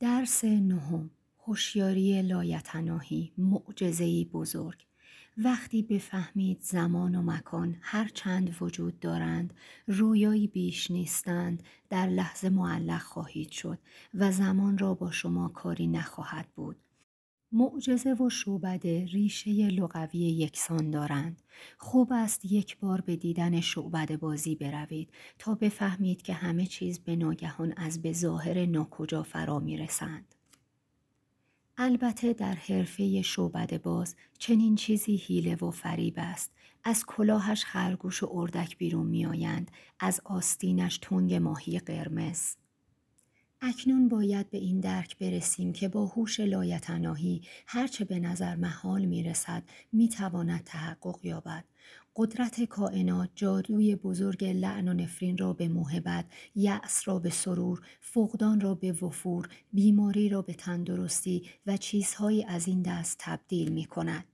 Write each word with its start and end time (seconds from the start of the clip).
درس 0.00 0.44
نهم 0.44 1.10
هوشیاری 1.46 2.22
لایتناهی 2.22 3.32
معجزه‌ای 3.38 4.24
بزرگ. 4.24 4.86
وقتی 5.38 5.82
بفهمید 5.82 6.58
زمان 6.62 7.14
و 7.14 7.22
مکان 7.22 7.76
هر 7.80 8.08
چند 8.14 8.56
وجود 8.60 9.00
دارند 9.00 9.54
رویایی 9.86 10.46
بیش 10.46 10.90
نیستند 10.90 11.62
در 11.90 12.06
لحظه 12.06 12.48
معلق 12.48 13.00
خواهید 13.00 13.50
شد 13.50 13.78
و 14.14 14.32
زمان 14.32 14.78
را 14.78 14.94
با 14.94 15.10
شما 15.10 15.48
کاری 15.48 15.86
نخواهد 15.86 16.48
بود. 16.56 16.76
معجزه 17.52 18.14
و 18.14 18.30
شعبده 18.30 19.04
ریشه 19.04 19.50
لغوی 19.50 20.18
یکسان 20.18 20.90
دارند. 20.90 21.42
خوب 21.78 22.12
است 22.12 22.44
یک 22.44 22.78
بار 22.78 23.00
به 23.00 23.16
دیدن 23.16 23.60
شعبده 23.60 24.16
بازی 24.16 24.54
بروید 24.54 25.10
تا 25.38 25.54
بفهمید 25.54 26.22
که 26.22 26.32
همه 26.32 26.66
چیز 26.66 26.98
به 26.98 27.16
ناگهان 27.16 27.74
از 27.76 28.02
به 28.02 28.12
ظاهر 28.12 28.66
ناکجا 28.66 29.22
فرا 29.22 29.58
می 29.58 29.76
رسند. 29.76 30.34
البته 31.76 32.32
در 32.32 32.54
حرفه 32.54 33.22
شعبده 33.22 33.78
باز 33.78 34.16
چنین 34.38 34.74
چیزی 34.74 35.16
حیله 35.16 35.54
و 35.56 35.70
فریب 35.70 36.14
است. 36.16 36.52
از 36.84 37.06
کلاهش 37.06 37.64
خرگوش 37.64 38.22
و 38.22 38.28
اردک 38.32 38.78
بیرون 38.78 39.06
می 39.06 39.26
آیند. 39.26 39.70
از 40.00 40.20
آستینش 40.24 40.98
تنگ 40.98 41.34
ماهی 41.34 41.78
قرمز. 41.78 42.54
اکنون 43.60 44.08
باید 44.08 44.50
به 44.50 44.58
این 44.58 44.80
درک 44.80 45.18
برسیم 45.18 45.72
که 45.72 45.88
با 45.88 46.06
هوش 46.06 46.40
لایتناهی 46.40 47.42
هرچه 47.66 48.04
به 48.04 48.20
نظر 48.20 48.56
محال 48.56 49.04
می 49.04 49.22
رسد 49.22 49.62
می 49.92 50.08
تواند 50.08 50.64
تحقق 50.64 51.18
یابد. 51.22 51.64
قدرت 52.16 52.64
کائنات 52.64 53.30
جادوی 53.34 53.96
بزرگ 53.96 54.44
لعن 54.44 54.88
و 54.88 54.92
نفرین 54.92 55.38
را 55.38 55.52
به 55.52 55.68
محبت، 55.68 56.24
یأس 56.54 57.08
را 57.08 57.18
به 57.18 57.30
سرور، 57.30 57.80
فقدان 58.00 58.60
را 58.60 58.74
به 58.74 58.92
وفور، 58.92 59.48
بیماری 59.72 60.28
را 60.28 60.42
به 60.42 60.54
تندرستی 60.54 61.42
و 61.66 61.76
چیزهایی 61.76 62.44
از 62.44 62.68
این 62.68 62.82
دست 62.82 63.16
تبدیل 63.20 63.72
می 63.72 63.84
کند. 63.84 64.24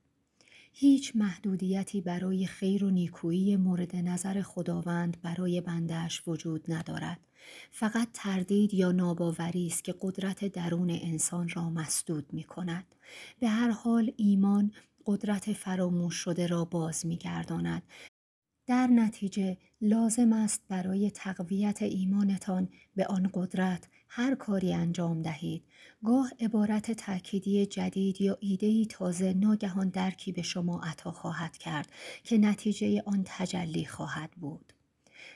هیچ 0.76 1.16
محدودیتی 1.16 2.00
برای 2.00 2.46
خیر 2.46 2.84
و 2.84 2.90
نیکویی 2.90 3.56
مورد 3.56 3.96
نظر 3.96 4.42
خداوند 4.42 5.16
برای 5.22 5.60
بندش 5.60 6.22
وجود 6.26 6.72
ندارد. 6.72 7.20
فقط 7.70 8.08
تردید 8.12 8.74
یا 8.74 8.92
ناباوری 8.92 9.66
است 9.66 9.84
که 9.84 9.94
قدرت 10.00 10.44
درون 10.44 10.90
انسان 10.90 11.48
را 11.48 11.70
مسدود 11.70 12.32
می 12.32 12.44
کند. 12.44 12.84
به 13.40 13.48
هر 13.48 13.70
حال 13.70 14.12
ایمان 14.16 14.72
قدرت 15.06 15.52
فراموش 15.52 16.14
شده 16.14 16.46
را 16.46 16.64
باز 16.64 17.06
می 17.06 17.16
گرداند 17.16 17.82
در 18.66 18.86
نتیجه 18.86 19.56
لازم 19.80 20.32
است 20.32 20.62
برای 20.68 21.10
تقویت 21.10 21.82
ایمانتان 21.82 22.68
به 22.96 23.06
آن 23.06 23.30
قدرت 23.34 23.88
هر 24.08 24.34
کاری 24.34 24.74
انجام 24.74 25.22
دهید. 25.22 25.64
گاه 26.04 26.30
عبارت 26.40 26.92
تأکیدی 26.92 27.66
جدید 27.66 28.20
یا 28.20 28.36
ایدهی 28.40 28.86
تازه 28.86 29.32
ناگهان 29.32 29.88
درکی 29.88 30.32
به 30.32 30.42
شما 30.42 30.80
عطا 30.84 31.12
خواهد 31.12 31.56
کرد 31.56 31.88
که 32.24 32.38
نتیجه 32.38 33.02
آن 33.06 33.22
تجلی 33.26 33.84
خواهد 33.84 34.30
بود. 34.30 34.73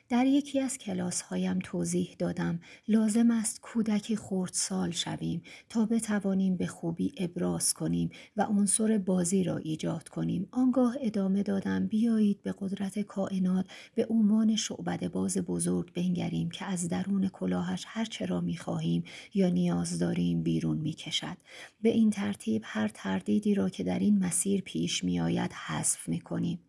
در 0.09 0.27
یکی 0.27 0.61
از 0.61 0.79
کلاس 0.79 1.23
هایم 1.23 1.59
توضیح 1.59 2.17
دادم 2.19 2.61
لازم 2.89 3.31
است 3.31 3.61
کودکی 3.61 4.19
سال 4.53 4.91
شویم 4.91 5.43
تا 5.69 5.87
بتوانیم 5.87 6.57
به 6.57 6.67
خوبی 6.67 7.13
ابراز 7.17 7.75
کنیم 7.75 8.11
و 8.37 8.43
عنصر 8.43 8.99
بازی 8.99 9.45
را 9.45 9.57
ایجاد 9.57 10.09
کنیم. 10.09 10.49
آنگاه 10.51 10.97
ادامه 11.01 11.43
دادم 11.43 11.87
بیایید 11.87 12.43
به 12.43 12.55
قدرت 12.59 12.99
کائنات 12.99 13.67
به 13.95 14.07
عنوان 14.07 14.57
شعبد 14.57 15.09
باز 15.13 15.39
بزرگ 15.39 15.93
بنگریم 15.93 16.51
که 16.51 16.65
از 16.65 16.89
درون 16.89 17.29
کلاهش 17.29 17.85
هر 17.87 18.05
چه 18.05 18.27
را 18.27 18.41
می 18.41 18.57
خواهیم 18.57 19.05
یا 19.35 19.49
نیاز 19.49 19.99
داریم 19.99 20.43
بیرون 20.43 20.79
می 20.79 20.93
کشد. 20.93 21.37
به 21.83 21.89
این 21.89 22.11
ترتیب 22.11 22.63
هر 22.65 22.89
تردیدی 22.89 23.55
را 23.55 23.69
که 23.69 23.85
در 23.85 23.99
این 23.99 24.19
مسیر 24.19 24.61
پیش 24.61 25.05
می 25.05 25.21
آید 25.21 25.53
حذف 25.53 26.09
می 26.09 26.21
کنیم. 26.21 26.68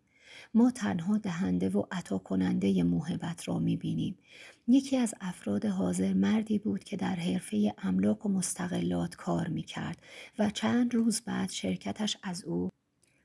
ما 0.54 0.70
تنها 0.70 1.18
دهنده 1.18 1.68
و 1.68 1.84
عطا 1.90 2.18
کننده 2.18 2.82
موهبت 2.82 3.48
را 3.48 3.58
می 3.58 3.76
بینیم. 3.76 4.18
یکی 4.68 4.96
از 4.96 5.14
افراد 5.20 5.66
حاضر 5.66 6.12
مردی 6.12 6.58
بود 6.58 6.84
که 6.84 6.96
در 6.96 7.14
حرفه 7.14 7.74
املاک 7.78 8.26
و 8.26 8.28
مستقلات 8.28 9.14
کار 9.14 9.48
می 9.48 9.62
کرد 9.62 9.98
و 10.38 10.50
چند 10.50 10.94
روز 10.94 11.20
بعد 11.20 11.50
شرکتش 11.50 12.16
از 12.22 12.44
او 12.44 12.70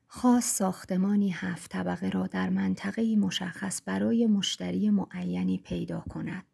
خاص 0.07 0.45
ساختمانی 0.45 1.29
هفت 1.29 1.71
طبقه 1.71 2.09
را 2.09 2.27
در 2.27 2.49
منطقه 2.49 3.15
مشخص 3.15 3.81
برای 3.85 4.27
مشتری 4.27 4.89
معینی 4.89 5.57
پیدا 5.57 6.03
کند. 6.09 6.45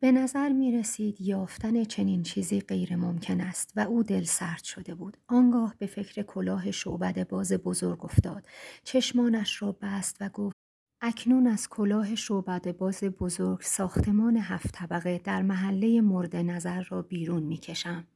به 0.00 0.12
نظر 0.12 0.48
می 0.48 0.72
رسید 0.78 1.20
یافتن 1.20 1.84
چنین 1.84 2.22
چیزی 2.22 2.60
غیر 2.60 2.96
ممکن 2.96 3.40
است 3.40 3.72
و 3.76 3.80
او 3.80 4.02
دل 4.02 4.24
سرد 4.24 4.64
شده 4.64 4.94
بود. 4.94 5.16
آنگاه 5.28 5.74
به 5.78 5.86
فکر 5.86 6.22
کلاه 6.22 6.70
شعبد 6.70 7.28
باز 7.28 7.52
بزرگ 7.52 8.04
افتاد. 8.04 8.46
چشمانش 8.84 9.62
را 9.62 9.72
بست 9.82 10.16
و 10.20 10.28
گفت 10.28 10.56
اکنون 11.02 11.46
از 11.46 11.68
کلاه 11.68 12.14
شعبد 12.14 12.76
باز 12.76 13.04
بزرگ 13.04 13.60
ساختمان 13.60 14.36
هفت 14.36 14.72
طبقه 14.72 15.18
در 15.24 15.42
محله 15.42 16.00
مورد 16.00 16.36
نظر 16.36 16.82
را 16.82 17.02
بیرون 17.02 17.42
می 17.42 17.56
کشم. 17.56 18.06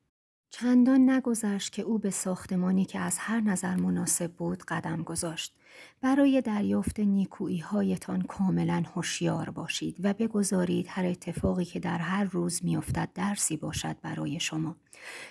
چندان 0.55 1.11
نگذشت 1.11 1.73
که 1.73 1.83
او 1.83 1.99
به 1.99 2.11
ساختمانی 2.11 2.85
که 2.85 2.99
از 2.99 3.19
هر 3.19 3.41
نظر 3.41 3.77
مناسب 3.77 4.33
بود 4.33 4.63
قدم 4.63 5.03
گذاشت. 5.03 5.55
برای 6.01 6.41
دریافت 6.41 7.01
نیکویی 7.01 7.59
هایتان 7.59 8.23
کاملا 8.23 8.83
هوشیار 8.95 9.51
باشید 9.51 9.97
و 10.03 10.15
بگذارید 10.15 10.87
هر 10.89 11.05
اتفاقی 11.05 11.65
که 11.65 11.81
در 11.81 11.99
هر 11.99 12.25
روز 12.25 12.65
میافتد 12.65 13.09
درسی 13.15 13.57
باشد 13.57 13.97
برای 14.03 14.41
شما. 14.41 14.77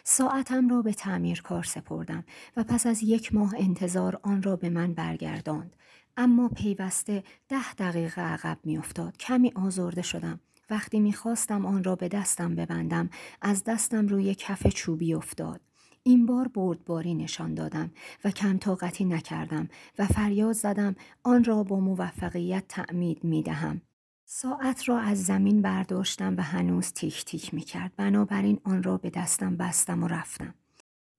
ساعتم 0.04 0.70
را 0.70 0.82
به 0.82 0.94
تعمیر 0.94 1.42
کار 1.42 1.64
سپردم 1.64 2.24
و 2.58 2.64
پس 2.64 2.88
از 2.88 3.04
یک 3.04 3.34
ماه 3.34 3.54
انتظار 3.58 4.20
آن 4.24 4.44
را 4.44 4.56
به 4.56 4.70
من 4.70 4.94
برگرداند. 4.94 5.76
اما 6.18 6.50
پیوسته 6.50 7.24
ده 7.50 7.74
دقیقه 7.74 8.22
عقب 8.22 8.58
میافتاد. 8.64 9.18
کمی 9.18 9.52
آزرده 9.56 10.02
شدم. 10.02 10.40
وقتی 10.72 11.00
می‌خواستم 11.00 11.66
آن 11.66 11.84
را 11.84 11.96
به 11.96 12.08
دستم 12.08 12.56
ببندم 12.56 13.10
از 13.42 13.64
دستم 13.64 14.08
روی 14.08 14.36
کف 14.36 14.68
چوبی 14.68 15.14
افتاد. 15.14 15.62
این 16.04 16.26
بار 16.26 16.48
بردباری 16.48 17.14
نشان 17.14 17.54
دادم 17.54 17.92
و 18.24 18.32
کم 18.32 18.58
طاقتی 18.58 19.06
نکردم 19.06 19.70
و 20.00 20.08
فریاد 20.08 20.54
زدم 20.54 20.96
آن 21.24 21.44
را 21.44 21.64
با 21.64 21.80
موفقیت 21.80 22.64
تعمید 22.68 23.24
می 23.24 23.44
دهم. 23.44 23.82
ساعت 24.26 24.90
را 24.90 25.00
از 25.00 25.24
زمین 25.26 25.62
برداشتم 25.62 26.38
و 26.38 26.42
هنوز 26.42 26.94
تیک 26.94 27.26
تیک 27.26 27.54
می 27.54 27.62
کرد. 27.62 27.92
بنابراین 27.96 28.60
آن 28.64 28.84
را 28.84 28.98
به 28.98 29.10
دستم 29.10 29.58
بستم 29.58 30.04
و 30.04 30.08
رفتم. 30.08 30.54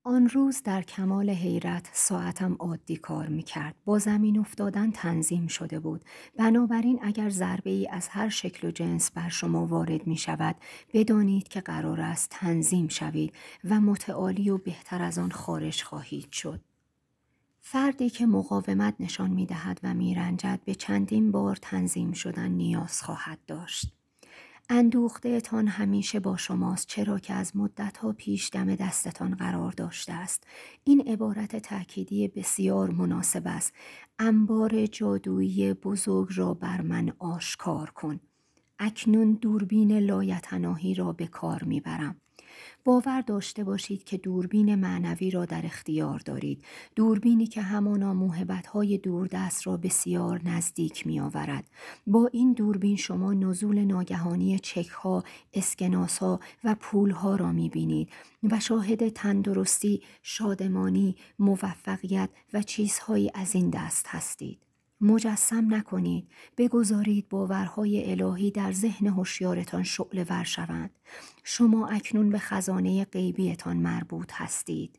آن 0.05 0.29
روز 0.29 0.63
در 0.63 0.83
کمال 0.83 1.31
حیرت 1.31 1.91
ساعتم 1.93 2.57
عادی 2.59 2.97
کار 2.97 3.29
می 3.29 3.43
کرد. 3.43 3.75
با 3.85 3.99
زمین 3.99 4.39
افتادن 4.39 4.91
تنظیم 4.91 5.47
شده 5.47 5.81
بود. 5.81 6.05
بنابراین 6.39 6.99
اگر 7.03 7.31
ضربه 7.31 7.71
ای 7.71 7.89
از 7.89 8.09
هر 8.09 8.29
شکل 8.29 8.69
و 8.69 8.71
جنس 8.71 9.11
بر 9.11 9.29
شما 9.29 9.67
وارد 9.67 10.07
می 10.07 10.17
شود 10.17 10.57
بدانید 10.93 11.49
که 11.49 11.61
قرار 11.61 12.01
است 12.01 12.31
تنظیم 12.31 12.89
شوید 12.89 13.33
و 13.65 13.81
متعالی 13.81 14.51
و 14.51 14.59
بهتر 14.59 15.03
از 15.03 15.19
آن 15.19 15.31
خارج 15.31 15.83
خواهید 15.83 16.33
شد. 16.33 16.61
فردی 17.61 18.11
که 18.11 18.27
مقاومت 18.27 18.95
نشان 19.01 19.31
می 19.31 19.47
دهد 19.47 19.81
و 19.83 19.95
می 19.95 20.15
رنجد 20.15 20.61
به 20.65 20.75
چندین 20.75 21.33
بار 21.33 21.57
تنظیم 21.57 22.13
شدن 22.13 22.49
نیاز 22.49 23.03
خواهد 23.03 23.39
داشت. 23.47 24.02
تان 25.45 25.69
همیشه 25.69 26.21
با 26.21 26.37
شماست 26.37 26.87
چرا 26.87 27.19
که 27.19 27.33
از 27.33 27.57
مدتها 27.57 28.13
پیش 28.13 28.51
دم 28.53 28.75
دستتان 28.75 29.35
قرار 29.35 29.73
داشته 29.73 30.13
است. 30.13 30.47
این 30.85 31.01
عبارت 31.01 31.57
تأکیدی 31.57 32.29
بسیار 32.29 32.91
مناسب 32.91 33.43
است. 33.45 33.75
انبار 34.19 34.87
جادویی 34.87 35.75
بزرگ 35.75 36.29
را 36.35 36.55
بر 36.55 36.81
من 36.81 37.13
آشکار 37.19 37.91
کن. 37.91 38.21
اکنون 38.79 39.33
دوربین 39.33 39.99
لایتناهی 39.99 40.95
را 40.95 41.13
به 41.13 41.27
کار 41.27 41.65
می‌برم. 41.65 42.17
باور 42.85 43.21
داشته 43.21 43.65
باشید 43.65 44.05
که 44.05 44.17
دوربین 44.17 44.75
معنوی 44.75 45.31
را 45.31 45.45
در 45.45 45.67
اختیار 45.67 46.19
دارید. 46.19 46.65
دوربینی 46.97 47.47
که 47.47 47.63
همانا 47.63 48.15
موهبتهای 48.15 48.99
دوردست 48.99 49.67
را 49.67 49.77
بسیار 49.77 50.41
نزدیک 50.45 51.07
می 51.07 51.21
آورد 51.21 51.65
با 52.07 52.29
این 52.33 52.53
دوربین 52.53 52.97
شما 52.97 53.35
نزول 53.35 53.85
ناگهانی 53.85 54.59
چک 54.59 54.89
ها 54.89 55.25
اسکناس 55.55 56.19
ها 56.19 56.41
و 56.65 56.77
پول 56.81 57.11
ها 57.11 57.37
را 57.37 57.53
می 57.53 57.69
بینید 57.69 58.11
و 58.43 58.61
شاهد 58.61 59.09
تندرستی 59.09 60.03
شادمانی 60.23 61.17
موفقیت 61.39 62.31
و 62.53 62.63
چیزهایی 62.63 63.31
از 63.35 63.55
این 63.55 63.71
دست 63.71 64.07
هستید. 64.09 64.72
مجسم 65.03 65.75
نکنید. 65.75 66.29
بگذارید 66.57 67.29
باورهای 67.29 68.11
الهی 68.11 68.51
در 68.51 68.73
ذهن 68.73 69.07
هوشیارتان 69.07 69.83
شعله 69.83 70.25
ور 70.25 70.45
شوند. 70.45 70.91
شما 71.45 71.89
اکنون 71.89 72.31
به 72.31 72.39
خزانه 72.39 73.05
غیبیتان 73.05 73.77
مربوط 73.77 74.33
هستید. 74.33 74.99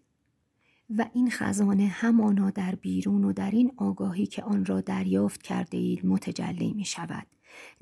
و 0.98 1.06
این 1.14 1.30
خزانه 1.30 1.86
همانا 1.86 2.50
در 2.50 2.76
بیرون 2.76 3.24
و 3.24 3.34
در 3.34 3.52
این 3.52 3.72
آگاهی 3.78 4.26
که 4.26 4.44
آن 4.44 4.66
را 4.66 4.82
دریافت 4.82 5.42
کرده 5.42 5.78
اید 5.78 6.06
متجلی 6.06 6.74
می 6.74 6.86
شود 6.86 7.28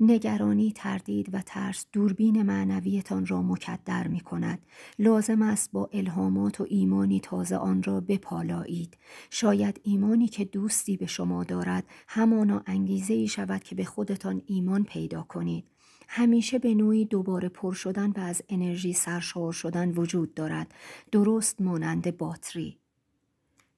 نگرانی 0.00 0.72
تردید 0.72 1.34
و 1.34 1.42
ترس 1.46 1.86
دوربین 1.92 2.42
معنویتان 2.42 3.26
را 3.26 3.42
مکدر 3.42 4.08
می 4.08 4.20
کند 4.20 4.58
لازم 4.98 5.42
است 5.42 5.72
با 5.72 5.90
الهامات 5.92 6.60
و 6.60 6.66
ایمانی 6.68 7.20
تازه 7.20 7.56
آن 7.56 7.82
را 7.82 8.00
بپالایید. 8.00 8.96
شاید 9.30 9.80
ایمانی 9.82 10.28
که 10.28 10.44
دوستی 10.44 10.96
به 10.96 11.06
شما 11.06 11.44
دارد 11.44 11.84
همانا 12.08 12.62
انگیزه 12.66 13.14
ای 13.14 13.28
شود 13.28 13.62
که 13.62 13.74
به 13.74 13.84
خودتان 13.84 14.42
ایمان 14.46 14.84
پیدا 14.84 15.22
کنید. 15.22 15.64
همیشه 16.08 16.58
به 16.58 16.74
نوعی 16.74 17.04
دوباره 17.04 17.48
پر 17.48 17.72
شدن 17.72 18.10
و 18.10 18.20
از 18.20 18.42
انرژی 18.48 18.92
سرشار 18.92 19.52
شدن 19.52 19.90
وجود 19.90 20.34
دارد. 20.34 20.74
درست 21.12 21.60
مانند 21.60 22.16
باتری. 22.16 22.81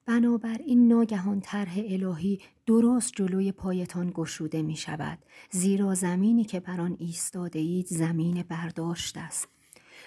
بنابراین 0.06 0.89
ناگهان 0.89 1.41
طرح 1.41 1.75
الهی 1.77 2.41
درست 2.67 3.12
جلوی 3.17 3.53
پایتان 3.53 4.12
گشوده 4.15 4.62
می 4.62 4.77
شود 4.77 5.19
زیرا 5.51 5.95
زمینی 5.95 6.45
که 6.45 6.61
بر 6.61 6.81
آن 6.81 6.97
ایستاده 6.99 7.59
اید 7.59 7.87
زمین 7.87 8.45
برداشت 8.49 9.17
است. 9.17 9.49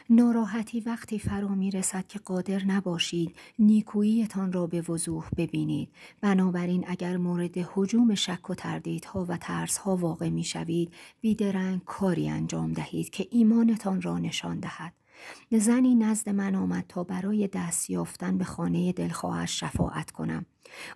ناراحتی 0.10 0.80
وقتی 0.80 1.20
فرا 1.20 1.56
می 1.56 1.72
رسد 1.72 2.08
که 2.08 2.20
قادر 2.20 2.66
نباشید 2.66 3.36
نیکوییتان 3.60 4.52
را 4.52 4.68
به 4.68 4.82
وضوح 4.82 5.30
ببینید. 5.38 5.90
بنابراین 6.22 6.86
اگر 6.88 7.18
مورد 7.18 7.58
حجوم 7.58 8.16
شک 8.16 8.50
و 8.50 8.56
تردیدها 8.56 9.26
و 9.30 9.38
ترسها 9.38 9.96
واقع 9.96 10.30
می 10.30 10.44
شوید 10.44 10.94
بیدرنگ 11.22 11.82
کاری 11.86 12.30
انجام 12.30 12.74
دهید 12.74 13.10
که 13.10 13.28
ایمانتان 13.32 14.02
را 14.02 14.18
نشان 14.18 14.60
دهد. 14.60 14.94
زنی 15.52 15.96
نزد 15.96 16.30
من 16.30 16.56
آمد 16.56 16.86
تا 16.88 17.04
برای 17.04 17.48
دست 17.48 17.90
یافتن 17.90 18.38
به 18.38 18.44
خانه 18.44 18.92
دلخواهش 18.92 19.60
شفاعت 19.60 20.12
کنم. 20.12 20.46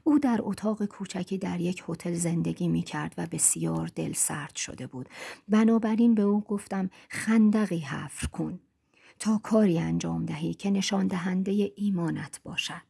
او 0.03 0.19
در 0.19 0.39
اتاق 0.41 0.85
کوچکی 0.85 1.37
در 1.37 1.61
یک 1.61 1.83
هتل 1.89 2.13
زندگی 2.13 2.67
می 2.67 2.81
کرد 2.81 3.13
و 3.17 3.27
بسیار 3.31 3.87
دل 3.87 4.13
سرد 4.13 4.55
شده 4.55 4.87
بود. 4.87 5.09
بنابراین 5.49 6.15
به 6.15 6.21
او 6.21 6.41
گفتم 6.41 6.89
خندقی 7.09 7.79
حفر 7.79 8.27
کن 8.27 8.59
تا 9.19 9.37
کاری 9.43 9.79
انجام 9.79 10.25
دهی 10.25 10.53
که 10.53 10.71
نشان 10.71 11.07
دهنده 11.07 11.71
ایمانت 11.75 12.39
باشد. 12.43 12.81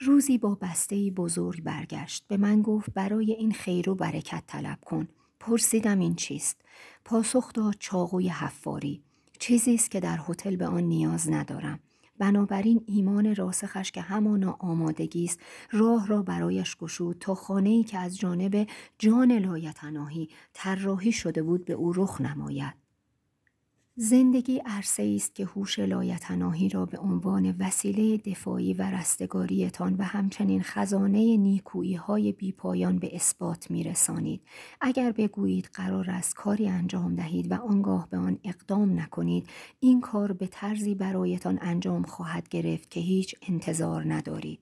روزی 0.00 0.38
با 0.38 0.54
بسته 0.54 1.10
بزرگ 1.10 1.62
برگشت. 1.62 2.24
به 2.28 2.36
من 2.36 2.62
گفت 2.62 2.90
برای 2.90 3.32
این 3.32 3.52
خیر 3.52 3.90
و 3.90 3.94
برکت 3.94 4.44
طلب 4.46 4.78
کن. 4.84 5.08
پرسیدم 5.40 5.98
این 5.98 6.14
چیست؟ 6.14 6.60
پاسخ 7.04 7.52
داد 7.52 7.74
چاقوی 7.78 8.28
حفاری. 8.28 9.02
چیزی 9.38 9.74
است 9.74 9.90
که 9.90 10.00
در 10.00 10.18
هتل 10.28 10.56
به 10.56 10.66
آن 10.66 10.82
نیاز 10.82 11.30
ندارم. 11.30 11.80
بنابراین 12.18 12.84
ایمان 12.86 13.34
راسخش 13.34 13.90
که 13.90 14.00
همانا 14.00 14.56
آمادگی 14.58 15.24
است. 15.24 15.40
راه 15.70 16.06
را 16.06 16.22
برایش 16.22 16.76
گشود 16.76 17.16
تا 17.20 17.34
خانه 17.34 17.70
ای 17.70 17.84
که 17.84 17.98
از 17.98 18.18
جانب 18.18 18.66
جان 18.98 19.32
لایتناهی 19.32 20.28
طراحی 20.52 21.12
شده 21.12 21.42
بود 21.42 21.64
به 21.64 21.72
او 21.72 21.92
رخ 21.92 22.20
نماید. 22.20 22.85
زندگی 23.98 24.62
عرصه 24.66 25.12
است 25.16 25.34
که 25.34 25.44
هوش 25.44 25.78
لایتناهی 25.78 26.68
را 26.68 26.86
به 26.86 26.98
عنوان 26.98 27.56
وسیله 27.58 28.16
دفاعی 28.16 28.74
و 28.74 28.82
رستگاریتان 28.82 29.94
و 29.94 30.02
همچنین 30.02 30.62
خزانه 30.62 31.36
نیکویی 31.36 31.94
های 31.94 32.32
بیپایان 32.32 32.98
به 32.98 33.16
اثبات 33.16 33.70
می 33.70 33.84
رسانید. 33.84 34.40
اگر 34.80 35.12
بگویید 35.12 35.70
قرار 35.74 36.10
است 36.10 36.34
کاری 36.34 36.68
انجام 36.68 37.14
دهید 37.14 37.52
و 37.52 37.54
آنگاه 37.54 38.08
به 38.10 38.16
آن 38.16 38.38
اقدام 38.44 39.00
نکنید 39.00 39.48
این 39.80 40.00
کار 40.00 40.32
به 40.32 40.46
طرزی 40.46 40.94
برایتان 40.94 41.58
انجام 41.62 42.02
خواهد 42.02 42.48
گرفت 42.48 42.90
که 42.90 43.00
هیچ 43.00 43.34
انتظار 43.48 44.14
ندارید. 44.14 44.58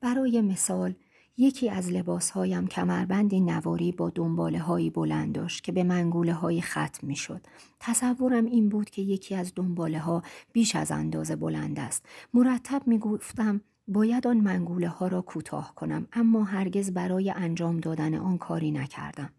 برای 0.00 0.40
مثال 0.40 0.94
یکی 1.38 1.70
از 1.70 1.92
لباسهایم 1.92 2.66
کمربندی 2.66 3.40
نواری 3.40 3.92
با 3.92 4.10
دنباله 4.10 4.58
هایی 4.58 4.90
بلند 4.90 5.34
داشت 5.34 5.64
که 5.64 5.72
به 5.72 5.84
منگوله 5.84 6.32
های 6.32 6.60
ختم 6.60 7.06
می 7.06 7.16
شد. 7.16 7.40
تصورم 7.80 8.44
این 8.44 8.68
بود 8.68 8.90
که 8.90 9.02
یکی 9.02 9.34
از 9.34 9.52
دنباله 9.56 9.98
ها 9.98 10.22
بیش 10.52 10.76
از 10.76 10.92
اندازه 10.92 11.36
بلند 11.36 11.78
است. 11.78 12.06
مرتب 12.34 12.82
می 12.86 12.98
گفتم 12.98 13.60
باید 13.88 14.26
آن 14.26 14.36
منگوله 14.36 14.88
ها 14.88 15.08
را 15.08 15.22
کوتاه 15.22 15.74
کنم 15.74 16.06
اما 16.12 16.44
هرگز 16.44 16.90
برای 16.90 17.30
انجام 17.30 17.80
دادن 17.80 18.14
آن 18.14 18.38
کاری 18.38 18.70
نکردم. 18.70 19.30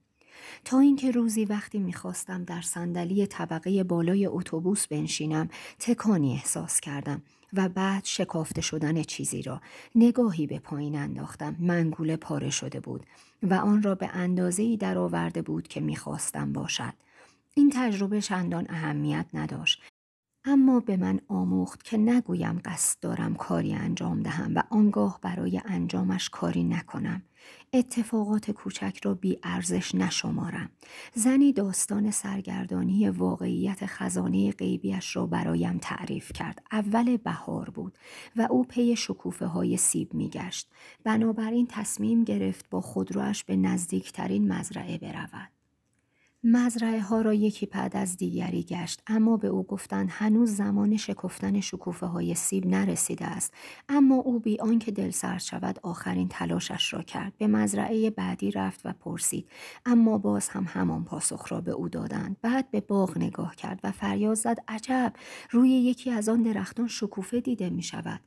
تا 0.66 0.80
اینکه 0.80 1.12
روزی 1.12 1.46
وقتی 1.46 1.80
می‌خواستم 1.80 2.44
در 2.44 2.62
صندلی 2.62 3.28
طبقه 3.28 3.84
بالای 3.84 4.26
اتوبوس 4.26 4.88
بنشینم 4.88 5.50
تکانی 5.80 6.34
احساس 6.34 6.80
کردم 6.80 7.22
و 7.54 7.70
بعد 7.70 8.06
شکافته 8.06 8.62
شدن 8.62 9.04
چیزی 9.04 9.42
را. 9.42 9.62
نگاهی 9.96 10.48
به 10.48 10.60
پایین 10.60 10.96
انداختم. 10.96 11.56
منگوله 11.60 12.16
پاره 12.16 12.50
شده 12.50 12.80
بود 12.80 13.06
و 13.44 13.54
آن 13.54 13.84
را 13.84 13.96
به 13.96 14.10
اندازه‌ای 14.14 14.78
درآورده 14.78 15.42
بود 15.42 15.68
که 15.68 15.82
می‌خواستم 15.82 16.54
باشد. 16.54 16.94
این 17.54 17.72
تجربه 17.74 18.22
چندان 18.22 18.66
اهمیت 18.70 19.26
نداشت. 19.34 19.82
اما 20.50 20.80
به 20.80 20.98
من 20.98 21.20
آموخت 21.28 21.84
که 21.84 21.98
نگویم 21.98 22.62
قصد 22.66 23.00
دارم 23.02 23.36
کاری 23.36 23.74
انجام 23.74 24.20
دهم 24.20 24.56
و 24.56 24.64
آنگاه 24.70 25.20
برای 25.22 25.62
انجامش 25.66 26.30
کاری 26.30 26.64
نکنم 26.64 27.22
اتفاقات 27.74 28.52
کوچک 28.52 29.00
را 29.04 29.14
بی 29.14 29.40
ارزش 29.44 29.96
نشمارم. 29.96 30.70
زنی 31.14 31.54
داستان 31.54 32.12
سرگردانی 32.12 33.10
واقعیت 33.10 33.86
خزانه 33.86 34.52
غیبیش 34.52 35.16
را 35.16 35.26
برایم 35.26 35.78
تعریف 35.82 36.34
کرد. 36.34 36.64
اول 36.72 37.18
بهار 37.18 37.70
بود 37.70 37.98
و 38.36 38.48
او 38.50 38.64
پی 38.64 38.96
شکوفه 38.96 39.46
های 39.46 39.78
سیب 39.78 40.14
می 40.14 40.30
گشت. 40.30 40.70
بنابراین 41.04 41.68
تصمیم 41.70 42.24
گرفت 42.24 42.70
با 42.70 42.82
خودروش 42.82 43.44
به 43.44 43.56
نزدیکترین 43.56 44.54
مزرعه 44.54 44.98
برود. 44.98 45.57
مزرعه 46.50 47.02
ها 47.02 47.22
را 47.22 47.34
یکی 47.34 47.66
بعد 47.66 47.98
از 47.98 48.18
دیگری 48.18 48.64
گشت. 48.64 49.02
اما 49.08 49.38
به 49.38 49.48
او 49.48 49.64
گفتند 49.64 50.10
هنوز 50.12 50.56
زمان 50.56 50.98
شکفتن 50.98 51.60
شکوفه 51.60 52.06
های 52.06 52.36
سیب 52.36 52.66
نرسیده 52.66 53.26
است. 53.26 53.54
اما 53.90 54.16
او 54.16 54.40
بی 54.40 54.60
آنکه 54.60 54.92
دل 54.92 55.12
سرد 55.12 55.40
شود 55.40 55.80
آخرین 55.84 56.28
تلاشش 56.28 56.94
را 56.94 57.02
کرد. 57.02 57.34
به 57.38 57.48
مزرعه 57.48 58.10
بعدی 58.10 58.52
رفت 58.52 58.82
و 58.86 58.94
پرسید. 58.94 59.50
اما 59.86 60.18
باز 60.18 60.50
هم 60.50 60.66
همان 60.68 61.06
پاسخ 61.06 61.52
را 61.52 61.62
به 61.62 61.72
او 61.72 61.90
دادند. 61.90 62.38
بعد 62.42 62.72
به 62.72 62.82
باغ 62.82 63.18
نگاه 63.18 63.56
کرد 63.56 63.80
و 63.84 63.92
فریاد 63.92 64.36
زد 64.36 64.58
عجب! 64.68 65.14
روی 65.52 65.70
یکی 65.70 66.12
از 66.12 66.30
آن 66.30 66.42
درختان 66.42 66.88
شکوفه 66.88 67.42
دیده 67.42 67.70
می 67.70 67.84
شود 67.84 68.20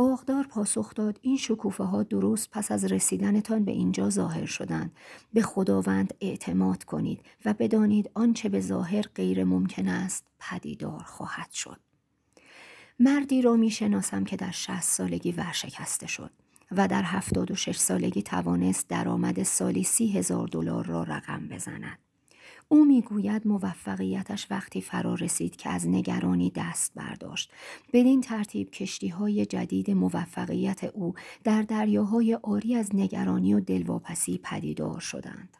باغدار 0.00 0.46
پاسخ 0.46 0.94
داد 0.94 1.18
این 1.22 1.36
شکوفه 1.36 1.84
ها 1.84 2.02
درست 2.02 2.50
پس 2.50 2.72
از 2.72 2.84
رسیدنتان 2.84 3.64
به 3.64 3.72
اینجا 3.72 4.10
ظاهر 4.10 4.46
شدند 4.46 4.92
به 5.32 5.42
خداوند 5.42 6.14
اعتماد 6.20 6.84
کنید 6.84 7.20
و 7.44 7.54
بدانید 7.54 8.10
آنچه 8.14 8.48
به 8.48 8.60
ظاهر 8.60 9.02
غیر 9.02 9.44
ممکن 9.44 9.88
است 9.88 10.24
پدیدار 10.38 11.02
خواهد 11.02 11.50
شد 11.50 11.80
مردی 12.98 13.42
را 13.42 13.56
می 13.56 13.70
شناسم 13.70 14.24
که 14.24 14.36
در 14.36 14.50
شهست 14.50 14.92
سالگی 14.92 15.32
ورشکسته 15.32 16.06
شد 16.06 16.30
و 16.70 16.88
در 16.88 17.02
هفتاد 17.02 17.50
و 17.50 17.54
شش 17.54 17.76
سالگی 17.76 18.22
توانست 18.22 18.88
درآمد 18.88 19.42
سالی 19.42 19.84
سی 19.84 20.12
هزار 20.12 20.48
دلار 20.48 20.86
را 20.86 21.02
رقم 21.02 21.48
بزند. 21.48 22.09
او 22.72 22.84
می‌گوید 22.84 23.46
موفقیتش 23.46 24.46
وقتی 24.50 24.80
فرا 24.80 25.14
رسید 25.14 25.56
که 25.56 25.70
از 25.70 25.88
نگرانی 25.88 26.52
دست 26.54 26.92
برداشت. 26.94 27.52
بدین 27.92 28.20
ترتیب 28.20 28.70
کشتی 28.70 29.08
های 29.08 29.46
جدید 29.46 29.90
موفقیت 29.90 30.84
او 30.84 31.14
در 31.44 31.62
دریاهای 31.62 32.34
آری 32.42 32.74
از 32.74 32.90
نگرانی 32.94 33.54
و 33.54 33.60
دلواپسی 33.60 34.40
پدیدار 34.44 35.00
شدند. 35.00 35.56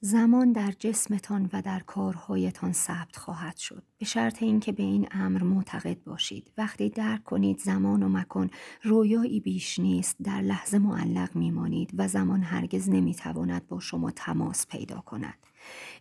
زمان 0.00 0.52
در 0.52 0.72
جسمتان 0.78 1.50
و 1.52 1.62
در 1.62 1.80
کارهایتان 1.80 2.72
ثبت 2.72 3.16
خواهد 3.16 3.56
شد. 3.56 3.82
به 3.98 4.06
شرط 4.06 4.42
اینکه 4.42 4.72
به 4.72 4.82
این 4.82 5.08
امر 5.10 5.42
معتقد 5.42 6.04
باشید. 6.04 6.50
وقتی 6.58 6.88
درک 6.88 7.24
کنید 7.24 7.58
زمان 7.58 8.02
و 8.02 8.08
مکان 8.08 8.50
رویایی 8.82 9.40
بیش 9.40 9.78
نیست 9.78 10.16
در 10.22 10.40
لحظه 10.40 10.78
معلق 10.78 11.36
میمانید 11.36 11.90
و 11.94 12.08
زمان 12.08 12.42
هرگز 12.42 12.88
نمی‌تواند 12.88 13.66
با 13.66 13.80
شما 13.80 14.10
تماس 14.10 14.66
پیدا 14.66 15.00
کند. 15.00 15.38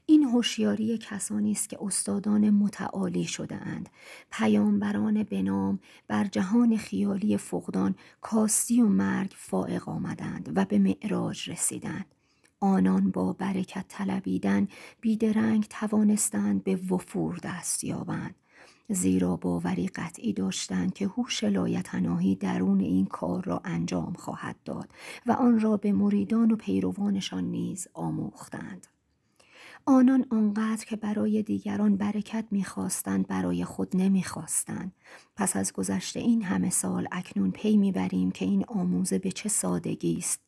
این 0.05 0.23
هوشیاری 0.23 0.97
کسانی 0.97 1.51
است 1.51 1.69
که 1.69 1.77
استادان 1.81 2.49
متعالی 2.49 3.23
شده 3.23 3.55
اند 3.55 3.89
پیامبران 4.31 5.23
بنام 5.23 5.79
بر 6.07 6.25
جهان 6.25 6.77
خیالی 6.77 7.37
فقدان 7.37 7.95
کاستی 8.21 8.81
و 8.81 8.87
مرگ 8.87 9.33
فائق 9.35 9.89
آمدند 9.89 10.51
و 10.55 10.65
به 10.65 10.79
معراج 10.79 11.49
رسیدند. 11.49 12.05
آنان 12.59 13.11
با 13.11 13.33
برکت 13.33 13.85
طلبیدن 13.87 14.67
بیدرنگ 15.01 15.65
توانستند 15.69 16.63
به 16.63 16.75
وفور 16.75 17.39
دست 17.43 17.83
یابند. 17.83 18.35
زیرا 18.89 19.35
باوری 19.35 19.87
قطعی 19.87 20.33
داشتند 20.33 20.93
که 20.93 21.07
هوش 21.07 21.43
لایتناهی 21.43 22.35
درون 22.35 22.79
این 22.79 23.05
کار 23.05 23.43
را 23.43 23.61
انجام 23.65 24.13
خواهد 24.13 24.55
داد 24.65 24.89
و 25.25 25.31
آن 25.31 25.59
را 25.59 25.77
به 25.77 25.91
مریدان 25.93 26.51
و 26.51 26.55
پیروانشان 26.55 27.43
نیز 27.43 27.87
آموختند. 27.93 28.87
آنان 29.85 30.25
آنقدر 30.29 30.85
که 30.85 30.95
برای 30.95 31.43
دیگران 31.43 31.97
برکت 31.97 32.45
می‌خواستند 32.51 33.27
برای 33.27 33.65
خود 33.65 33.89
نمی‌خواستند 33.93 34.91
پس 35.35 35.55
از 35.55 35.73
گذشته 35.73 36.19
این 36.19 36.43
همه 36.43 36.69
سال 36.69 37.07
اکنون 37.11 37.51
پی 37.51 37.77
می‌بریم 37.77 38.31
که 38.31 38.45
این 38.45 38.65
آموزه 38.67 39.19
به 39.19 39.31
چه 39.31 39.49
سادگی 39.49 40.17
است 40.17 40.41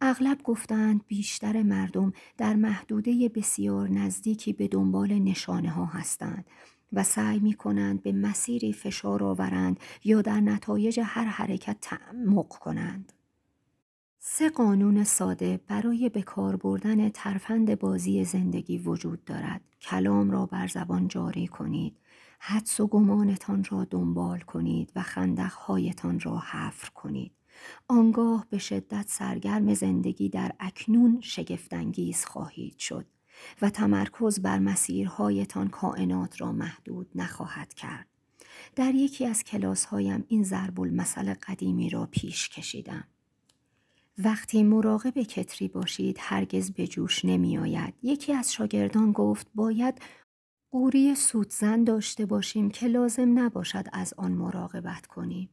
اغلب 0.00 0.42
گفتند 0.42 1.06
بیشتر 1.06 1.62
مردم 1.62 2.12
در 2.38 2.56
محدوده 2.56 3.28
بسیار 3.28 3.88
نزدیکی 3.88 4.52
به 4.52 4.68
دنبال 4.68 5.12
نشانه 5.12 5.70
ها 5.70 5.84
هستند 5.84 6.44
و 6.92 7.04
سعی 7.04 7.38
می 7.38 7.54
کنند 7.54 8.02
به 8.02 8.12
مسیری 8.12 8.72
فشار 8.72 9.24
آورند 9.24 9.80
یا 10.04 10.22
در 10.22 10.40
نتایج 10.40 11.00
هر 11.04 11.24
حرکت 11.24 11.76
تعمق 11.80 12.48
کنند. 12.48 13.12
سه 14.22 14.48
قانون 14.50 15.04
ساده 15.04 15.60
برای 15.68 16.08
به 16.08 16.22
کار 16.22 16.56
بردن 16.56 17.08
ترفند 17.08 17.78
بازی 17.78 18.24
زندگی 18.24 18.78
وجود 18.78 19.24
دارد. 19.24 19.60
کلام 19.80 20.30
را 20.30 20.46
بر 20.46 20.66
زبان 20.66 21.08
جاری 21.08 21.46
کنید. 21.46 21.96
حدس 22.38 22.80
و 22.80 22.86
گمانتان 22.86 23.64
را 23.70 23.84
دنبال 23.84 24.40
کنید 24.40 24.92
و 24.96 25.02
خندقهایتان 25.02 26.20
را 26.20 26.38
حفر 26.38 26.90
کنید. 26.90 27.32
آنگاه 27.88 28.46
به 28.50 28.58
شدت 28.58 29.04
سرگرم 29.08 29.74
زندگی 29.74 30.28
در 30.28 30.52
اکنون 30.60 31.20
شگفتانگیز 31.22 32.24
خواهید 32.24 32.78
شد 32.78 33.06
و 33.62 33.70
تمرکز 33.70 34.40
بر 34.40 34.58
مسیرهایتان 34.58 35.68
کائنات 35.68 36.40
را 36.40 36.52
محدود 36.52 37.10
نخواهد 37.14 37.74
کرد. 37.74 38.06
در 38.76 38.94
یکی 38.94 39.26
از 39.26 39.44
کلاس 39.44 39.84
هایم 39.84 40.24
این 40.28 40.42
ضرب 40.42 40.80
المثل 40.80 41.34
قدیمی 41.34 41.90
را 41.90 42.08
پیش 42.10 42.48
کشیدم. 42.48 43.04
وقتی 44.24 44.62
مراقب 44.62 45.22
کتری 45.22 45.68
باشید 45.68 46.16
هرگز 46.20 46.70
به 46.70 46.86
جوش 46.86 47.24
نمی 47.24 47.58
آید. 47.58 47.94
یکی 48.02 48.32
از 48.32 48.52
شاگردان 48.52 49.12
گفت 49.12 49.46
باید 49.54 50.02
قوری 50.72 51.14
سودزن 51.14 51.84
داشته 51.84 52.26
باشیم 52.26 52.70
که 52.70 52.86
لازم 52.86 53.38
نباشد 53.38 53.84
از 53.92 54.14
آن 54.16 54.32
مراقبت 54.32 55.06
کنیم. 55.06 55.48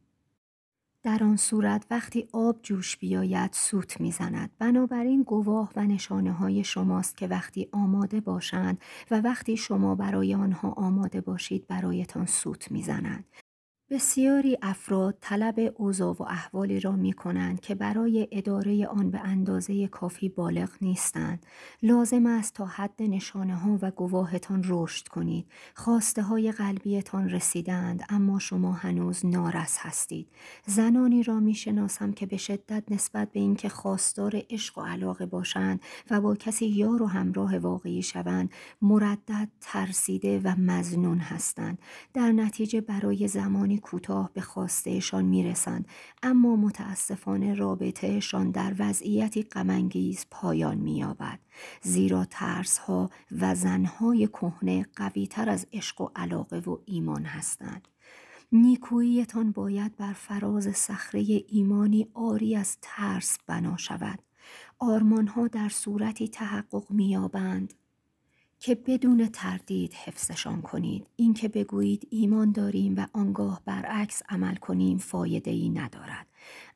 در 1.02 1.24
آن 1.24 1.36
صورت 1.36 1.86
وقتی 1.90 2.28
آب 2.32 2.62
جوش 2.62 2.96
بیاید 2.96 3.52
سوت 3.52 4.00
می‌زند 4.00 4.50
بنابراین 4.58 5.22
گواه 5.22 5.72
و 5.76 5.86
نشانه 5.86 6.32
های 6.32 6.64
شماست 6.64 7.16
که 7.16 7.26
وقتی 7.26 7.68
آماده 7.72 8.20
باشند 8.20 8.80
و 9.10 9.20
وقتی 9.20 9.56
شما 9.56 9.94
برای 9.94 10.34
آنها 10.34 10.70
آماده 10.70 11.20
باشید 11.20 11.66
برایتان 11.66 12.26
سوت 12.26 12.70
می‌زنند 12.70 13.24
بسیاری 13.90 14.58
افراد 14.62 15.16
طلب 15.20 15.74
اوضاع 15.76 16.16
و 16.18 16.22
احوالی 16.22 16.80
را 16.80 16.92
می 16.92 17.12
کنند 17.12 17.60
که 17.60 17.74
برای 17.74 18.28
اداره 18.32 18.86
آن 18.86 19.10
به 19.10 19.18
اندازه 19.18 19.86
کافی 19.86 20.28
بالغ 20.28 20.70
نیستند. 20.80 21.46
لازم 21.82 22.26
است 22.26 22.54
تا 22.54 22.66
حد 22.66 23.02
نشانه 23.02 23.56
ها 23.56 23.78
و 23.82 23.90
گواهتان 23.90 24.64
رشد 24.66 25.08
کنید. 25.08 25.46
خواسته 25.74 26.22
های 26.22 26.52
قلبیتان 26.52 27.28
رسیدند 27.28 28.04
اما 28.08 28.38
شما 28.38 28.72
هنوز 28.72 29.26
نارس 29.26 29.78
هستید. 29.80 30.28
زنانی 30.66 31.22
را 31.22 31.40
می 31.40 31.54
شناسم 31.54 32.12
که 32.12 32.26
به 32.26 32.36
شدت 32.36 32.84
نسبت 32.90 33.32
به 33.32 33.40
اینکه 33.40 33.68
خواستار 33.68 34.42
عشق 34.50 34.78
و 34.78 34.82
علاقه 34.82 35.26
باشند 35.26 35.80
و 36.10 36.20
با 36.20 36.34
کسی 36.34 36.66
یار 36.66 37.02
و 37.02 37.06
همراه 37.06 37.58
واقعی 37.58 38.02
شوند 38.02 38.50
مردد 38.82 39.48
ترسیده 39.60 40.40
و 40.44 40.54
مزنون 40.58 41.18
هستند. 41.18 41.78
در 42.14 42.32
نتیجه 42.32 42.80
برای 42.80 43.28
زمانی 43.28 43.77
کوتاه 43.78 44.30
به 44.34 44.40
خواستهشان 44.40 45.24
می‌رسند 45.24 45.88
اما 46.22 46.56
متاسفانه 46.56 47.54
رابطهشان 47.54 48.50
در 48.50 48.74
وضعیتی 48.78 49.42
غمانگیز 49.42 50.26
پایان 50.30 50.78
مییابد. 50.78 51.38
زیرا 51.82 52.24
ترس 52.30 52.78
ها 52.78 53.10
و 53.40 53.54
زنهای 53.54 54.26
کهنه 54.26 54.86
قویتر 54.96 55.48
از 55.48 55.66
عشق 55.72 56.00
و 56.00 56.08
علاقه 56.16 56.58
و 56.58 56.78
ایمان 56.84 57.24
هستند. 57.24 57.88
نیکوییتان 58.52 59.52
باید 59.52 59.96
بر 59.96 60.12
فراز 60.12 60.76
صخره 60.76 61.20
ایمانی 61.48 62.06
آری 62.14 62.56
از 62.56 62.76
ترس 62.82 63.38
بنا 63.46 63.76
شود. 63.76 64.18
آرمانها 64.78 65.46
در 65.48 65.68
صورتی 65.68 66.28
تحقق 66.28 66.90
مییابند. 66.90 67.74
که 68.60 68.74
بدون 68.74 69.28
تردید 69.28 69.94
حفظشان 69.94 70.62
کنید. 70.62 71.06
اینکه 71.16 71.48
بگویید 71.48 72.08
ایمان 72.10 72.52
داریم 72.52 72.94
و 72.96 73.06
آنگاه 73.12 73.62
برعکس 73.64 74.22
عمل 74.28 74.54
کنیم 74.54 74.98
فایده 74.98 75.50
ای 75.50 75.68
ندارد. 75.68 76.26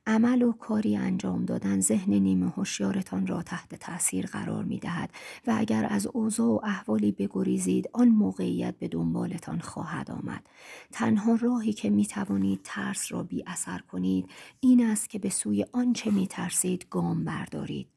عمل 0.07 0.41
و 0.41 0.51
کاری 0.51 0.95
انجام 0.95 1.45
دادن 1.45 1.79
ذهن 1.79 2.13
نیمه 2.13 2.49
هوشیارتان 2.49 3.27
را 3.27 3.43
تحت 3.43 3.75
تاثیر 3.75 4.25
قرار 4.25 4.63
می 4.63 4.79
دهد 4.79 5.09
و 5.47 5.55
اگر 5.57 5.87
از 5.89 6.07
اوضاع 6.07 6.47
و 6.47 6.59
احوالی 6.63 7.11
بگریزید 7.11 7.89
آن 7.93 8.07
موقعیت 8.07 8.75
به 8.79 8.87
دنبالتان 8.87 9.59
خواهد 9.59 10.11
آمد. 10.11 10.49
تنها 10.91 11.35
راهی 11.35 11.73
که 11.73 11.89
می 11.89 12.05
توانید 12.05 12.59
ترس 12.63 13.11
را 13.11 13.23
بی 13.23 13.43
اثر 13.47 13.79
کنید 13.79 14.29
این 14.59 14.85
است 14.85 15.09
که 15.09 15.19
به 15.19 15.29
سوی 15.29 15.65
آنچه 15.71 16.11
می 16.11 16.27
ترسید 16.27 16.87
گام 16.89 17.23
بردارید. 17.23 17.87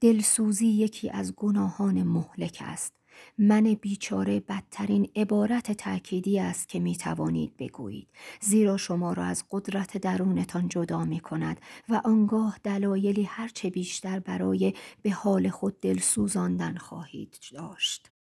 دلسوزی 0.00 0.66
یکی 0.66 1.10
از 1.10 1.34
گناهان 1.36 2.02
مهلک 2.02 2.58
است. 2.66 3.01
من 3.38 3.74
بیچاره 3.74 4.40
بدترین 4.40 5.10
عبارت 5.16 5.72
تأکیدی 5.72 6.38
است 6.38 6.68
که 6.68 6.80
می 6.80 6.96
توانید 6.96 7.56
بگویید. 7.56 8.08
زیرا 8.40 8.76
شما 8.76 9.12
را 9.12 9.24
از 9.24 9.44
قدرت 9.50 9.96
درونتان 9.96 10.68
جدا 10.68 11.04
می 11.04 11.20
کند 11.20 11.60
و 11.88 12.00
آنگاه 12.04 12.58
دلایلی 12.64 13.22
هرچه 13.22 13.70
بیشتر 13.70 14.18
برای 14.18 14.74
به 15.02 15.10
حال 15.10 15.48
خود 15.48 15.80
دل 15.80 15.98
سوزاندن 15.98 16.76
خواهید 16.76 17.38
داشت. 17.52 18.11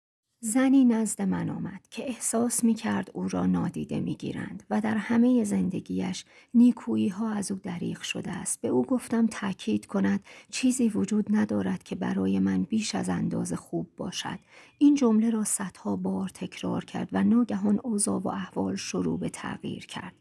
زنی 0.43 0.85
نزد 0.85 1.21
من 1.21 1.49
آمد 1.49 1.81
که 1.89 2.07
احساس 2.07 2.63
می 2.63 2.73
کرد 2.73 3.11
او 3.13 3.27
را 3.27 3.45
نادیده 3.45 3.99
می 3.99 4.15
گیرند 4.15 4.63
و 4.69 4.81
در 4.81 4.97
همه 4.97 5.43
زندگیش 5.43 6.25
نیکویی 6.53 7.07
ها 7.07 7.31
از 7.31 7.51
او 7.51 7.59
دریغ 7.63 8.01
شده 8.01 8.31
است. 8.31 8.61
به 8.61 8.67
او 8.67 8.85
گفتم 8.85 9.27
تاکید 9.27 9.85
کند 9.85 10.23
چیزی 10.51 10.89
وجود 10.89 11.25
ندارد 11.29 11.83
که 11.83 11.95
برای 11.95 12.39
من 12.39 12.63
بیش 12.63 12.95
از 12.95 13.09
اندازه 13.09 13.55
خوب 13.55 13.87
باشد. 13.97 14.39
این 14.77 14.95
جمله 14.95 15.29
را 15.29 15.43
صدها 15.43 15.95
بار 15.95 16.29
تکرار 16.29 16.85
کرد 16.85 17.09
و 17.11 17.23
ناگهان 17.23 17.79
اوضاع 17.83 18.19
و 18.19 18.27
احوال 18.27 18.75
شروع 18.75 19.19
به 19.19 19.29
تغییر 19.29 19.85
کرد. 19.85 20.13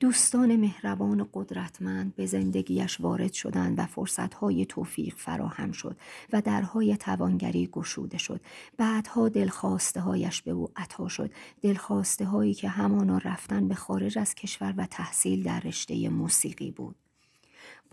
دوستان 0.00 0.56
مهربان 0.56 1.20
و 1.20 1.26
قدرتمند 1.34 2.14
به 2.16 2.26
زندگیش 2.26 3.00
وارد 3.00 3.32
شدند 3.32 3.78
و 3.78 3.86
فرصتهای 3.86 4.66
توفیق 4.66 5.14
فراهم 5.16 5.72
شد 5.72 5.96
و 6.32 6.40
درهای 6.40 6.96
توانگری 6.96 7.66
گشوده 7.66 8.18
شد. 8.18 8.40
بعدها 8.76 9.28
دلخواه 9.28 9.67
خواسته 9.68 10.00
هایش 10.00 10.42
به 10.42 10.50
او 10.50 10.68
عطا 10.76 11.08
شد 11.08 11.30
دلخواسته 11.62 12.24
هایی 12.24 12.54
که 12.54 12.68
همانا 12.68 13.18
رفتن 13.18 13.68
به 13.68 13.74
خارج 13.74 14.18
از 14.18 14.34
کشور 14.34 14.74
و 14.76 14.86
تحصیل 14.86 15.42
در 15.42 15.60
رشته 15.60 16.08
موسیقی 16.08 16.70
بود 16.70 16.96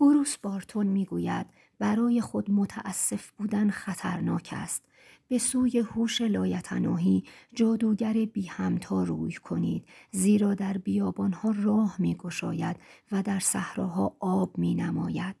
بروس 0.00 0.36
بارتون 0.36 0.86
می‌گوید 0.86 1.46
برای 1.78 2.20
خود 2.20 2.50
متاسف 2.50 3.30
بودن 3.30 3.70
خطرناک 3.70 4.48
است 4.56 4.82
به 5.28 5.38
سوی 5.38 5.78
هوش 5.78 6.20
لایتناهی 6.20 7.24
جادوگر 7.54 8.12
بی 8.12 8.46
همتا 8.46 9.02
روی 9.02 9.32
کنید 9.32 9.88
زیرا 10.10 10.54
در 10.54 10.78
بیابانها 10.78 11.54
راه 11.62 11.96
می 11.98 12.14
گشاید 12.14 12.76
و 13.12 13.22
در 13.22 13.40
صحراها 13.40 14.16
آب 14.20 14.58
می 14.58 14.74
نماید. 14.74 15.36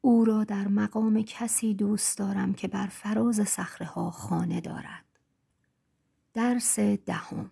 او 0.00 0.24
را 0.24 0.44
در 0.44 0.68
مقام 0.68 1.22
کسی 1.22 1.74
دوست 1.74 2.18
دارم 2.18 2.54
که 2.54 2.68
بر 2.68 2.86
فراز 2.86 3.48
صخره 3.48 3.86
ها 3.86 4.10
خانه 4.10 4.60
دارد. 4.60 5.05
درس 6.36 6.78
دهم. 6.78 7.50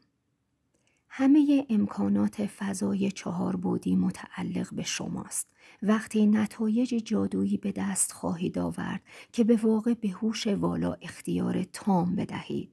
همه 1.09 1.67
امکانات 1.71 2.47
فضای 2.47 3.11
چهار 3.11 3.57
بودی 3.57 3.97
متعلق 3.97 4.75
به 4.75 4.83
شماست. 4.83 5.49
وقتی 5.83 6.27
نتایج 6.27 6.95
جادویی 6.95 7.57
به 7.57 7.73
دست 7.73 8.13
خواهید 8.13 8.59
آورد 8.59 9.03
که 9.33 9.45
به 9.45 9.57
واقع 9.57 9.95
به 9.95 10.09
هوش 10.09 10.47
والا 10.47 10.93
اختیار 11.03 11.63
تام 11.63 12.17
بدهید. 12.17 12.73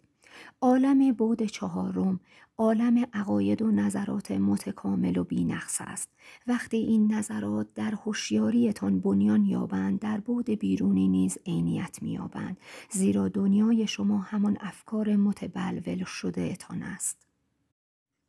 عالم 0.61 1.11
بود 1.11 1.43
چهارم 1.43 2.19
عالم 2.57 3.05
عقاید 3.13 3.61
و 3.61 3.71
نظرات 3.71 4.31
متکامل 4.31 5.17
و 5.17 5.23
بینقص 5.23 5.77
است. 5.81 6.09
وقتی 6.47 6.77
این 6.77 7.13
نظرات 7.13 7.67
در 7.75 7.91
هوشیاریتان 7.91 8.99
بنیان 8.99 9.45
یابند 9.45 9.99
در 9.99 10.19
بود 10.19 10.49
بیرونی 10.49 11.07
نیز 11.07 11.37
عینیت 11.45 11.97
مییابند. 12.01 12.57
زیرا 12.91 13.27
دنیای 13.27 13.87
شما 13.87 14.17
همان 14.17 14.57
افکار 14.61 15.15
متبلول 15.15 16.03
شده 16.03 16.41
اتان 16.41 16.83
است. 16.83 17.31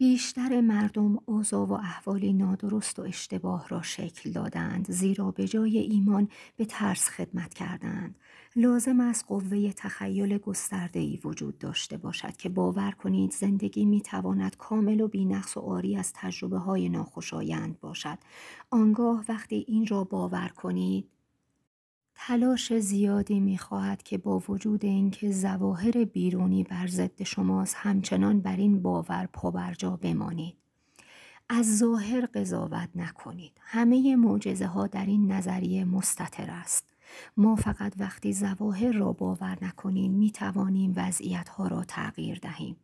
بیشتر 0.03 0.61
مردم 0.61 1.19
اوضاع 1.27 1.67
و 1.67 1.73
احوالی 1.73 2.33
نادرست 2.33 2.99
و 2.99 3.03
اشتباه 3.03 3.69
را 3.69 3.83
شکل 3.83 4.31
دادند 4.33 4.91
زیرا 4.91 5.31
به 5.31 5.49
جای 5.49 5.79
ایمان 5.79 6.29
به 6.57 6.65
ترس 6.65 7.09
خدمت 7.09 7.55
کردند. 7.55 8.17
لازم 8.57 9.01
است 9.01 9.25
قوه 9.27 9.73
تخیل 9.73 10.39
گسترده‌ای 10.39 11.21
وجود 11.25 11.59
داشته 11.59 11.97
باشد 11.97 12.37
که 12.37 12.49
باور 12.49 12.91
کنید 12.91 13.33
زندگی 13.33 13.85
می 13.85 14.01
تواند 14.01 14.57
کامل 14.57 15.01
و 15.01 15.09
بینقص 15.09 15.57
و 15.57 15.61
آری 15.61 15.97
از 15.97 16.13
تجربه 16.15 16.59
های 16.59 16.89
ناخوشایند 16.89 17.81
باشد. 17.81 18.19
آنگاه 18.71 19.25
وقتی 19.29 19.65
این 19.69 19.87
را 19.87 20.05
باور 20.05 20.49
کنید 20.49 21.09
تلاش 22.15 22.79
زیادی 22.79 23.41
می‌خواهد 23.41 24.03
که 24.03 24.19
با 24.19 24.43
وجود 24.49 24.85
اینکه 24.85 25.33
ظواهر 25.33 26.05
بیرونی 26.05 26.65
بر 26.65 26.87
ضد 26.87 27.23
شماست 27.23 27.75
همچنان 27.79 28.41
بر 28.41 28.57
این 28.57 28.83
باور 28.83 29.29
پابرجا 29.33 29.97
بمانید. 29.97 30.57
از 31.49 31.79
ظاهر 31.79 32.27
قضاوت 32.27 32.89
نکنید. 32.95 33.53
همه 33.61 34.17
معجزه 34.17 34.67
ها 34.67 34.87
در 34.87 35.07
این 35.07 35.33
نظریه 35.33 35.85
مستطر 35.85 36.51
است. 36.51 36.92
ما 37.37 37.57
فقط 37.57 37.93
وقتی 37.99 38.33
زواهر 38.33 38.93
را 38.93 39.13
باور 39.13 39.59
نکنیم 39.63 40.13
می 40.13 40.31
توانیم 40.31 40.93
وضعیت 40.97 41.49
ها 41.49 41.69
را 41.69 41.85
تغییر 41.85 42.39
دهیم. 42.39 42.77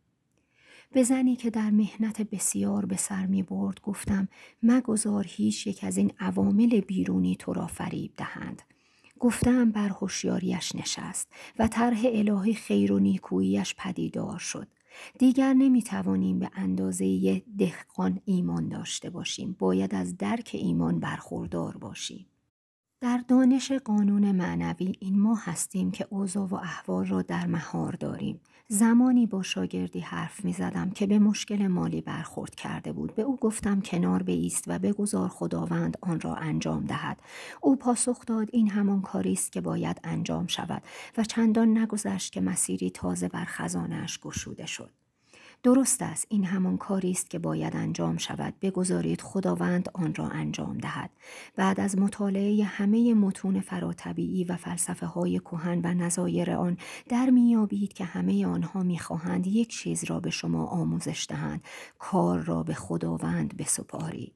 به 0.91 1.03
زنی 1.03 1.35
که 1.35 1.49
در 1.49 1.69
مهنت 1.69 2.21
بسیار 2.21 2.85
به 2.85 2.97
سر 2.97 3.25
می 3.25 3.43
برد 3.43 3.81
گفتم 3.81 4.27
مگذار 4.63 5.25
هیچ 5.27 5.67
یک 5.67 5.83
از 5.83 5.97
این 5.97 6.11
عوامل 6.19 6.79
بیرونی 6.79 7.35
تو 7.35 7.53
را 7.53 7.67
فریب 7.67 8.13
دهند. 8.17 8.61
گفتم 9.19 9.71
بر 9.71 9.89
هوشیاریش 9.89 10.75
نشست 10.75 11.27
و 11.59 11.67
طرح 11.67 12.01
الهی 12.05 12.53
خیر 12.53 12.91
و 12.91 12.99
نیکوییش 12.99 13.75
پدیدار 13.77 14.39
شد. 14.39 14.67
دیگر 15.19 15.53
نمی 15.53 15.81
توانیم 15.83 16.39
به 16.39 16.51
اندازه 16.53 17.39
دهقان 17.57 18.21
ایمان 18.25 18.69
داشته 18.69 19.09
باشیم. 19.09 19.55
باید 19.59 19.95
از 19.95 20.17
درک 20.17 20.49
ایمان 20.53 20.99
برخوردار 20.99 21.77
باشیم. 21.77 22.25
در 23.01 23.17
دانش 23.27 23.71
قانون 23.71 24.31
معنوی 24.31 24.95
این 24.99 25.19
ما 25.19 25.35
هستیم 25.35 25.91
که 25.91 26.07
اوضاع 26.09 26.47
و 26.47 26.55
احوال 26.55 27.05
را 27.05 27.21
در 27.21 27.47
مهار 27.47 27.93
داریم. 27.93 28.41
زمانی 28.67 29.25
با 29.25 29.43
شاگردی 29.43 29.99
حرف 29.99 30.45
می 30.45 30.53
زدم 30.53 30.89
که 30.89 31.07
به 31.07 31.19
مشکل 31.19 31.67
مالی 31.67 32.01
برخورد 32.01 32.55
کرده 32.55 32.91
بود. 32.91 33.15
به 33.15 33.21
او 33.21 33.37
گفتم 33.37 33.81
کنار 33.81 34.23
بیست 34.23 34.63
و 34.67 34.79
بگذار 34.79 35.29
خداوند 35.29 35.97
آن 36.01 36.19
را 36.19 36.35
انجام 36.35 36.85
دهد. 36.85 37.21
او 37.61 37.75
پاسخ 37.75 38.25
داد 38.25 38.49
این 38.53 38.69
همان 38.69 39.01
کاری 39.01 39.33
است 39.33 39.51
که 39.51 39.61
باید 39.61 39.99
انجام 40.03 40.47
شود 40.47 40.83
و 41.17 41.23
چندان 41.23 41.77
نگذشت 41.77 42.33
که 42.33 42.41
مسیری 42.41 42.89
تازه 42.89 43.27
بر 43.27 43.45
خزانش 43.45 44.19
گشوده 44.19 44.65
شد. 44.65 44.98
درست 45.63 46.01
است. 46.01 46.25
این 46.29 46.43
همان 46.43 46.77
کاری 46.77 47.11
است 47.11 47.29
که 47.29 47.39
باید 47.39 47.75
انجام 47.75 48.17
شود. 48.17 48.53
بگذارید 48.61 49.21
خداوند 49.21 49.89
آن 49.93 50.15
را 50.15 50.27
انجام 50.27 50.77
دهد. 50.77 51.09
بعد 51.55 51.79
از 51.79 51.97
مطالعه 51.97 52.63
همه 52.63 53.13
متون 53.13 53.59
فراتبیعی 53.61 54.43
و 54.43 54.55
فلسفه 54.55 55.05
های 55.05 55.39
کهن 55.39 55.81
و 55.83 55.93
نظایر 55.93 56.51
آن 56.51 56.77
در 57.09 57.29
میابید 57.29 57.93
که 57.93 58.05
همه 58.05 58.45
آنها 58.45 58.83
می‌خواهند 58.83 59.47
یک 59.47 59.69
چیز 59.69 60.03
را 60.03 60.19
به 60.19 60.29
شما 60.29 60.65
آموزش 60.65 61.25
دهند. 61.29 61.63
کار 61.99 62.39
را 62.39 62.63
به 62.63 62.73
خداوند 62.73 63.57
بسپارید. 63.57 64.33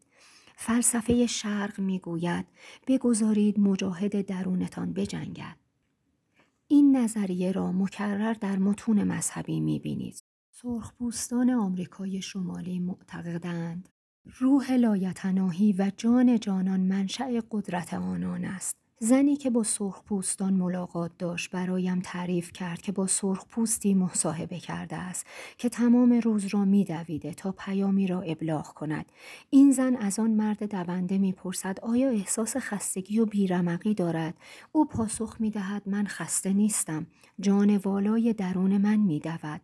فلسفه 0.56 1.28
شرق 1.28 1.80
می‌گوید 1.80 2.46
بگذارید 2.88 3.60
مجاهد 3.60 4.26
درونتان 4.26 4.94
بجنگد. 4.94 5.58
این 6.68 6.98
نظریه 6.98 7.52
را 7.52 7.72
مکرر 7.72 8.34
در 8.34 8.60
متون 8.60 9.04
مذهبی 9.04 9.60
می‌بینید. 9.60 10.23
سرخپوستان 10.66 11.50
آمریکای 11.50 12.22
شمالی 12.22 12.80
معتقدند. 12.80 13.90
روح 14.40 14.72
لایتناهی 14.72 15.76
و 15.80 15.92
جان 15.98 16.40
جانان 16.40 16.80
منشأ 16.80 17.42
قدرت 17.52 17.94
آنان 17.94 18.46
است. 18.46 18.78
زنی 19.00 19.36
که 19.36 19.50
با 19.50 19.64
سرخپوستان 19.64 20.54
ملاقات 20.54 21.12
داشت 21.20 21.52
برایم 21.52 22.00
تعریف 22.00 22.52
کرد 22.52 22.82
که 22.82 22.92
با 22.92 23.08
سرخپوستی 23.08 23.94
مصاحبه 23.94 24.60
کرده 24.60 24.96
است 24.96 25.26
که 25.58 25.70
تمام 25.70 26.14
روز 26.14 26.46
را 26.46 26.66
میدویده 26.66 27.34
تا 27.34 27.52
پیامی 27.52 28.08
را 28.08 28.22
ابلاغ 28.22 28.74
کند. 28.74 29.06
این 29.50 29.72
زن 29.72 29.96
از 29.96 30.20
آن 30.20 30.32
مرد 30.32 30.72
دونده 30.72 31.18
می‌پرسد 31.18 31.80
آیا 31.82 32.10
احساس 32.10 32.58
خستگی 32.58 33.20
و 33.20 33.26
بیرمقی 33.26 33.94
دارد؟ 33.94 34.34
او 34.72 34.86
پاسخ 34.86 35.36
می‌دهد 35.40 35.90
من 35.90 36.08
خسته 36.08 36.54
نیستم. 36.54 37.08
جان 37.40 37.78
والای 37.78 38.34
درون 38.34 38.78
من 38.78 38.98
میدود. 38.98 39.62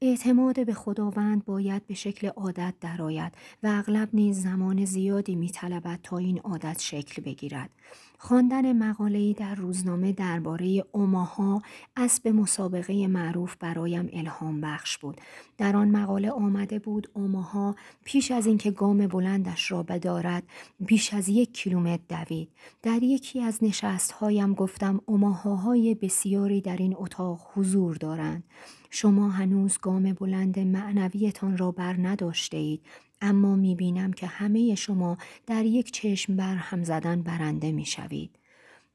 اعتماد 0.00 0.66
به 0.66 0.74
خداوند 0.74 1.44
باید 1.44 1.86
به 1.86 1.94
شکل 1.94 2.28
عادت 2.28 2.74
درآید 2.80 3.32
و 3.62 3.66
اغلب 3.66 4.08
نیز 4.12 4.42
زمان 4.42 4.84
زیادی 4.84 5.34
میطلبد 5.34 6.00
تا 6.02 6.18
این 6.18 6.38
عادت 6.38 6.80
شکل 6.80 7.22
بگیرد 7.22 7.70
خواندن 8.18 8.72
مقاله‌ای 8.72 9.32
در 9.32 9.54
روزنامه 9.54 10.12
درباره 10.12 10.84
اوماها 10.92 11.62
اسب 11.96 12.28
مسابقه 12.28 13.06
معروف 13.06 13.56
برایم 13.56 14.08
الهام 14.12 14.60
بخش 14.60 14.98
بود. 14.98 15.20
در 15.58 15.76
آن 15.76 15.88
مقاله 15.88 16.30
آمده 16.30 16.78
بود 16.78 17.10
اوماها 17.14 17.76
پیش 18.04 18.30
از 18.30 18.46
اینکه 18.46 18.70
گام 18.70 19.06
بلندش 19.06 19.70
را 19.70 19.82
بدارد 19.82 20.42
بیش 20.80 21.14
از 21.14 21.28
یک 21.28 21.52
کیلومتر 21.52 22.24
دوید. 22.24 22.48
در 22.82 23.02
یکی 23.02 23.42
از 23.42 23.64
نشستهایم 23.64 24.54
گفتم 24.54 25.00
اوماهاهای 25.06 25.94
بسیاری 25.94 26.60
در 26.60 26.76
این 26.76 26.94
اتاق 26.98 27.40
حضور 27.54 27.96
دارند. 27.96 28.44
شما 28.90 29.28
هنوز 29.28 29.78
گام 29.82 30.12
بلند 30.12 30.58
معنویتان 30.58 31.56
را 31.56 31.70
بر 31.70 31.96
نداشته 31.98 32.56
اید 32.56 32.82
اما 33.20 33.56
می 33.56 33.74
بینم 33.74 34.12
که 34.12 34.26
همه 34.26 34.74
شما 34.74 35.18
در 35.46 35.64
یک 35.64 35.92
چشم 35.92 36.36
بر 36.36 36.54
هم 36.54 36.84
زدن 36.84 37.22
برنده 37.22 37.72
می 37.72 37.86
شوید. 37.86 38.38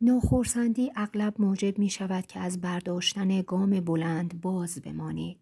ناخرسندی 0.01 0.91
اغلب 0.95 1.33
موجب 1.39 1.79
می 1.79 1.89
شود 1.89 2.25
که 2.25 2.39
از 2.39 2.61
برداشتن 2.61 3.41
گام 3.41 3.69
بلند 3.69 4.41
باز 4.41 4.81
بمانید. 4.81 5.37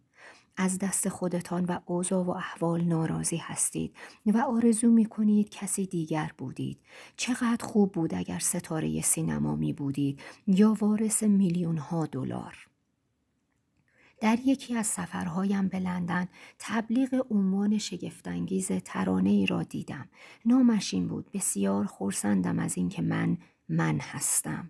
از 0.58 0.80
دست 0.80 1.10
خودتان 1.10 1.66
و 1.66 1.80
اوضاع 1.86 2.26
و 2.26 2.30
احوال 2.30 2.82
ناراضی 2.82 3.38
هستید 3.38 3.96
و 4.26 4.38
آرزو 4.38 4.92
می 4.92 5.06
کنید 5.06 5.50
کسی 5.50 5.86
دیگر 5.86 6.32
بودید. 6.38 6.80
چقدر 7.18 7.66
خوب 7.66 7.92
بود 7.92 8.14
اگر 8.14 8.40
ستاره 8.40 9.02
سینما 9.02 9.56
می 9.56 9.74
بودید 9.74 10.20
یا 10.48 10.78
وارث 10.80 11.24
میلیون 11.24 11.78
ها 11.78 12.06
دلار. 12.06 12.71
در 14.22 14.40
یکی 14.46 14.76
از 14.76 14.88
سفرهایم 14.88 15.68
به 15.68 15.80
لندن 15.80 16.28
تبلیغ 16.60 17.26
عنوان 17.30 17.78
شگفتانگیز 17.78 18.72
ترانه 18.86 19.30
ای 19.30 19.46
را 19.46 19.64
دیدم. 19.64 20.10
نامش 20.46 20.94
این 20.94 21.08
بود 21.08 21.32
بسیار 21.34 21.86
خورسندم 21.86 22.60
از 22.60 22.78
اینکه 22.78 23.02
من 23.02 23.38
من 23.70 24.00
هستم. 24.00 24.70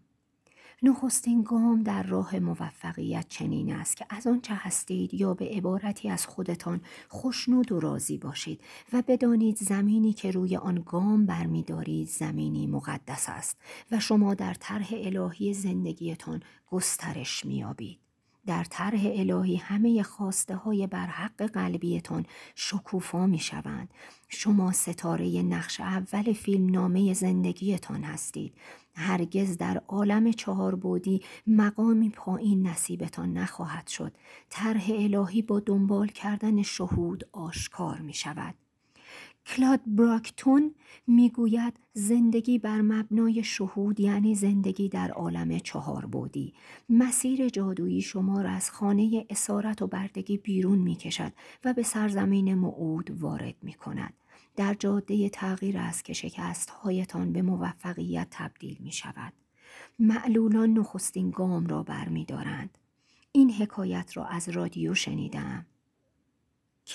نخستین 0.83 1.43
گام 1.43 1.83
در 1.83 2.03
راه 2.03 2.39
موفقیت 2.39 3.25
چنین 3.29 3.73
است 3.73 3.97
که 3.97 4.05
از 4.09 4.27
آنچه 4.27 4.53
هستید 4.55 5.13
یا 5.13 5.33
به 5.33 5.45
عبارتی 5.45 6.09
از 6.09 6.25
خودتان 6.25 6.81
خوشنود 7.09 7.71
و 7.71 7.79
راضی 7.79 8.17
باشید 8.17 8.61
و 8.93 9.03
بدانید 9.07 9.57
زمینی 9.57 10.13
که 10.13 10.31
روی 10.31 10.57
آن 10.57 10.83
گام 10.85 11.25
برمیدارید 11.25 12.07
زمینی 12.07 12.67
مقدس 12.67 13.29
است 13.29 13.57
و 13.91 13.99
شما 13.99 14.33
در 14.33 14.53
طرح 14.53 14.87
الهی 14.91 15.53
زندگیتان 15.53 16.43
گسترش 16.67 17.45
میابید. 17.45 18.11
در 18.45 18.63
طرح 18.63 19.01
الهی 19.04 19.56
همه 19.56 20.04
خواسته 20.04 20.56
های 20.56 20.88
برحق 20.88 21.41
قلبیتان 21.43 22.25
شکوفا 22.56 23.27
می 23.27 23.39
شوند. 23.39 23.93
شما 24.30 24.71
ستاره 24.71 25.41
نقش 25.41 25.80
اول 25.80 26.34
فیلم 26.34 26.69
نامه 26.69 27.13
زندگیتان 27.13 28.04
هستید. 28.04 28.54
هرگز 28.95 29.58
در 29.58 29.82
عالم 29.88 30.32
چهار 30.32 30.75
بودی 30.75 31.21
مقامی 31.47 32.10
پایین 32.10 32.67
نصیبتان 32.67 33.34
نخواهد 33.34 33.88
شد. 33.88 34.17
طرح 34.49 34.86
الهی 34.89 35.41
با 35.41 35.60
دنبال 35.60 36.08
کردن 36.08 36.62
شهود 36.62 37.30
آشکار 37.32 37.99
می 37.99 38.13
شود. 38.13 38.56
کلاد 39.45 39.80
براکتون 39.86 40.75
می‌گوید 41.08 41.80
زندگی 41.93 42.60
بر 42.60 42.82
مبنای 42.82 43.43
شهود 43.43 43.99
یعنی 43.99 44.36
زندگی 44.36 44.89
در 44.89 45.12
عالم 45.12 45.58
چهار 45.58 46.06
بودی 46.06 46.54
مسیر 46.89 47.49
جادویی 47.49 48.01
شما 48.01 48.41
را 48.41 48.49
از 48.49 48.71
خانه 48.71 49.25
اسارت 49.30 49.82
و 49.82 49.88
بردگی 49.88 50.38
بیرون 50.38 50.77
می 50.77 50.95
کشد 50.95 51.34
و 51.65 51.73
به 51.73 51.84
سرزمین 51.84 52.54
معود 52.54 53.21
وارد 53.21 53.56
می 53.62 53.73
کند. 53.73 54.13
در 54.56 54.73
جاده 54.73 55.30
تغییر 55.30 55.77
است 55.77 56.06
که 56.06 56.13
شکست 56.13 56.69
هایتان 56.69 57.34
به 57.34 57.41
موفقیت 57.41 58.27
تبدیل 58.32 58.77
می 58.80 58.91
شود. 58.91 59.34
معلولان 59.99 60.73
نخستین 60.73 61.32
گام 61.32 61.67
را 61.67 61.84
برمیدارند. 61.84 62.77
این 63.32 63.51
حکایت 63.51 64.17
را 64.17 64.25
از 64.25 64.49
رادیو 64.49 64.93
شنیدم. 64.93 65.65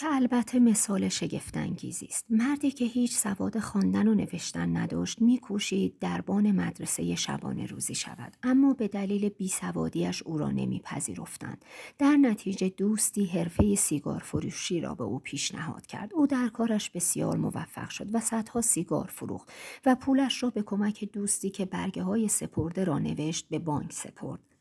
که 0.01 0.07
البته 0.15 0.59
مثال 0.59 1.09
شگفتانگیزی 1.09 2.07
است. 2.07 2.27
مردی 2.31 2.71
که 2.71 2.85
هیچ 2.85 3.17
سواد 3.17 3.59
خواندن 3.59 4.09
و 4.09 4.15
نوشتن 4.15 4.77
نداشت 4.77 5.23
میکوشید 5.23 5.99
دربان 5.99 6.53
مدرسه 6.53 7.15
شبانه 7.15 7.67
روزی 7.67 7.95
شود. 7.95 8.37
اما 8.43 8.75
به 8.75 8.89
دلیل 8.89 9.29
بیسوادیش 9.29 10.23
او 10.23 10.39
را 10.39 10.51
نمیپذیرفتند. 10.51 11.65
در 11.99 12.17
نتیجه 12.17 12.69
دوستی 12.69 13.27
حرفه 13.27 13.75
سیگار 13.75 14.19
فروشی 14.19 14.81
را 14.81 14.95
به 14.95 15.05
او 15.05 15.19
پیشنهاد 15.19 15.87
کرد. 15.87 16.15
او 16.15 16.27
در 16.27 16.49
کارش 16.49 16.91
بسیار 16.91 17.37
موفق 17.37 17.89
شد 17.89 18.15
و 18.15 18.21
صدها 18.21 18.61
سیگار 18.61 19.07
فروخت 19.07 19.53
و 19.87 19.95
پولش 19.95 20.43
را 20.43 20.51
به 20.51 20.63
کمک 20.63 21.05
دوستی 21.13 21.51
که 21.51 21.65
برگه 21.65 22.03
های 22.03 22.29
سپرده 22.29 22.85
را 22.85 22.99
نوشت 22.99 23.47
به 23.49 23.59
بانک 23.59 23.93
سپرد. 23.93 24.56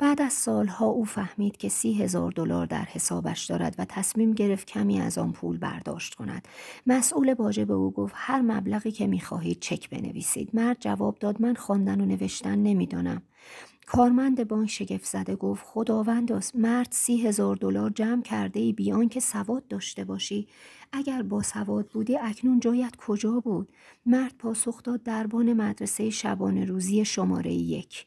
بعد 0.00 0.22
از 0.22 0.32
سالها 0.32 0.86
او 0.86 1.04
فهمید 1.04 1.56
که 1.56 1.68
سی 1.68 1.92
هزار 1.92 2.32
دلار 2.32 2.66
در 2.66 2.84
حسابش 2.84 3.44
دارد 3.44 3.74
و 3.78 3.84
تصمیم 3.84 4.32
گرفت 4.32 4.66
کمی 4.66 5.00
از 5.00 5.18
آن 5.18 5.32
پول 5.32 5.58
برداشت 5.58 6.14
کند. 6.14 6.48
مسئول 6.86 7.34
باجه 7.34 7.64
به 7.64 7.74
او 7.74 7.90
گفت 7.90 8.14
هر 8.16 8.40
مبلغی 8.40 8.90
که 8.90 9.06
می‌خواهید 9.06 9.60
چک 9.60 9.90
بنویسید. 9.90 10.50
مرد 10.54 10.76
جواب 10.80 11.18
داد 11.18 11.42
من 11.42 11.54
خواندن 11.54 12.00
و 12.00 12.06
نوشتن 12.06 12.58
نمی‌دانم. 12.58 13.22
کارمند 13.86 14.48
بانک 14.48 14.70
شگفت 14.70 15.04
زده 15.04 15.36
گفت 15.36 15.64
خداوند 15.66 16.32
است 16.32 16.56
مرد 16.56 16.88
سی 16.90 17.26
هزار 17.26 17.56
دلار 17.56 17.90
جمع 17.90 18.22
کرده 18.22 18.60
ای 18.60 18.72
بیان 18.72 19.08
که 19.08 19.20
سواد 19.20 19.68
داشته 19.68 20.04
باشی 20.04 20.48
اگر 20.92 21.22
با 21.22 21.42
سواد 21.42 21.88
بودی 21.88 22.18
اکنون 22.18 22.60
جایت 22.60 22.96
کجا 22.96 23.40
بود 23.40 23.68
مرد 24.06 24.34
پاسخ 24.38 24.82
داد 24.82 25.02
دربان 25.02 25.52
مدرسه 25.52 26.10
شبانه 26.10 26.64
روزی 26.64 27.04
شماره 27.04 27.52
یک 27.52 28.06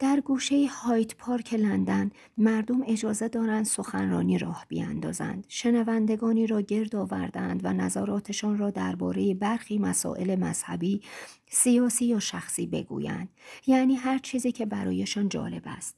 در 0.00 0.20
گوشه 0.20 0.66
هایت 0.66 1.14
پارک 1.14 1.54
لندن 1.54 2.10
مردم 2.38 2.82
اجازه 2.86 3.28
دارند 3.28 3.64
سخنرانی 3.64 4.38
راه 4.38 4.66
بیاندازند. 4.68 5.44
شنوندگانی 5.48 6.46
را 6.46 6.60
گرد 6.60 6.96
آوردند 6.96 7.60
و 7.64 7.72
نظراتشان 7.72 8.58
را 8.58 8.70
درباره 8.70 9.34
برخی 9.34 9.78
مسائل 9.78 10.38
مذهبی 10.38 11.02
سیاسی 11.48 12.04
یا 12.04 12.20
شخصی 12.20 12.66
بگویند. 12.66 13.28
یعنی 13.66 13.94
هر 13.94 14.18
چیزی 14.18 14.52
که 14.52 14.66
برایشان 14.66 15.28
جالب 15.28 15.62
است. 15.64 15.96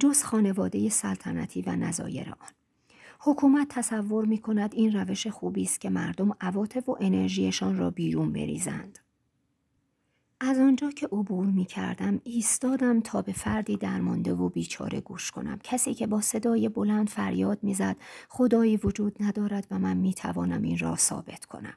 جز 0.00 0.22
خانواده 0.22 0.88
سلطنتی 0.88 1.62
و 1.62 1.76
نظایر 1.76 2.28
آن. 2.28 2.52
حکومت 3.20 3.66
تصور 3.68 4.24
می 4.24 4.38
کند 4.38 4.74
این 4.74 4.92
روش 4.92 5.26
خوبی 5.26 5.62
است 5.62 5.80
که 5.80 5.90
مردم 5.90 6.32
عواطف 6.40 6.88
و 6.88 6.96
انرژیشان 7.00 7.78
را 7.78 7.90
بیرون 7.90 8.32
بریزند. 8.32 8.98
از 10.42 10.58
آنجا 10.58 10.90
که 10.90 11.06
عبور 11.06 11.46
می 11.46 11.64
کردم 11.64 12.20
ایستادم 12.24 13.00
تا 13.00 13.22
به 13.22 13.32
فردی 13.32 13.76
درمانده 13.76 14.34
و 14.34 14.48
بیچاره 14.48 15.00
گوش 15.00 15.30
کنم. 15.30 15.58
کسی 15.64 15.94
که 15.94 16.06
با 16.06 16.20
صدای 16.20 16.68
بلند 16.68 17.08
فریاد 17.08 17.58
می‌زد 17.62 17.96
خدایی 18.28 18.76
وجود 18.76 19.16
ندارد 19.20 19.66
و 19.70 19.78
من 19.78 19.96
می 19.96 20.14
توانم 20.14 20.62
این 20.62 20.78
را 20.78 20.96
ثابت 20.96 21.44
کنم. 21.44 21.74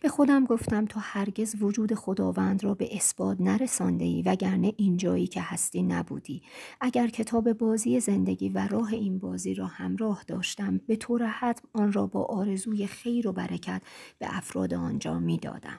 به 0.00 0.08
خودم 0.08 0.44
گفتم 0.44 0.84
تو 0.84 1.00
هرگز 1.00 1.54
وجود 1.60 1.94
خداوند 1.94 2.64
را 2.64 2.74
به 2.74 2.96
اثبات 2.96 3.40
نرسانده 3.40 4.04
ای 4.04 4.22
وگرنه 4.22 4.72
اینجایی 4.76 5.26
که 5.26 5.40
هستی 5.42 5.82
نبودی. 5.82 6.42
اگر 6.80 7.08
کتاب 7.08 7.52
بازی 7.52 8.00
زندگی 8.00 8.48
و 8.48 8.68
راه 8.68 8.92
این 8.92 9.18
بازی 9.18 9.54
را 9.54 9.66
همراه 9.66 10.24
داشتم 10.26 10.78
به 10.78 10.96
طور 10.96 11.26
حتم 11.26 11.68
آن 11.72 11.92
را 11.92 12.06
با 12.06 12.24
آرزوی 12.24 12.86
خیر 12.86 13.28
و 13.28 13.32
برکت 13.32 13.82
به 14.18 14.26
افراد 14.30 14.74
آنجا 14.74 15.18
می‌دادم. 15.18 15.78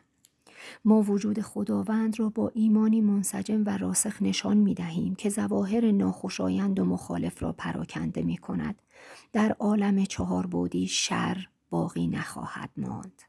ما 0.86 1.02
وجود 1.02 1.42
خداوند 1.42 2.20
را 2.20 2.30
با 2.30 2.52
ایمانی 2.54 3.02
منسجم 3.02 3.64
و 3.66 3.78
راسخ 3.78 4.22
نشان 4.22 4.58
می 4.58 4.74
دهیم 4.74 5.16
که 5.16 5.30
زواهر 5.30 5.92
ناخوشایند 5.92 6.80
و 6.80 6.86
مخالف 6.86 7.44
را 7.44 7.52
پراکنده 7.52 8.22
می 8.22 8.38
کند. 8.38 8.82
در 9.34 9.56
عالم 9.60 10.04
چهار 10.04 10.46
بودی 10.46 10.88
شر 10.88 11.48
باقی 11.70 12.08
نخواهد 12.08 12.70
ماند. 12.78 13.22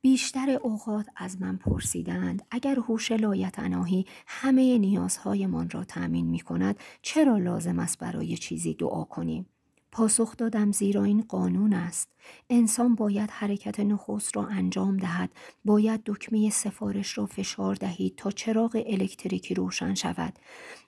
بیشتر 0.00 0.50
اوقات 0.62 1.06
از 1.16 1.42
من 1.42 1.56
پرسیدند 1.56 2.42
اگر 2.50 2.76
هوش 2.78 3.12
لایتناهی 3.12 4.06
همه 4.26 4.78
نیازهایمان 4.78 5.70
را 5.70 5.84
تأمین 5.84 6.26
می 6.26 6.40
کند 6.40 6.76
چرا 7.02 7.38
لازم 7.38 7.78
است 7.78 7.98
برای 7.98 8.36
چیزی 8.36 8.74
دعا 8.74 9.04
کنیم 9.04 9.46
پاسخ 9.94 10.36
دادم 10.36 10.72
زیرا 10.72 11.04
این 11.04 11.22
قانون 11.28 11.72
است. 11.72 12.08
انسان 12.50 12.94
باید 12.94 13.30
حرکت 13.30 13.80
نخست 13.80 14.36
را 14.36 14.46
انجام 14.46 14.96
دهد. 14.96 15.30
باید 15.64 16.02
دکمه 16.06 16.50
سفارش 16.50 17.18
را 17.18 17.26
فشار 17.26 17.74
دهید 17.74 18.16
تا 18.16 18.30
چراغ 18.30 18.82
الکتریکی 18.86 19.54
روشن 19.54 19.94
شود. 19.94 20.38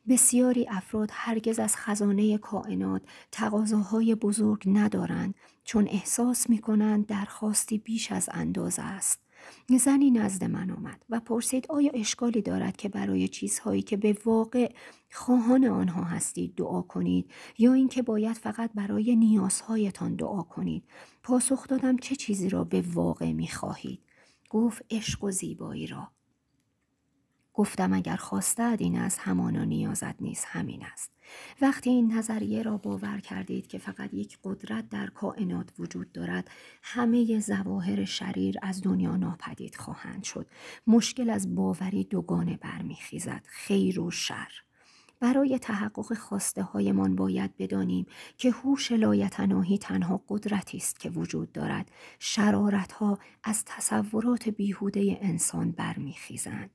بسیاری 0.09 0.67
افراد 0.69 1.09
هرگز 1.13 1.59
از 1.59 1.77
خزانه 1.77 2.39
کائنات 2.39 3.03
تقاضاهای 3.33 4.15
بزرگ 4.15 4.63
ندارند 4.67 5.35
چون 5.65 5.89
احساس 5.89 6.51
می 6.51 6.59
کنند 6.59 7.07
درخواستی 7.07 7.79
بیش 7.79 8.13
از 8.13 8.29
اندازه 8.33 8.83
است. 8.83 9.26
زنی 9.79 10.11
نزد 10.11 10.45
من 10.45 10.71
آمد 10.71 11.03
و 11.11 11.21
پرسید 11.21 11.67
آیا 11.69 11.91
اشکالی 11.95 12.43
دارد 12.43 12.77
که 12.77 12.89
برای 12.89 13.29
چیزهایی 13.29 13.83
که 13.83 13.97
به 13.97 14.19
واقع 14.25 14.73
خواهان 15.13 15.65
آنها 15.65 16.03
هستید 16.03 16.55
دعا 16.55 16.83
کنید 16.83 17.31
یا 17.59 17.73
اینکه 17.73 18.03
باید 18.03 18.37
فقط 18.37 18.71
برای 18.75 19.17
نیازهایتان 19.17 20.17
دعا 20.17 20.43
کنید؟ 20.43 20.85
پاسخ 21.23 21.67
دادم 21.69 21.97
چه 21.97 22.17
چیزی 22.17 22.49
را 22.49 22.65
به 22.65 22.85
واقع 22.95 23.33
می 23.33 23.49
خواهید 23.49 24.01
گفت 24.51 24.85
عشق 24.91 25.25
و 25.25 25.31
زیبایی 25.31 25.87
را. 25.87 26.16
گفتم 27.57 27.93
اگر 27.93 28.17
خواستد 28.17 28.77
این 28.81 28.99
از 28.99 29.19
همانا 29.19 29.65
نیازت 29.65 30.23
نیست 30.23 30.45
همین 30.49 30.83
است. 30.93 31.11
وقتی 31.61 31.91
این 31.91 32.13
نظریه 32.13 32.63
را 32.63 32.77
باور 32.77 33.21
کردید 33.21 33.67
که 33.67 33.79
فقط 33.79 34.15
یک 34.15 34.39
قدرت 34.45 34.89
در 34.89 35.07
کائنات 35.07 35.73
وجود 35.79 36.13
دارد 36.13 36.51
همه 36.83 37.41
زواهر 37.41 38.05
شریر 38.05 38.57
از 38.63 38.83
دنیا 38.83 39.17
ناپدید 39.17 39.75
خواهند 39.75 40.25
شد. 40.25 40.47
مشکل 40.87 41.31
از 41.31 41.55
باوری 41.55 42.05
دوگانه 42.05 42.57
برمیخیزد 42.57 43.43
خیر 43.47 44.01
و 44.01 44.11
شر. 44.11 44.53
برای 45.21 45.59
تحقق 45.59 46.15
خواسته 46.15 46.63
هایمان 46.63 47.17
باید 47.17 47.57
بدانیم 47.57 48.07
که 48.39 48.51
هوش 48.51 48.93
لایتناهی 48.93 49.79
تنها 49.79 50.25
قدرتی 50.29 50.77
است 50.77 51.01
که 51.01 51.11
وجود 51.11 51.53
دارد. 51.53 51.91
شرارت 52.19 52.93
ها 52.93 53.19
از 53.45 53.65
تصورات 53.65 54.49
بیهوده 54.49 55.19
انسان 55.21 55.71
برمیخیزند. 55.71 56.71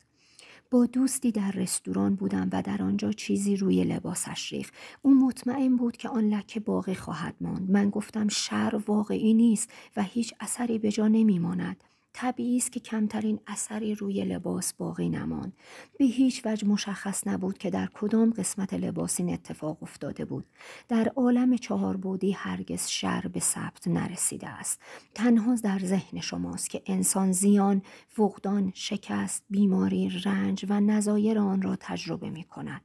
با 0.71 0.86
دوستی 0.86 1.31
در 1.31 1.51
رستوران 1.51 2.15
بودم 2.15 2.49
و 2.51 2.62
در 2.62 2.81
آنجا 2.81 3.12
چیزی 3.12 3.55
روی 3.55 3.84
لباسش 3.84 4.53
ریخ 4.53 4.71
او 5.01 5.13
مطمئن 5.15 5.75
بود 5.75 5.97
که 5.97 6.10
آن 6.10 6.29
لکه 6.29 6.60
باقی 6.60 6.95
خواهد 6.95 7.36
ماند. 7.41 7.71
من 7.71 7.89
گفتم 7.89 8.27
شر 8.27 8.81
واقعی 8.88 9.34
نیست 9.34 9.69
و 9.95 10.03
هیچ 10.03 10.34
اثری 10.39 10.79
به 10.79 10.91
جا 10.91 11.07
نمیماند. 11.07 11.84
طبیعی 12.13 12.58
است 12.58 12.71
که 12.71 12.80
کمترین 12.80 13.39
اثری 13.47 13.95
روی 13.95 14.26
لباس 14.26 14.74
باقی 14.74 15.10
نماند. 15.10 15.54
به 16.00 16.06
هیچ 16.06 16.45
وجه 16.45 16.67
مشخص 16.67 17.28
نبود 17.28 17.58
که 17.58 17.69
در 17.69 17.89
کدام 17.93 18.30
قسمت 18.30 18.74
لباس 18.74 19.19
این 19.19 19.34
اتفاق 19.34 19.84
افتاده 19.84 20.26
بود. 20.26 20.45
در 20.88 21.08
عالم 21.15 21.58
چهار 21.58 21.97
بودی 21.97 22.32
هرگز 22.32 22.88
شر 22.88 23.28
به 23.28 23.39
ثبت 23.39 23.88
نرسیده 23.88 24.50
است. 24.50 24.82
تنها 25.13 25.56
در 25.56 25.80
ذهن 25.80 26.21
شماست 26.21 26.69
که 26.69 26.82
انسان 26.86 27.32
زیان 27.32 27.82
فقدان 28.08 28.71
شکست 28.76 29.43
بیماری 29.50 30.10
رنج 30.10 30.65
و 30.69 30.80
نظایر 30.80 31.39
آن 31.39 31.62
را 31.62 31.76
تجربه 31.76 32.30
می 32.30 32.43
کند 32.43 32.82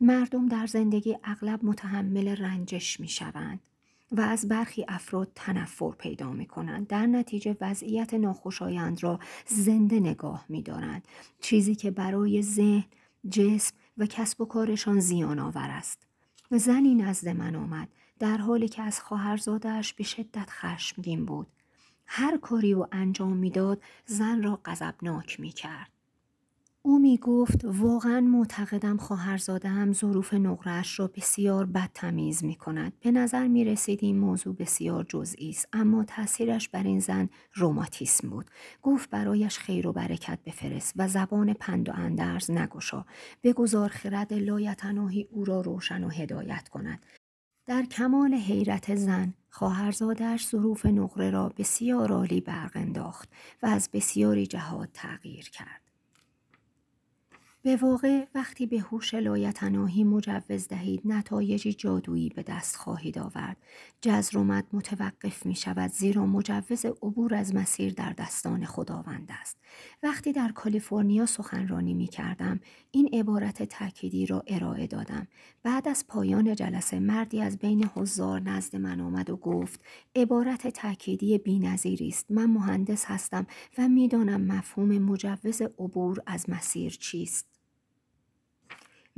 مردم 0.00 0.48
در 0.48 0.66
زندگی 0.66 1.18
اغلب 1.24 1.64
متحمل 1.64 2.28
رنجش 2.28 3.00
می 3.00 3.08
شوند 3.08 3.60
و 4.12 4.20
از 4.20 4.48
برخی 4.48 4.84
افراد 4.88 5.32
تنفر 5.34 5.90
پیدا 5.90 6.32
می 6.32 6.46
کنند. 6.46 6.86
در 6.86 7.06
نتیجه 7.06 7.56
وضعیت 7.60 8.14
ناخوشایند 8.14 9.02
را 9.02 9.18
زنده 9.46 10.00
نگاه 10.00 10.44
می 10.48 10.62
دارند. 10.62 11.08
چیزی 11.40 11.74
که 11.74 11.90
برای 11.90 12.42
ذهن، 12.42 12.84
جسم 13.30 13.74
و 13.98 14.06
کسب 14.06 14.40
و 14.40 14.44
کارشان 14.44 15.00
زیان 15.00 15.38
آور 15.38 15.70
است. 15.70 16.06
زنی 16.50 16.94
نزد 16.94 17.28
من 17.28 17.54
آمد 17.54 17.88
در 18.18 18.36
حالی 18.36 18.68
که 18.68 18.82
از 18.82 19.00
خواهرزادهاش 19.00 19.94
به 19.94 20.04
شدت 20.04 20.50
خشمگین 20.50 21.24
بود. 21.24 21.46
هر 22.06 22.38
کاری 22.38 22.74
و 22.74 22.86
انجام 22.92 23.36
می‌داد 23.36 23.82
زن 24.06 24.42
را 24.42 24.60
غضبناک 24.64 25.40
می 25.40 25.50
کرد. 25.50 25.97
او 26.82 26.98
می 26.98 27.18
گفت 27.18 27.64
واقعا 27.64 28.20
معتقدم 28.20 28.96
خواهرزاده 28.96 29.68
هم 29.68 29.92
ظروف 29.92 30.34
نقرش 30.34 30.98
را 30.98 31.06
بسیار 31.06 31.66
بد 31.66 31.90
تمیز 31.94 32.44
می 32.44 32.54
کند. 32.54 32.92
به 33.00 33.10
نظر 33.10 33.48
می 33.48 33.64
رسید 33.64 33.98
این 34.02 34.18
موضوع 34.18 34.54
بسیار 34.54 35.04
جزئی 35.08 35.50
است 35.50 35.68
اما 35.72 36.04
تاثیرش 36.04 36.68
بر 36.68 36.82
این 36.82 37.00
زن 37.00 37.28
روماتیسم 37.54 38.30
بود. 38.30 38.50
گفت 38.82 39.10
برایش 39.10 39.58
خیر 39.58 39.86
و 39.86 39.92
برکت 39.92 40.38
بفرست 40.46 40.92
و 40.96 41.08
زبان 41.08 41.52
پند 41.52 41.88
و 41.88 41.92
اندرز 41.92 42.50
نگشا. 42.50 43.04
بگذار 43.42 43.88
خرد 43.88 44.32
لایتناهی 44.32 45.28
او 45.30 45.44
را 45.44 45.60
روشن 45.60 46.04
و 46.04 46.08
هدایت 46.08 46.68
کند. 46.68 47.06
در 47.66 47.82
کمال 47.82 48.34
حیرت 48.34 48.94
زن 48.94 49.34
خواهرزادهاش 49.50 50.48
ظروف 50.48 50.86
نقره 50.86 51.30
را 51.30 51.52
بسیار 51.56 52.12
عالی 52.12 52.40
برق 52.40 52.72
انداخت 52.74 53.28
و 53.62 53.66
از 53.66 53.88
بسیاری 53.92 54.46
جهات 54.46 54.88
تغییر 54.92 55.50
کرد. 55.50 55.87
به 57.68 57.76
واقع 57.76 58.26
وقتی 58.34 58.66
به 58.66 58.80
هوش 58.80 59.14
لایتناهی 59.14 60.04
مجوز 60.04 60.68
دهید 60.68 61.00
نتایجی 61.04 61.72
جادویی 61.72 62.28
به 62.28 62.42
دست 62.42 62.76
خواهید 62.76 63.18
آورد. 63.18 63.56
جزر 64.00 64.38
و 64.38 64.44
متوقف 64.44 65.46
می 65.46 65.54
شود 65.54 65.90
زیرا 65.90 66.26
مجوز 66.26 66.84
عبور 66.84 67.34
از 67.34 67.54
مسیر 67.54 67.92
در 67.92 68.12
دستان 68.12 68.64
خداوند 68.64 69.30
است. 69.42 69.56
وقتی 70.02 70.32
در 70.32 70.52
کالیفرنیا 70.52 71.26
سخنرانی 71.26 71.94
می 71.94 72.06
کردم 72.06 72.60
این 72.90 73.10
عبارت 73.12 73.62
تأکیدی 73.62 74.26
را 74.26 74.44
ارائه 74.46 74.86
دادم. 74.86 75.26
بعد 75.62 75.88
از 75.88 76.06
پایان 76.06 76.54
جلسه 76.54 77.00
مردی 77.00 77.42
از 77.42 77.58
بین 77.58 77.90
حضار 77.94 78.40
نزد 78.40 78.76
من 78.76 79.00
آمد 79.00 79.30
و 79.30 79.36
گفت 79.36 79.80
عبارت 80.16 80.66
تأکیدی 80.68 81.38
بینظیری 81.38 82.08
است. 82.08 82.30
من 82.30 82.46
مهندس 82.46 83.04
هستم 83.04 83.46
و 83.78 83.88
می‌دانم 83.88 84.40
مفهوم 84.40 84.98
مجوز 84.98 85.62
عبور 85.62 86.22
از 86.26 86.50
مسیر 86.50 86.92
چیست. 86.92 87.57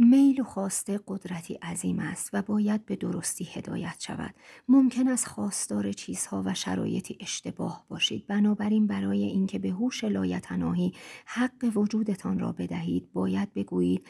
میل 0.02 0.40
و 0.40 0.44
خواسته 0.44 1.00
قدرتی 1.06 1.54
عظیم 1.54 1.98
است 1.98 2.30
و 2.32 2.42
باید 2.42 2.86
به 2.86 2.96
درستی 2.96 3.44
هدایت 3.44 3.96
شود. 3.98 4.34
ممکن 4.68 5.08
است 5.08 5.26
خواستار 5.26 5.92
چیزها 5.92 6.42
و 6.46 6.54
شرایطی 6.54 7.18
اشتباه 7.20 7.84
باشید. 7.88 8.26
بنابراین 8.26 8.86
برای 8.86 9.24
اینکه 9.24 9.58
به 9.58 9.70
هوش 9.70 10.04
لایتناهی 10.04 10.92
حق 11.26 11.72
وجودتان 11.74 12.38
را 12.38 12.52
بدهید 12.52 13.12
باید 13.12 13.52
بگویید 13.54 14.06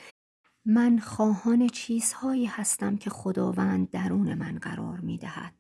من 0.65 0.99
خواهان 0.99 1.69
چیزهایی 1.69 2.47
هستم 2.47 2.97
که 2.97 3.11
خداوند 3.11 3.91
درون 3.91 4.35
من 4.35 4.59
قرار 4.59 5.01
می 5.01 5.19
دهد. 5.19 5.55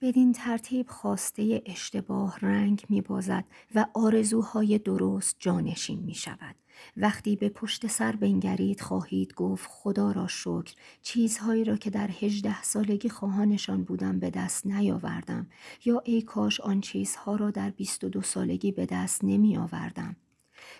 بدین 0.00 0.32
ترتیب 0.32 0.88
خواسته 0.88 1.62
اشتباه 1.66 2.38
رنگ 2.38 2.84
می 2.88 3.00
بازد 3.00 3.44
و 3.74 3.86
آرزوهای 3.94 4.78
درست 4.78 5.36
جانشین 5.38 6.00
می 6.00 6.14
شود. 6.14 6.56
وقتی 6.96 7.36
به 7.36 7.48
پشت 7.48 7.86
سر 7.86 8.16
بنگرید 8.16 8.80
خواهید 8.80 9.34
گفت 9.34 9.68
خدا 9.70 10.12
را 10.12 10.26
شکر 10.26 10.74
چیزهایی 11.02 11.64
را 11.64 11.76
که 11.76 11.90
در 11.90 12.10
هجده 12.20 12.62
سالگی 12.62 13.08
خواهانشان 13.08 13.84
بودم 13.84 14.18
به 14.18 14.30
دست 14.30 14.66
نیاوردم 14.66 15.46
یا 15.84 16.02
ای 16.04 16.22
کاش 16.22 16.60
آن 16.60 16.80
چیزها 16.80 17.36
را 17.36 17.50
در 17.50 17.70
بیست 17.70 18.04
و 18.04 18.08
دو 18.08 18.22
سالگی 18.22 18.72
به 18.72 18.86
دست 18.86 19.24
نمی 19.24 19.56
آوردم. 19.56 20.16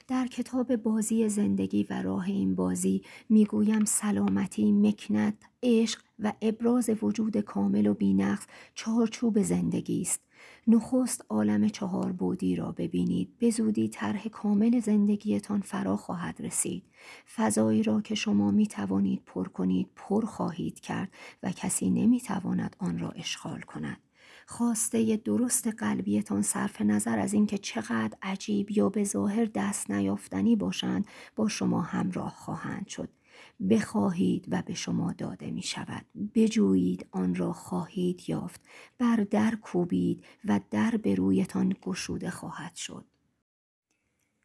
در 0.08 0.26
کتاب 0.26 0.76
بازی 0.76 1.28
زندگی 1.28 1.86
و 1.90 2.02
راه 2.02 2.24
این 2.26 2.54
بازی 2.54 3.02
می‌گویم 3.28 3.84
سلامتی، 3.84 4.72
مکنت، 4.72 5.34
عشق 5.62 6.00
و 6.18 6.32
ابراز 6.42 6.90
وجود 7.02 7.36
کامل 7.36 7.86
و 7.86 7.94
بینقص 7.94 8.46
چهارچوب 8.74 9.42
زندگی 9.42 10.02
است. 10.02 10.27
نخست 10.70 11.24
عالم 11.28 11.68
چهار 11.68 12.12
بودی 12.12 12.56
را 12.56 12.72
ببینید. 12.72 13.38
به 13.38 13.50
زودی 13.50 13.88
طرح 13.88 14.28
کامل 14.28 14.80
زندگیتان 14.80 15.60
فرا 15.60 15.96
خواهد 15.96 16.36
رسید. 16.40 16.82
فضایی 17.36 17.82
را 17.82 18.00
که 18.00 18.14
شما 18.14 18.50
می 18.50 18.66
توانید 18.66 19.22
پر 19.26 19.48
کنید 19.48 19.88
پر 19.96 20.24
خواهید 20.24 20.80
کرد 20.80 21.12
و 21.42 21.52
کسی 21.52 21.90
نمی 21.90 22.20
تواند 22.20 22.76
آن 22.78 22.98
را 22.98 23.10
اشغال 23.10 23.60
کند. 23.60 23.96
خواسته 24.46 25.16
درست 25.16 25.66
قلبیتان 25.66 26.42
صرف 26.42 26.80
نظر 26.80 27.18
از 27.18 27.32
اینکه 27.32 27.58
چقدر 27.58 28.18
عجیب 28.22 28.70
یا 28.70 28.88
به 28.88 29.04
ظاهر 29.04 29.44
دست 29.54 29.90
نیافتنی 29.90 30.56
باشند 30.56 31.06
با 31.36 31.48
شما 31.48 31.80
همراه 31.80 32.30
خواهند 32.30 32.88
شد. 32.88 33.08
بخواهید 33.70 34.46
و 34.48 34.62
به 34.66 34.74
شما 34.74 35.12
داده 35.12 35.50
می 35.50 35.62
شود 35.62 36.06
بجویید 36.34 37.06
آن 37.10 37.34
را 37.34 37.52
خواهید 37.52 38.22
یافت. 38.28 38.60
بر 38.98 39.16
در 39.16 39.54
کوبید 39.54 40.24
و 40.44 40.60
در 40.70 40.96
به 40.96 41.14
رویتان 41.14 41.76
گشوده 41.82 42.30
خواهد 42.30 42.74
شد. 42.74 43.04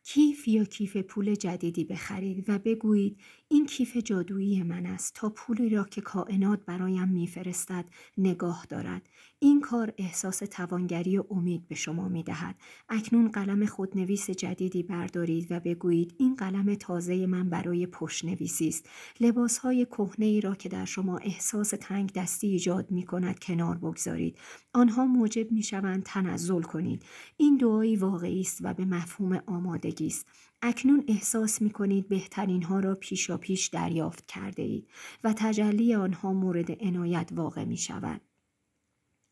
کیف 0.03 0.47
یا 0.47 0.63
کیف 0.63 0.97
پول 0.97 1.35
جدیدی 1.35 1.83
بخرید 1.83 2.49
و 2.49 2.59
بگویید 2.59 3.17
این 3.53 3.65
کیف 3.65 3.97
جادویی 3.97 4.63
من 4.63 4.85
است 4.85 5.15
تا 5.15 5.29
پولی 5.29 5.69
را 5.69 5.83
که 5.83 6.01
کائنات 6.01 6.65
برایم 6.65 7.07
میفرستد 7.07 7.85
نگاه 8.17 8.65
دارد 8.69 9.09
این 9.39 9.61
کار 9.61 9.93
احساس 9.97 10.37
توانگری 10.37 11.17
و 11.17 11.23
امید 11.29 11.67
به 11.67 11.75
شما 11.75 12.07
می 12.07 12.23
دهد. 12.23 12.55
اکنون 12.89 13.31
قلم 13.31 13.65
خودنویس 13.65 14.29
جدیدی 14.29 14.83
بردارید 14.83 15.51
و 15.51 15.59
بگویید 15.59 16.15
این 16.17 16.35
قلم 16.35 16.75
تازه 16.75 17.25
من 17.25 17.49
برای 17.49 17.87
پشت 17.87 18.25
نویسی 18.25 18.67
است. 18.67 18.89
لباس 19.19 19.57
های 19.57 19.85
کهنه 19.85 20.25
ای 20.25 20.41
را 20.41 20.55
که 20.55 20.69
در 20.69 20.85
شما 20.85 21.17
احساس 21.17 21.73
تنگ 21.81 22.11
دستی 22.13 22.47
ایجاد 22.47 22.91
می 22.91 23.03
کند 23.03 23.39
کنار 23.39 23.77
بگذارید. 23.77 24.37
آنها 24.73 25.05
موجب 25.05 25.51
می 25.51 25.63
شوند 25.63 26.03
تنزل 26.03 26.61
کنید. 26.61 27.03
این 27.37 27.57
دعایی 27.57 27.95
واقعی 27.95 28.41
است 28.41 28.59
و 28.61 28.73
به 28.73 28.85
مفهوم 28.85 29.41
آمادگی 29.45 30.07
است. 30.07 30.27
اکنون 30.65 31.03
احساس 31.07 31.61
می 31.61 31.69
کنید 31.69 32.07
بهترین 32.07 32.63
ها 32.63 32.79
را 32.79 32.95
پیشا 32.95 33.37
پیش 33.37 33.67
دریافت 33.67 34.27
کرده 34.27 34.63
اید 34.63 34.87
و 35.23 35.33
تجلی 35.37 35.95
آنها 35.95 36.33
مورد 36.33 36.83
عنایت 36.83 37.29
واقع 37.31 37.63
می 37.65 37.77
شود. 37.77 38.21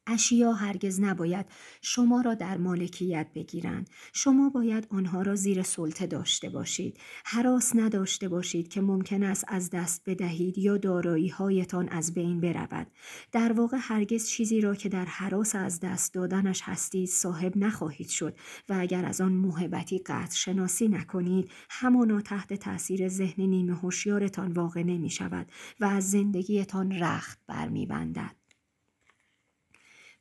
اشیا 0.08 0.54
هرگز 0.54 1.00
نباید 1.00 1.46
شما 1.82 2.22
را 2.22 2.34
در 2.34 2.58
مالکیت 2.58 3.28
بگیرند. 3.36 3.90
شما 4.14 4.50
باید 4.50 4.88
آنها 4.90 5.22
را 5.22 5.36
زیر 5.36 5.64
سلطه 5.64 6.08
داشته 6.08 6.50
باشید. 6.50 6.98
حراس 7.26 7.76
نداشته 7.76 8.30
باشید 8.30 8.68
که 8.68 8.82
ممکن 8.82 9.24
است 9.24 9.46
از 9.48 9.70
دست 9.70 10.02
بدهید 10.06 10.58
یا 10.58 10.78
دارایی 10.78 11.28
هایتان 11.28 11.90
از 11.90 12.14
بین 12.14 12.42
برود. 12.42 12.88
در 13.32 13.52
واقع 13.52 13.78
هرگز 13.80 14.28
چیزی 14.28 14.62
را 14.62 14.76
که 14.76 14.90
در 14.90 15.06
حراس 15.06 15.56
از 15.56 15.80
دست 15.80 16.14
دادنش 16.14 16.62
هستید 16.64 17.10
صاحب 17.10 17.58
نخواهید 17.58 18.10
شد 18.10 18.38
و 18.70 18.76
اگر 18.80 19.06
از 19.06 19.22
آن 19.22 19.34
موهبتی 19.34 20.00
قطع 20.00 20.36
شناسی 20.36 20.88
نکنید 20.88 21.52
همانا 21.70 22.22
تحت 22.22 22.54
تاثیر 22.54 23.08
ذهن 23.08 23.44
نیمه 23.44 23.76
هوشیارتان 23.76 24.52
واقع 24.52 24.84
نمی 24.84 25.10
شود 25.10 25.52
و 25.80 25.86
از 25.86 26.12
زندگیتان 26.12 26.92
رخت 26.92 27.40
برمیبندد. 27.48 28.41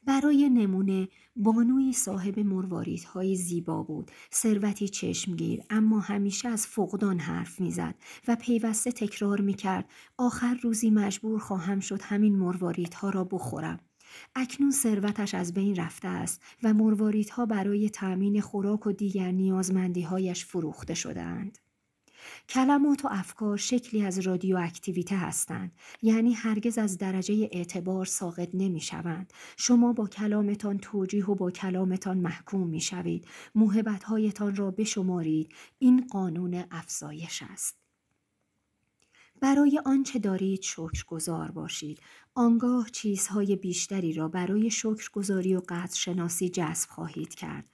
برای 0.07 0.49
نمونه 0.49 1.09
بانوی 1.37 1.93
صاحب 1.93 2.39
های 3.15 3.37
زیبا 3.37 3.83
بود 3.83 4.11
ثروتی 4.35 4.89
چشمگیر 4.89 5.63
اما 5.71 6.01
همیشه 6.01 6.49
از 6.49 6.67
فقدان 6.67 7.19
حرف 7.19 7.61
می‌زد 7.61 7.95
و 8.29 8.37
پیوسته 8.37 8.93
تکرار 8.93 9.41
می‌کرد 9.41 9.91
آخر 10.19 10.55
روزی 10.63 10.91
مجبور 10.91 11.39
خواهم 11.39 11.81
شد 11.81 12.03
همین 12.03 12.37
مرواریدها 12.37 13.11
را 13.11 13.25
بخورم 13.25 13.81
اکنون 14.35 14.71
ثروتش 14.71 15.35
از 15.35 15.55
بین 15.55 15.77
رفته 15.77 16.09
است 16.09 16.43
و 16.63 16.75
مرواریدها 16.75 17.47
برای 17.47 17.91
تأمین 17.91 18.41
خوراک 18.41 18.87
و 18.87 18.93
دیگر 18.93 19.31
نیازمندیهایش 19.31 20.45
فروخته 20.45 20.95
شدهاند. 20.95 21.59
کلمات 22.49 23.05
و 23.05 23.09
افکار 23.11 23.57
شکلی 23.57 24.03
از 24.03 24.19
رادیو 24.19 24.57
اکتیویته 24.57 25.17
هستند. 25.17 25.73
یعنی 26.03 26.33
هرگز 26.33 26.79
از 26.79 26.99
درجه 26.99 27.49
اعتبار 27.53 28.05
ساقط 28.05 28.49
نمی 28.55 28.81
شوند. 28.81 29.33
شما 29.57 29.93
با 29.93 30.07
کلامتان 30.07 30.79
توجیه 30.79 31.27
و 31.27 31.35
با 31.35 31.51
کلامتان 31.51 32.19
محکوم 32.19 32.69
می 32.69 32.81
شوید 32.81 33.27
هایتان 34.05 34.57
را 34.57 34.71
بشمارید. 34.71 35.55
این 35.79 36.07
قانون 36.07 36.65
افزایش 36.71 37.43
است. 37.51 37.77
برای 39.41 39.81
آنچه 39.85 40.19
دارید 40.19 40.63
شکرگزار 40.63 41.51
باشید. 41.51 42.01
آنگاه 42.35 42.91
چیزهای 42.91 43.57
بیشتری 43.57 44.13
را 44.13 44.29
برای 44.29 44.71
شکرگزاری 44.71 45.55
و 45.55 45.61
قدر 45.69 45.95
شناسی 45.95 46.49
جذب 46.49 46.91
خواهید 46.91 47.35
کرد. 47.35 47.65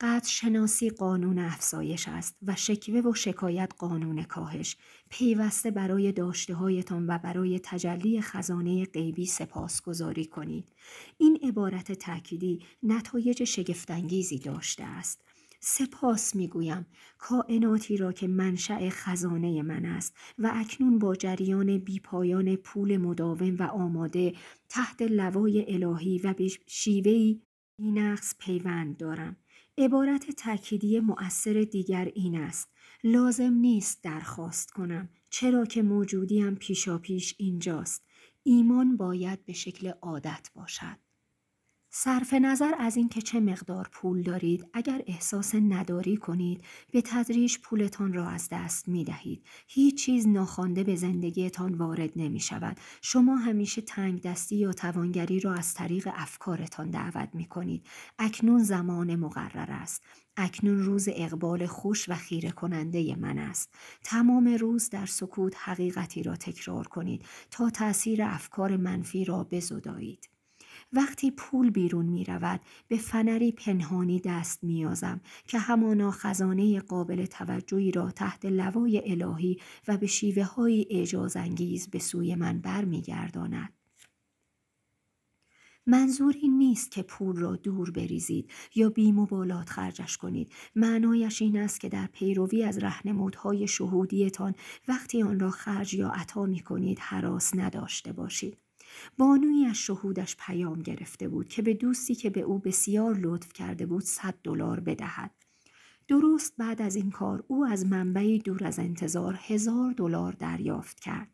قدر 0.00 0.28
شناسی 0.28 0.90
قانون 0.90 1.38
افزایش 1.38 2.08
است 2.08 2.36
و 2.42 2.56
شکوه 2.56 3.00
و 3.00 3.14
شکایت 3.14 3.72
قانون 3.78 4.22
کاهش. 4.22 4.76
پیوسته 5.10 5.70
برای 5.70 6.12
داشته 6.12 6.54
هایتان 6.54 7.06
و 7.06 7.18
برای 7.18 7.60
تجلی 7.64 8.20
خزانه 8.20 8.84
غیبی 8.84 9.26
سپاسگزاری 9.26 10.24
کنید. 10.24 10.72
این 11.18 11.38
عبارت 11.42 11.92
تأکیدی 11.92 12.62
نتایج 12.82 13.44
شگفتانگیزی 13.44 14.38
داشته 14.38 14.84
است. 14.84 15.29
سپاس 15.60 16.36
می‌گویم. 16.36 16.86
کائناتی 17.18 17.96
را 17.96 18.12
که 18.12 18.28
منشأ 18.28 18.88
خزانه 18.88 19.62
من 19.62 19.84
است 19.84 20.16
و 20.38 20.50
اکنون 20.54 20.98
با 20.98 21.16
جریان 21.16 21.78
بیپایان 21.78 22.56
پول 22.56 22.96
مداوم 22.96 23.56
و 23.58 23.62
آماده 23.62 24.34
تحت 24.68 25.02
لوای 25.02 25.74
الهی 25.74 26.18
و 26.18 26.32
به 26.32 26.48
شیوهی 26.66 27.42
بینقص 27.78 28.34
پیوند 28.38 28.96
دارم. 28.96 29.36
عبارت 29.78 30.30
تأکیدی 30.30 31.00
مؤثر 31.00 31.66
دیگر 31.72 32.12
این 32.14 32.40
است. 32.40 32.68
لازم 33.04 33.52
نیست 33.52 34.04
درخواست 34.04 34.70
کنم. 34.70 35.08
چرا 35.30 35.64
که 35.64 35.82
موجودیم 35.82 36.54
پیشاپیش 36.54 37.34
اینجاست. 37.38 38.04
ایمان 38.42 38.96
باید 38.96 39.44
به 39.44 39.52
شکل 39.52 39.88
عادت 40.02 40.50
باشد. 40.54 41.09
صرف 41.92 42.34
نظر 42.34 42.72
از 42.78 42.96
اینکه 42.96 43.22
چه 43.22 43.40
مقدار 43.40 43.88
پول 43.92 44.22
دارید 44.22 44.66
اگر 44.72 45.02
احساس 45.06 45.54
نداری 45.54 46.16
کنید 46.16 46.64
به 46.92 47.02
تدریج 47.02 47.58
پولتان 47.58 48.12
را 48.12 48.28
از 48.28 48.48
دست 48.52 48.88
می 48.88 49.04
دهید. 49.04 49.46
هیچ 49.66 50.04
چیز 50.04 50.28
ناخوانده 50.28 50.84
به 50.84 50.96
زندگیتان 50.96 51.74
وارد 51.74 52.10
نمی 52.16 52.40
شود. 52.40 52.76
شما 53.02 53.36
همیشه 53.36 53.82
تنگ 53.82 54.22
دستی 54.22 54.56
یا 54.56 54.72
توانگری 54.72 55.40
را 55.40 55.54
از 55.54 55.74
طریق 55.74 56.08
افکارتان 56.14 56.90
دعوت 56.90 57.28
می 57.34 57.44
کنید. 57.44 57.86
اکنون 58.18 58.62
زمان 58.62 59.16
مقرر 59.16 59.70
است. 59.70 60.02
اکنون 60.36 60.78
روز 60.78 61.08
اقبال 61.12 61.66
خوش 61.66 62.08
و 62.08 62.14
خیره 62.14 62.50
کننده 62.50 63.16
من 63.16 63.38
است. 63.38 63.74
تمام 64.04 64.48
روز 64.48 64.90
در 64.90 65.06
سکوت 65.06 65.54
حقیقتی 65.58 66.22
را 66.22 66.36
تکرار 66.36 66.88
کنید 66.88 67.24
تا 67.50 67.70
تأثیر 67.70 68.22
افکار 68.22 68.76
منفی 68.76 69.24
را 69.24 69.44
بزدایید. 69.44 70.39
وقتی 70.92 71.30
پول 71.30 71.70
بیرون 71.70 72.06
می 72.06 72.24
رود 72.24 72.60
به 72.88 72.96
فنری 72.96 73.52
پنهانی 73.52 74.20
دست 74.20 74.64
میازم 74.64 75.20
که 75.46 75.58
همانا 75.58 76.10
خزانه 76.10 76.80
قابل 76.80 77.26
توجهی 77.26 77.90
را 77.90 78.10
تحت 78.10 78.44
لوای 78.44 79.10
الهی 79.10 79.60
و 79.88 79.96
به 79.96 80.06
شیوه 80.06 80.44
های 80.44 80.86
اعجاز 80.90 81.36
انگیز 81.36 81.88
به 81.88 81.98
سوی 81.98 82.34
من 82.34 82.60
برمیگرداند. 82.60 83.72
منظور 85.86 86.34
این 86.42 86.58
نیست 86.58 86.90
که 86.90 87.02
پول 87.02 87.36
را 87.36 87.56
دور 87.56 87.90
بریزید 87.90 88.50
یا 88.74 88.90
بیمبالات 88.90 89.68
خرجش 89.68 90.16
کنید. 90.16 90.52
معنایش 90.74 91.42
این 91.42 91.58
است 91.58 91.80
که 91.80 91.88
در 91.88 92.06
پیروی 92.06 92.64
از 92.64 92.78
رهنمودهای 92.78 93.68
شهودیتان 93.68 94.54
وقتی 94.88 95.22
آن 95.22 95.40
را 95.40 95.50
خرج 95.50 95.94
یا 95.94 96.08
عطا 96.08 96.46
می 96.46 96.60
کنید 96.60 96.98
حراس 96.98 97.54
نداشته 97.54 98.12
باشید. 98.12 98.69
بانوی 99.18 99.66
از 99.66 99.76
شهودش 99.76 100.36
پیام 100.38 100.82
گرفته 100.82 101.28
بود 101.28 101.48
که 101.48 101.62
به 101.62 101.74
دوستی 101.74 102.14
که 102.14 102.30
به 102.30 102.40
او 102.40 102.58
بسیار 102.58 103.18
لطف 103.18 103.52
کرده 103.52 103.86
بود 103.86 104.04
صد 104.04 104.34
دلار 104.44 104.80
بدهد. 104.80 105.30
درست 106.08 106.56
بعد 106.58 106.82
از 106.82 106.96
این 106.96 107.10
کار 107.10 107.44
او 107.48 107.66
از 107.66 107.86
منبعی 107.86 108.38
دور 108.38 108.64
از 108.64 108.78
انتظار 108.78 109.38
هزار 109.46 109.92
دلار 109.92 110.32
دریافت 110.32 111.00
کرد. 111.00 111.28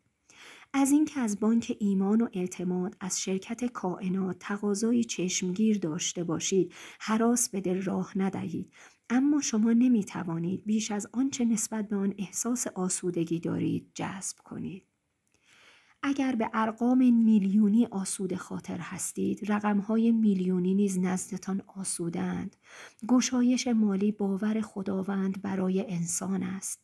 از 0.73 0.91
اینکه 0.91 1.19
از 1.19 1.39
بانک 1.39 1.77
ایمان 1.79 2.21
و 2.21 2.27
اعتماد 2.33 2.95
از 2.99 3.21
شرکت 3.21 3.65
کائنات 3.65 4.35
تقاضای 4.39 5.03
چشمگیر 5.03 5.79
داشته 5.79 6.23
باشید 6.23 6.73
حراس 6.99 7.49
به 7.49 7.61
دل 7.61 7.81
راه 7.81 8.17
ندهید. 8.17 8.73
اما 9.09 9.41
شما 9.41 9.73
نمی 9.73 10.03
توانید 10.03 10.65
بیش 10.65 10.91
از 10.91 11.07
آنچه 11.13 11.45
نسبت 11.45 11.89
به 11.89 11.95
آن 11.95 12.13
احساس 12.17 12.67
آسودگی 12.67 13.39
دارید 13.39 13.91
جذب 13.93 14.37
کنید. 14.43 14.86
اگر 16.03 16.35
به 16.35 16.49
ارقام 16.53 17.13
میلیونی 17.13 17.85
آسود 17.85 18.35
خاطر 18.35 18.77
هستید 18.77 19.51
رقمهای 19.51 20.11
میلیونی 20.11 20.73
نیز 20.73 20.99
نزدتان 20.99 21.61
آسودند. 21.67 22.55
گشایش 23.07 23.67
مالی 23.67 24.11
باور 24.11 24.61
خداوند 24.61 25.41
برای 25.41 25.85
انسان 25.91 26.43
است. 26.43 26.81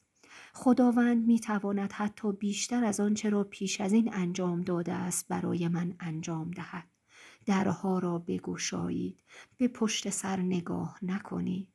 خداوند 0.53 1.25
می 1.27 1.39
تواند 1.39 1.91
حتی 1.91 2.31
بیشتر 2.31 2.83
از 2.83 2.99
آنچه 2.99 3.29
را 3.29 3.43
پیش 3.43 3.81
از 3.81 3.93
این 3.93 4.13
انجام 4.13 4.61
داده 4.61 4.93
است 4.93 5.27
برای 5.27 5.67
من 5.67 5.95
انجام 5.99 6.51
دهد. 6.51 6.87
درها 7.45 7.99
را 7.99 8.19
بگشایید 8.19 9.23
به 9.57 9.67
پشت 9.67 10.09
سر 10.09 10.39
نگاه 10.39 10.99
نکنید 11.01 11.67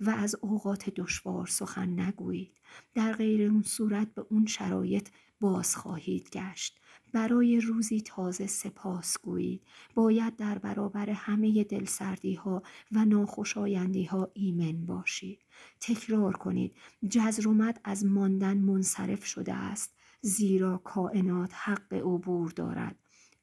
و 0.00 0.10
از 0.10 0.36
اوقات 0.40 0.90
دشوار 0.90 1.46
سخن 1.46 2.00
نگویید. 2.00 2.60
در 2.94 3.12
غیر 3.12 3.50
اون 3.50 3.62
صورت 3.62 4.14
به 4.14 4.26
اون 4.30 4.46
شرایط 4.46 5.08
باز 5.40 5.76
خواهید 5.76 6.30
گشت. 6.30 6.80
برای 7.12 7.60
روزی 7.60 8.00
تازه 8.00 8.46
سپاس 8.46 9.18
گویید. 9.18 9.62
باید 9.94 10.36
در 10.36 10.58
برابر 10.58 11.10
همه 11.10 11.64
دلسردی 11.64 12.34
ها 12.34 12.62
و 12.92 13.04
ناخوشایندی 13.04 14.04
ها 14.04 14.30
ایمن 14.34 14.86
باشید. 14.86 15.44
تکرار 15.80 16.32
کنید. 16.36 16.76
جزرومت 17.08 17.80
از 17.84 18.04
ماندن 18.04 18.58
منصرف 18.58 19.24
شده 19.24 19.54
است. 19.54 19.94
زیرا 20.20 20.78
کائنات 20.78 21.50
حق 21.54 21.92
عبور 21.92 22.50
دارد. 22.50 22.96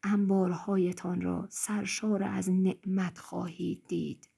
انبارهایتان 0.03 1.21
را 1.21 1.47
سرشار 1.49 2.23
از 2.23 2.49
نعمت 2.49 3.17
خواهید 3.17 3.83
دید. 3.87 4.29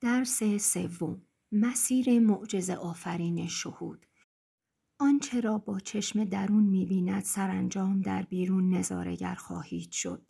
درس 0.00 0.42
سوم. 0.42 1.22
مسیر 1.52 2.20
معجز 2.20 2.70
آفرین 2.70 3.46
شهود. 3.46 4.06
آنچه 5.02 5.40
را 5.40 5.58
با 5.58 5.80
چشم 5.80 6.24
درون 6.24 6.64
می‌بیند 6.64 7.22
سرانجام 7.22 8.00
در 8.00 8.22
بیرون 8.22 8.74
نظارگر 8.74 9.34
خواهید 9.34 9.92
شد. 9.92 10.22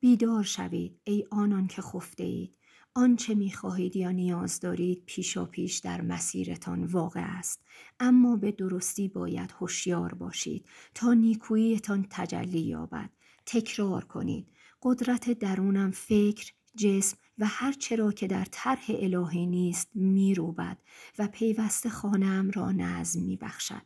بیدار 0.00 0.42
شوید 0.44 1.00
ای 1.04 1.24
آنان 1.30 1.66
که 1.66 1.82
خفته 1.82 2.24
اید 2.24 2.56
آنچه 2.94 3.34
می‌خواهید 3.34 3.96
یا 3.96 4.10
نیاز 4.10 4.60
دارید 4.60 5.02
پیشا 5.06 5.44
پیش 5.44 5.78
در 5.78 6.00
مسیرتان 6.00 6.84
واقع 6.84 7.38
است. 7.38 7.64
اما 8.00 8.36
به 8.36 8.52
درستی 8.52 9.08
باید 9.08 9.54
هوشیار 9.58 10.14
باشید 10.14 10.66
تا 10.94 11.14
نیکوییتان 11.14 12.06
تجلی 12.10 12.60
یابد. 12.60 13.10
تکرار 13.46 14.04
کنید. 14.04 14.48
قدرت 14.82 15.30
درونم 15.30 15.90
فکر 15.90 16.52
جسم 16.76 17.16
و 17.40 17.46
هر 17.46 17.72
چرا 17.72 18.12
که 18.12 18.26
در 18.26 18.44
طرح 18.50 18.84
الهی 18.88 19.46
نیست 19.46 19.90
میروبد 19.94 20.78
و 21.18 21.28
پیوست 21.28 21.88
خانم 21.88 22.50
را 22.50 22.72
نظم 22.72 23.22
میبخشد 23.22 23.82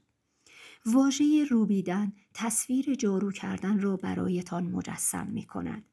واژه 0.87 1.45
روبیدن 1.51 2.13
تصویر 2.35 2.95
جارو 2.95 3.33
کردن 3.33 3.81
را 3.81 3.97
برایتان 3.97 4.65
مجسم 4.65 5.27
می 5.27 5.47
کند. 5.47 5.85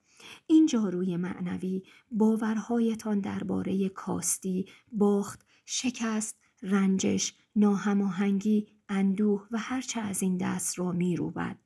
این 0.47 0.65
جاروی 0.65 1.17
معنوی 1.17 1.84
باورهایتان 2.12 3.19
درباره 3.19 3.89
کاستی، 3.89 4.65
باخت، 4.91 5.45
شکست، 5.65 6.38
رنجش، 6.62 7.34
ناهماهنگی، 7.56 8.67
اندوه 8.89 9.47
و 9.52 9.58
هرچه 9.58 10.00
از 10.00 10.21
این 10.21 10.38
دست 10.38 10.80
را 10.80 10.91
میروبد. 10.91 11.60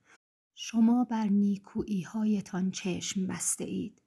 شما 0.55 1.03
بر 1.03 1.27
نیکویی 1.27 2.01
هایتان 2.01 2.71
چشم 2.71 3.27
بسته 3.27 3.63
اید. 3.63 4.04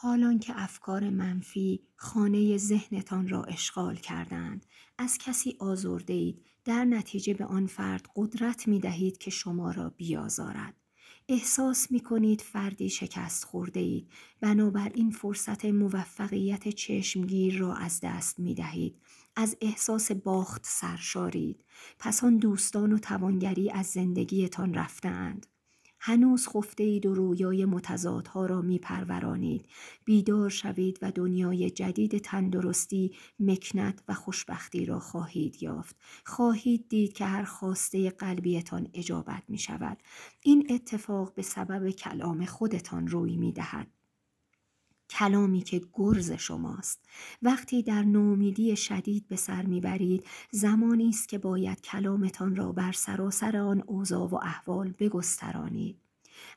حالان 0.00 0.38
که 0.38 0.52
افکار 0.56 1.10
منفی 1.10 1.80
خانه 1.96 2.56
ذهنتان 2.56 3.28
را 3.28 3.44
اشغال 3.44 3.96
کردند. 3.96 4.66
از 4.98 5.18
کسی 5.18 5.56
آزرده 5.58 6.12
اید 6.12 6.42
در 6.64 6.84
نتیجه 6.84 7.34
به 7.34 7.44
آن 7.44 7.66
فرد 7.66 8.06
قدرت 8.16 8.68
می 8.68 8.80
دهید 8.80 9.18
که 9.18 9.30
شما 9.30 9.70
را 9.70 9.90
بیازارد. 9.90 10.74
احساس 11.28 11.90
می 11.90 12.00
کنید 12.00 12.40
فردی 12.40 12.90
شکست 12.90 13.44
خورده 13.44 13.80
اید 13.80 14.08
بنابراین 14.40 15.10
فرصت 15.10 15.64
موفقیت 15.64 16.68
چشمگیر 16.68 17.58
را 17.58 17.74
از 17.74 18.00
دست 18.02 18.38
می 18.38 18.54
دهید 18.54 19.00
از 19.36 19.56
احساس 19.60 20.12
باخت 20.12 20.62
سرشارید. 20.64 21.64
پس 21.98 22.24
آن 22.24 22.36
دوستان 22.36 22.92
و 22.92 22.98
توانگری 22.98 23.70
از 23.70 23.86
زندگیتان 23.86 24.74
رفتند 24.74 25.46
هنوز 26.00 26.48
خفته 26.48 26.84
اید 26.84 27.06
و 27.06 27.14
رویای 27.14 27.64
متضادها 27.64 28.46
را 28.46 28.60
می 28.60 28.78
پرورانید. 28.78 29.66
بیدار 30.04 30.50
شوید 30.50 30.98
و 31.02 31.12
دنیای 31.12 31.70
جدید 31.70 32.18
تندرستی، 32.18 33.16
مکنت 33.40 34.02
و 34.08 34.14
خوشبختی 34.14 34.84
را 34.84 34.98
خواهید 34.98 35.62
یافت. 35.62 35.96
خواهید 36.24 36.88
دید 36.88 37.12
که 37.12 37.24
هر 37.24 37.44
خواسته 37.44 38.10
قلبیتان 38.10 38.88
اجابت 38.94 39.42
می 39.48 39.58
شود. 39.58 39.98
این 40.42 40.66
اتفاق 40.70 41.34
به 41.34 41.42
سبب 41.42 41.90
کلام 41.90 42.44
خودتان 42.44 43.06
روی 43.06 43.36
می 43.36 43.52
دهد. 43.52 43.97
کلامی 45.10 45.60
که 45.62 45.82
گرز 45.92 46.32
شماست. 46.32 47.04
وقتی 47.42 47.82
در 47.82 48.02
نومیدی 48.02 48.76
شدید 48.76 49.28
به 49.28 49.36
سر 49.36 49.62
می‌برید 49.62 50.26
زمانی 50.50 51.08
است 51.08 51.28
که 51.28 51.38
باید 51.38 51.80
کلامتان 51.80 52.56
را 52.56 52.72
بر 52.72 52.92
سراسر 52.92 53.56
آن 53.56 53.82
اوضاع 53.86 54.28
و 54.28 54.34
احوال 54.34 54.94
بگسترانید. 54.98 55.96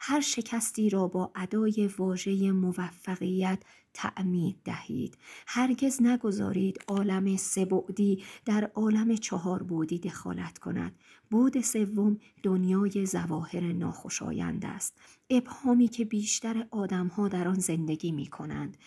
هر 0.02 0.22
شکستی 0.22 0.90
را 0.90 1.08
با 1.08 1.32
ادای 1.36 1.90
واژه 1.98 2.52
موفقیت 2.52 3.64
تعمید 3.93 4.58
دهید. 4.65 5.17
هرگز 5.47 6.01
نگذارید 6.01 6.84
عالم 6.88 7.38
سبعدی 7.38 8.23
در 8.45 8.71
عالم 8.75 9.15
چهار 9.15 9.63
بودی 9.63 9.99
دخالت 9.99 10.58
کند. 10.58 10.95
بود 11.32 11.62
سوم 11.62 12.17
دنیای 12.43 13.06
زواهر 13.06 13.73
ناخوشایند 13.73 14.65
است. 14.65 14.97
ابهامی 15.30 15.88
که 15.88 16.06
بیشتر 16.06 16.67
آدمها 16.71 17.27
در 17.27 17.47
آن 17.47 17.60
زندگی 17.60 18.12
می 18.12 18.27
کنند 18.27 18.77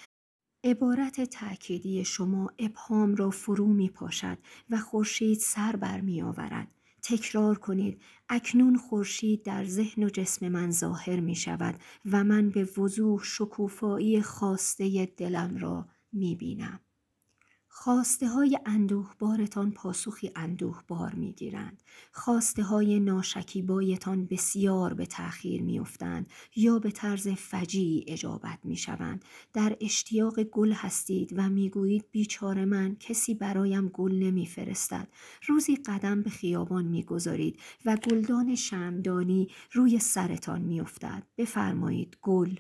عبارت 0.65 1.21
تأکیدی 1.21 2.05
شما 2.05 2.51
ابهام 2.59 3.15
را 3.15 3.31
فرو 3.31 3.67
می 3.67 3.89
پاشد 3.89 4.39
و 4.71 4.77
خورشید 4.79 5.39
سر 5.39 5.77
بر 5.77 6.01
می 6.01 6.23
آورد 6.23 6.74
تکرار 7.05 7.59
کنید 7.59 8.03
اکنون 8.29 8.77
خورشید 8.77 9.43
در 9.43 9.65
ذهن 9.65 10.05
و 10.05 10.09
جسم 10.09 10.49
من 10.49 10.71
ظاهر 10.71 11.21
می 11.21 11.35
شود 11.35 11.75
و 12.05 12.25
من 12.25 12.51
به 12.51 12.65
وضوح 12.65 13.23
شکوفایی 13.25 14.23
خواسته 14.23 15.07
دلم 15.07 15.57
را 15.57 15.89
می 16.13 16.35
بینم. 16.35 16.81
خواسته 17.77 18.29
های 18.29 18.59
اندوه 18.67 19.15
بارتان 19.19 19.71
پاسخی 19.71 20.31
اندوه 20.37 20.83
بار 20.89 21.15
می 21.15 21.33
گیرند. 21.33 21.83
خواسته 22.13 22.63
های 22.63 23.01
ناشکیبایتان 23.01 24.27
بسیار 24.27 24.95
به 24.95 25.07
تأخیر 25.07 25.63
می 25.63 25.79
افتند 25.79 26.29
یا 26.57 26.79
به 26.79 26.91
طرز 26.91 27.29
فجی 27.29 28.05
اجابت 28.09 28.59
می 28.65 28.77
شوند. 28.77 29.25
در 29.53 29.77
اشتیاق 29.81 30.43
گل 30.43 30.73
هستید 30.73 31.35
و 31.37 31.49
می 31.51 31.71
گویید 31.71 32.05
بیچار 32.11 32.65
من 32.65 32.97
کسی 33.01 33.35
برایم 33.35 33.89
گل 33.89 34.13
نمی 34.13 34.47
فرستد. 34.47 35.09
روزی 35.47 35.77
قدم 35.77 36.23
به 36.23 36.31
خیابان 36.31 36.85
می 36.85 37.03
گذارید 37.03 37.61
و 37.85 37.97
گلدان 37.97 38.55
شمدانی 38.55 39.49
روی 39.73 39.99
سرتان 39.99 40.61
می 40.63 40.81
افتد. 40.81 41.23
بفرمایید 41.39 42.17
گل 42.23 42.55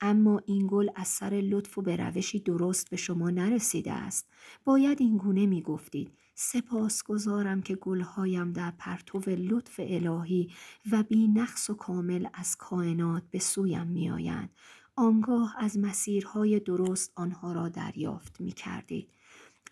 اما 0.00 0.40
این 0.46 0.66
گل 0.70 0.88
از 0.94 1.08
سر 1.08 1.30
لطف 1.30 1.78
و 1.78 1.82
به 1.82 1.96
روشی 1.96 2.38
درست 2.38 2.90
به 2.90 2.96
شما 2.96 3.30
نرسیده 3.30 3.92
است. 3.92 4.28
باید 4.64 5.00
این 5.00 5.16
گونه 5.16 5.46
می 5.46 5.62
گفتید. 5.62 6.10
سپاس 6.34 7.02
گذارم 7.02 7.62
که 7.62 7.76
گلهایم 7.76 8.52
در 8.52 8.72
پرتو 8.78 9.18
لطف 9.30 9.80
الهی 9.84 10.50
و 10.92 11.02
بی 11.02 11.28
نقص 11.28 11.70
و 11.70 11.74
کامل 11.74 12.26
از 12.34 12.56
کائنات 12.56 13.22
به 13.30 13.38
سویم 13.38 13.86
می 13.86 14.10
آیند. 14.10 14.50
آنگاه 14.96 15.54
از 15.58 15.78
مسیرهای 15.78 16.60
درست 16.60 17.12
آنها 17.14 17.52
را 17.52 17.68
دریافت 17.68 18.40
می 18.40 18.52
کردید. 18.52 19.08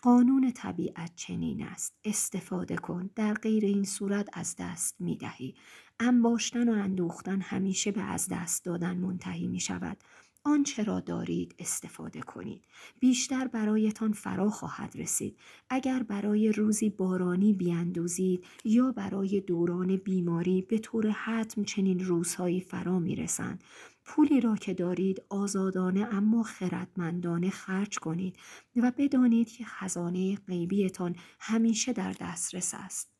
قانون 0.01 0.51
طبیعت 0.51 1.11
چنین 1.15 1.63
است. 1.63 1.93
استفاده 2.05 2.75
کن. 2.75 3.09
در 3.15 3.33
غیر 3.33 3.65
این 3.65 3.83
صورت 3.83 4.29
از 4.33 4.55
دست 4.59 4.95
می 4.99 5.17
دهی. 5.17 5.55
انباشتن 5.99 6.69
و 6.69 6.71
اندوختن 6.71 7.41
همیشه 7.41 7.91
به 7.91 8.01
از 8.01 8.27
دست 8.31 8.65
دادن 8.65 8.97
منتهی 8.97 9.47
می 9.47 9.59
شود 9.59 9.97
آنچه 10.43 10.83
را 10.83 10.99
دارید 10.99 11.55
استفاده 11.59 12.21
کنید. 12.21 12.65
بیشتر 12.99 13.47
برایتان 13.47 14.11
فرا 14.11 14.49
خواهد 14.49 14.91
رسید. 14.95 15.37
اگر 15.69 16.03
برای 16.03 16.51
روزی 16.51 16.89
بارانی 16.89 17.53
بیاندوزید 17.53 18.45
یا 18.65 18.91
برای 18.91 19.41
دوران 19.41 19.95
بیماری 19.95 20.61
به 20.61 20.77
طور 20.79 21.09
حتم 21.09 21.63
چنین 21.63 21.99
روزهایی 21.99 22.61
فرا 22.61 22.99
می‌رسند. 22.99 23.63
پولی 24.05 24.41
را 24.41 24.55
که 24.55 24.73
دارید 24.73 25.21
آزادانه 25.29 26.07
اما 26.11 26.43
خردمندانه 26.43 27.49
خرج 27.49 27.99
کنید 27.99 28.37
و 28.75 28.91
بدانید 28.97 29.49
که 29.49 29.65
خزانه 29.65 30.35
غیبیتان 30.35 31.15
همیشه 31.39 31.93
در 31.93 32.15
دسترس 32.19 32.73
است. 32.73 33.16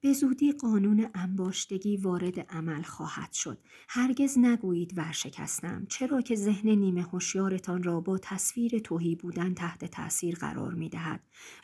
به 0.00 0.12
زودی 0.12 0.52
قانون 0.52 1.10
انباشتگی 1.14 1.96
وارد 1.96 2.40
عمل 2.40 2.82
خواهد 2.82 3.32
شد. 3.32 3.58
هرگز 3.88 4.38
نگویید 4.38 4.98
ورشکستم 4.98 5.86
چرا 5.88 6.20
که 6.20 6.36
ذهن 6.36 6.68
نیمه 6.68 7.02
هوشیارتان 7.02 7.82
را 7.82 8.00
با 8.00 8.18
تصویر 8.18 8.78
توهی 8.78 9.14
بودن 9.14 9.54
تحت 9.54 9.84
تاثیر 9.84 10.34
قرار 10.34 10.74
می 10.74 10.88
دهد. 10.88 11.20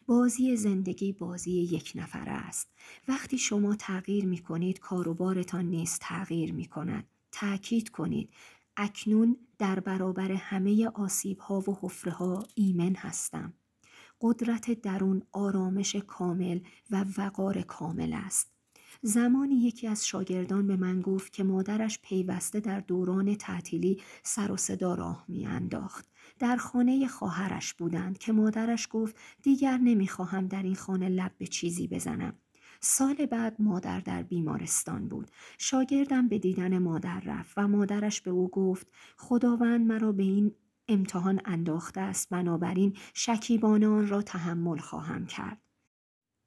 بازی 0.06 0.56
زندگی 0.56 1.12
بازی 1.12 1.52
یک 1.52 1.92
نفره 1.94 2.32
است. 2.32 2.74
وقتی 3.08 3.38
شما 3.38 3.76
تغییر 3.76 4.26
می 4.26 4.38
کنید 4.38 4.78
کاروبارتان 4.78 5.64
نیز 5.64 5.98
تغییر 6.00 6.52
می 6.52 6.66
کند. 6.66 7.04
تأکید 7.32 7.88
کنید 7.88 8.30
اکنون 8.76 9.36
در 9.58 9.80
برابر 9.80 10.32
همه 10.32 10.88
آسیب 10.88 11.38
ها 11.38 11.60
و 11.60 11.78
حفره 11.80 12.12
ها 12.12 12.46
ایمن 12.54 12.94
هستم. 12.94 13.52
قدرت 14.26 14.70
درون 14.70 15.22
آرامش 15.32 15.96
کامل 15.96 16.60
و 16.90 17.04
وقار 17.18 17.62
کامل 17.62 18.12
است. 18.12 18.52
زمانی 19.02 19.54
یکی 19.54 19.86
از 19.86 20.06
شاگردان 20.06 20.66
به 20.66 20.76
من 20.76 21.00
گفت 21.00 21.32
که 21.32 21.44
مادرش 21.44 21.98
پیوسته 22.02 22.60
در 22.60 22.80
دوران 22.80 23.34
تعطیلی 23.34 24.02
سر 24.22 24.52
و 24.52 24.56
صدا 24.56 24.94
راه 24.94 25.24
می 25.28 25.46
انداخت. 25.46 26.08
در 26.38 26.56
خانه 26.56 27.06
خواهرش 27.08 27.74
بودند 27.74 28.18
که 28.18 28.32
مادرش 28.32 28.88
گفت 28.90 29.16
دیگر 29.42 29.78
نمی‌خواهم 29.78 30.46
در 30.46 30.62
این 30.62 30.74
خانه 30.74 31.08
لب 31.08 31.32
به 31.38 31.46
چیزی 31.46 31.88
بزنم. 31.88 32.34
سال 32.80 33.26
بعد 33.26 33.56
مادر 33.58 34.00
در 34.00 34.22
بیمارستان 34.22 35.08
بود. 35.08 35.30
شاگردم 35.58 36.28
به 36.28 36.38
دیدن 36.38 36.78
مادر 36.78 37.20
رفت 37.20 37.52
و 37.56 37.68
مادرش 37.68 38.20
به 38.20 38.30
او 38.30 38.48
گفت 38.48 38.86
خداوند 39.16 39.86
مرا 39.86 40.12
به 40.12 40.22
این 40.22 40.54
امتحان 40.88 41.40
انداخته 41.44 42.00
است 42.00 42.28
بنابراین 42.28 42.96
شکیبان 43.14 43.84
آن 43.84 44.08
را 44.08 44.22
تحمل 44.22 44.78
خواهم 44.78 45.26
کرد. 45.26 45.60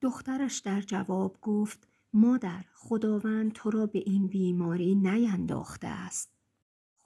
دخترش 0.02 0.58
در 0.58 0.82
جواب 0.82 1.38
گفت 1.42 1.88
مادر 2.14 2.66
خداوند 2.74 3.54
تو 3.54 3.72
را 3.72 3.86
به 3.86 4.00
این 4.00 4.28
بیماری 4.28 4.96
نینداخته 4.96 5.88
است. 5.88 6.38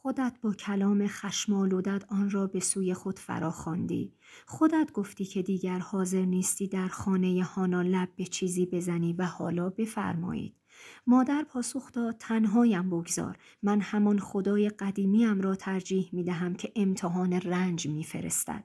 خودت 0.04 0.38
با 0.42 0.54
کلام 0.54 1.08
خشمالودت 1.08 2.06
آن 2.08 2.30
را 2.30 2.48
به 2.48 2.60
سوی 2.60 2.94
خود 2.94 3.20
فراخواندی 3.20 4.14
خودت 4.46 4.92
گفتی 4.94 5.26
که 5.26 5.42
دیگر 5.42 5.80
حاضر 5.80 6.26
نیستی 6.26 6.68
در 6.68 6.88
خانه 6.88 7.44
هانا 7.44 7.82
لب 7.82 8.10
به 8.16 8.26
چیزی 8.26 8.66
بزنی 8.66 9.14
و 9.14 9.26
حالا 9.26 9.70
بفرمایید 9.70 10.61
مادر 11.08 11.46
پاسخ 11.50 11.92
داد 11.92 12.18
تنهایم 12.18 12.90
بگذار. 12.90 13.38
من 13.64 13.82
همان 13.82 14.20
خدای 14.20 14.70
قدیمیم 14.70 15.42
را 15.42 15.56
ترجیح 15.56 16.10
می 16.14 16.24
دهم 16.24 16.56
که 16.56 16.72
امتحان 16.76 17.34
رنج 17.34 17.88
می 17.88 18.04
فرستد. 18.04 18.64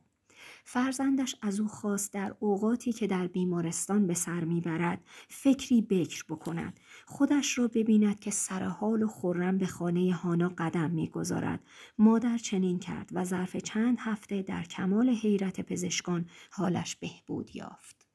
فرزندش 0.65 1.37
از 1.43 1.61
او 1.61 1.69
خواست 1.69 2.13
در 2.13 2.35
اوقاتی 2.41 2.93
که 2.93 3.07
در 3.07 3.27
بیمارستان 3.27 4.07
به 4.07 4.15
سر 4.15 4.45
می‌برد 4.45 5.05
فکری 5.29 5.83
بکر 5.83 6.25
بکند. 6.29 6.81
خودش 7.07 7.59
را 7.59 7.69
ببیند 7.69 8.21
که 8.21 8.31
سرحال 8.31 9.03
و 9.03 9.09
خورم 9.09 9.59
به 9.59 9.67
خانه 9.67 10.15
هانا 10.15 10.53
قدم 10.59 10.91
می‌گذارد. 10.91 11.61
مادر 11.99 12.39
چنین 12.39 12.79
کرد 12.79 13.11
و 13.13 13.25
ظرف 13.25 13.57
چند 13.57 13.97
هفته 14.01 14.43
در 14.43 14.63
کمال 14.63 15.09
حیرت 15.09 15.61
پزشکان 15.61 16.27
حالش 16.51 16.97
بهبود 16.97 17.57
یافت. 17.57 18.07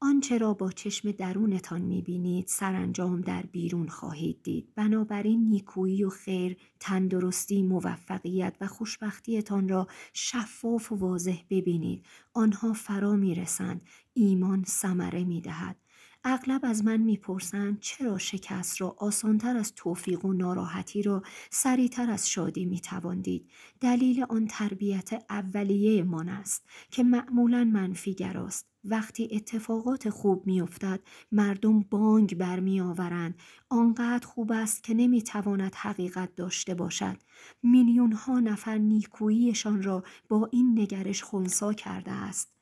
آنچه 0.00 0.38
را 0.38 0.54
با 0.54 0.70
چشم 0.70 1.10
درونتان 1.10 1.80
می‌بینید 1.80 2.46
سرانجام 2.46 3.20
در 3.20 3.42
بیرون 3.42 3.88
خواهید 3.88 4.42
دید. 4.42 4.74
بنابراین 4.74 5.48
نیکویی 5.48 6.04
و 6.04 6.08
خیر 6.08 6.56
تندرستی 6.80 7.62
موفقیت 7.62 8.56
و 8.60 8.66
خوشبختیتان 8.66 9.68
را 9.68 9.86
شفاف 10.12 10.92
و 10.92 10.96
واضح 10.96 11.38
ببینید. 11.50 12.06
آنها 12.34 12.72
فرا 12.72 13.16
می‌رسند. 13.16 13.82
ایمان 14.14 14.64
ثمره 14.64 15.24
می‌دهد. 15.24 15.76
اغلب 16.24 16.60
از 16.62 16.84
من 16.84 16.96
می‌پرسند 16.96 17.80
چرا 17.80 18.18
شکست 18.18 18.80
را 18.80 18.96
آسانتر 18.98 19.56
از 19.56 19.72
توفیق 19.74 20.24
و 20.24 20.32
ناراحتی 20.32 21.02
را 21.02 21.22
سریعتر 21.50 22.10
از 22.10 22.30
شادی 22.30 22.64
می‌توان 22.64 23.20
دید 23.20 23.50
دلیل 23.80 24.24
آن 24.28 24.46
تربیت 24.46 25.24
اولیه 25.30 26.02
من 26.02 26.28
است 26.28 26.66
که 26.90 27.02
معمولا 27.02 27.64
منفی 27.64 28.14
گراست. 28.14 28.68
وقتی 28.84 29.28
اتفاقات 29.32 30.10
خوب 30.10 30.46
میافتد 30.46 31.00
مردم 31.32 31.80
بانگ 31.80 32.34
برمیآورند. 32.34 33.34
آنقدر 33.68 34.26
خوب 34.26 34.52
است 34.52 34.84
که 34.84 34.94
نمی‌تواند 34.94 35.74
حقیقت 35.74 36.34
داشته 36.34 36.74
باشد. 36.74 37.16
میلیون 37.62 38.12
ها 38.12 38.40
نفر 38.40 38.78
نیکوییشان 38.78 39.82
را 39.82 40.02
با 40.28 40.48
این 40.52 40.78
نگرش 40.78 41.22
خونسا 41.22 41.72
کرده 41.72 42.12
است. 42.12 42.57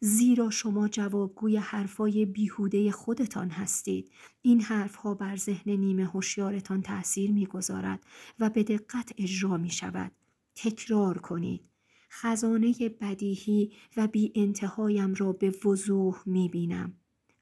زیرا 0.00 0.50
شما 0.50 0.88
جوابگوی 0.88 1.56
حرفای 1.56 2.26
بیهوده 2.26 2.90
خودتان 2.90 3.50
هستید. 3.50 4.10
این 4.42 4.60
حرفها 4.60 5.14
بر 5.14 5.36
ذهن 5.36 5.72
نیمه 5.72 6.04
هوشیارتان 6.04 6.82
تأثیر 6.82 7.32
می‌گذارد 7.32 8.06
و 8.38 8.50
به 8.50 8.62
دقت 8.62 9.12
اجرا 9.18 9.56
می 9.56 9.70
شود 9.70 10.12
تکرار 10.54 11.18
کنید. 11.18 11.64
خزانه 12.10 12.74
بدیهی 13.00 13.72
و 13.96 14.06
بی 14.06 14.32
انتهایم 14.34 15.14
را 15.14 15.32
به 15.32 15.54
وضوح 15.64 16.22
می 16.26 16.48
بینم. 16.48 16.92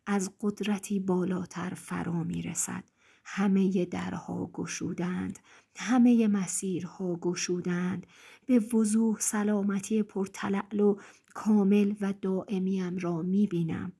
از 0.07 0.31
قدرتی 0.41 1.01
بالاتر 1.01 1.75
فرا 1.75 2.25
می 2.25 2.43
رسد. 2.43 2.85
همه 3.29 3.85
درها 3.85 4.51
گشودند 4.53 5.39
همه 5.77 6.29
مسیرها 6.29 7.17
گشودند 7.17 8.07
به 8.47 8.59
وضوح 8.59 9.21
سلامتی 9.21 10.03
پرتلعل 10.03 10.81
و 10.81 10.97
کامل 11.37 11.95
و 12.01 12.15
دائمیم 12.23 12.97
را 12.99 13.23
می 13.23 13.47
بینم 13.47 13.93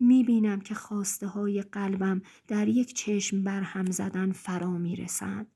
می 0.00 0.24
بینم 0.24 0.60
که 0.60 0.74
خواسته 0.74 1.26
های 1.26 1.62
قلبم 1.62 2.22
در 2.48 2.68
یک 2.68 2.94
چشم 2.94 3.44
برهم 3.44 3.90
زدن 3.90 4.32
فرا 4.32 4.78
می 4.78 4.96
رسند. 4.96 5.46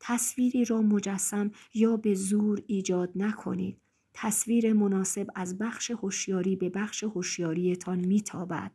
تصویری 0.00 0.64
را 0.64 0.82
مجسم 0.82 1.50
یا 1.74 1.96
به 1.96 2.14
زور 2.14 2.62
ایجاد 2.66 3.12
نکنید. 3.14 3.80
تصویر 4.14 4.72
مناسب 4.72 5.26
از 5.34 5.58
بخش 5.58 5.90
هوشیاری 5.90 6.56
به 6.56 6.70
بخش 6.70 7.04
هوشیاریتان 7.04 7.98
میتابد. 7.98 8.72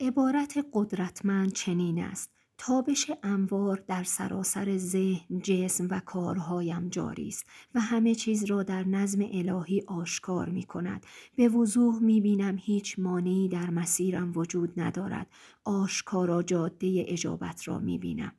عبارت 0.00 0.66
قدرتمند 0.72 1.52
چنین 1.52 2.02
است. 2.02 2.35
تابش 2.58 3.10
انوار 3.22 3.84
در 3.86 4.04
سراسر 4.04 4.76
ذهن 4.76 5.38
جسم 5.42 5.88
و 5.90 6.00
کارهایم 6.00 6.88
جاری 6.88 7.28
است 7.28 7.46
و 7.74 7.80
همه 7.80 8.14
چیز 8.14 8.44
را 8.44 8.62
در 8.62 8.84
نظم 8.84 9.20
الهی 9.32 9.82
آشکار 9.86 10.48
می 10.48 10.62
کند. 10.62 11.06
به 11.36 11.48
وضوح 11.48 12.02
می 12.02 12.20
بینم 12.20 12.56
هیچ 12.60 12.98
مانعی 12.98 13.48
در 13.48 13.70
مسیرم 13.70 14.32
وجود 14.36 14.80
ندارد. 14.80 15.26
آشکارا 15.64 16.42
جاده 16.42 17.04
اجابت 17.08 17.68
را 17.68 17.78
می 17.78 17.98
بینم. 17.98 18.32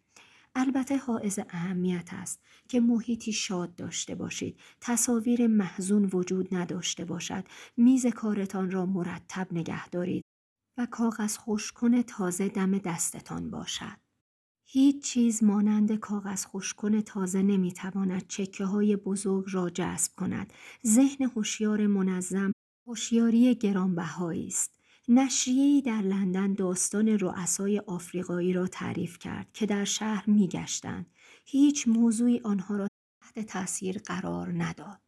البته 0.56 0.98
حائز 0.98 1.40
اهمیت 1.50 2.10
است 2.12 2.42
که 2.68 2.80
محیطی 2.80 3.32
شاد 3.32 3.76
داشته 3.76 4.16
باشید. 4.16 4.60
تصاویر 4.82 5.48
محزون 5.48 6.10
وجود 6.14 6.56
نداشته 6.56 7.06
باشد. 7.06 7.44
میز 7.78 8.06
کارتان 8.06 8.72
را 8.72 8.86
مرتب 8.86 9.48
نگه 9.52 9.90
دارید 9.90 10.24
و 10.78 10.88
کاغذ 10.92 11.38
خوشکن 11.38 12.02
تازه 12.02 12.50
دم 12.50 12.78
دستتان 12.78 13.52
باشد. 13.52 14.07
هیچ 14.78 15.04
چیز 15.04 15.44
مانند 15.44 15.96
کاغذ 15.96 16.46
خوشکن 16.46 17.02
تازه 17.02 17.42
نمی‌تواند 17.42 18.28
چکه 18.28 18.66
های 18.66 18.96
بزرگ 18.96 19.46
را 19.52 19.70
جذب 19.70 20.12
کند. 20.16 20.54
ذهن 20.88 21.26
هوشیار 21.36 21.88
منظم 21.88 22.52
هوشیاری 22.88 23.56
گرانبهایی 23.56 24.48
است. 24.48 24.72
نشریه‌ای 25.08 25.82
در 25.82 26.02
لندن 26.02 26.54
داستان 26.54 27.08
رؤسای 27.08 27.80
آفریقایی 27.80 28.54
را 28.54 28.68
تعریف 28.68 29.20
کرد 29.20 29.52
که 29.54 29.66
در 29.66 29.84
شهر 29.86 30.30
میگشتند. 30.30 31.06
هیچ 31.46 31.88
موضوعی 31.88 32.42
آنها 32.44 32.76
را 32.76 32.88
تحت 33.22 33.46
تاثیر 33.46 33.98
قرار 33.98 34.64
نداد. 34.64 35.07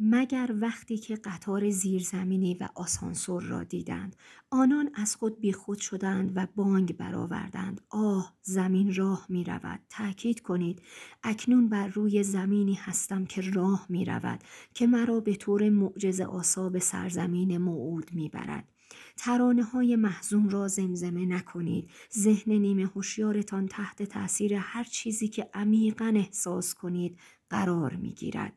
مگر 0.00 0.54
وقتی 0.60 0.98
که 0.98 1.16
قطار 1.16 1.70
زیرزمینی 1.70 2.54
و 2.54 2.68
آسانسور 2.74 3.42
را 3.42 3.64
دیدند 3.64 4.16
آنان 4.50 4.90
از 4.94 5.16
خود 5.16 5.40
بیخود 5.40 5.78
شدند 5.78 6.32
و 6.34 6.46
بانگ 6.56 6.96
برآوردند. 6.96 7.80
آه 7.90 8.36
زمین 8.42 8.94
راه 8.94 9.26
می 9.28 9.44
رود. 9.44 9.80
تأکید 9.88 10.40
کنید 10.40 10.82
اکنون 11.22 11.68
بر 11.68 11.88
روی 11.88 12.22
زمینی 12.22 12.74
هستم 12.74 13.24
که 13.24 13.40
راه 13.40 13.86
می 13.88 14.04
رود 14.04 14.40
که 14.74 14.86
مرا 14.86 15.20
به 15.20 15.34
طور 15.34 15.68
معجز 15.68 16.20
آساب 16.20 16.78
سرزمین 16.78 17.58
موعود 17.58 18.10
می 18.14 18.28
برد. 18.28 18.68
ترانه 19.16 19.62
های 19.62 19.96
محزون 19.96 20.50
را 20.50 20.68
زمزمه 20.68 21.26
نکنید. 21.26 21.90
ذهن 22.18 22.52
نیمه 22.52 22.86
هوشیارتان 22.86 23.68
تحت 23.68 24.02
تاثیر 24.02 24.54
هر 24.54 24.84
چیزی 24.84 25.28
که 25.28 25.50
عمیقا 25.54 26.12
احساس 26.16 26.74
کنید 26.74 27.18
قرار 27.50 27.94
می 27.94 28.12
گیرد. 28.12 28.52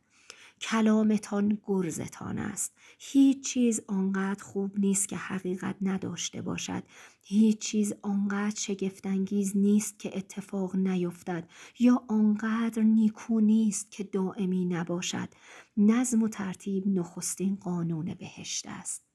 کلامتان 0.62 1.58
گرزتان 1.66 2.38
است. 2.38 2.74
هیچ 3.00 3.48
چیز 3.48 3.82
آنقدر 3.88 4.44
خوب 4.44 4.80
نیست 4.80 5.08
که 5.08 5.16
حقیقت 5.18 5.76
نداشته 5.82 6.42
باشد. 6.42 6.84
هیچ 7.24 7.60
چیز 7.60 7.94
آنقدر 8.02 8.56
شگفتانگیز 8.56 9.58
نیست 9.58 10.00
که 10.00 10.18
اتفاق 10.18 10.76
نیفتد 10.76 11.50
یا 11.80 12.04
آنقدر 12.08 12.82
نیکو 12.82 13.40
نیست 13.40 13.92
که 13.92 14.04
دائمی 14.04 14.66
نباشد. 14.66 15.30
نظم 15.78 16.24
و 16.24 16.28
ترتیب 16.28 16.88
نخستین 16.88 17.56
قانون 17.56 18.14
بهشت 18.14 18.66
است. 18.68 19.06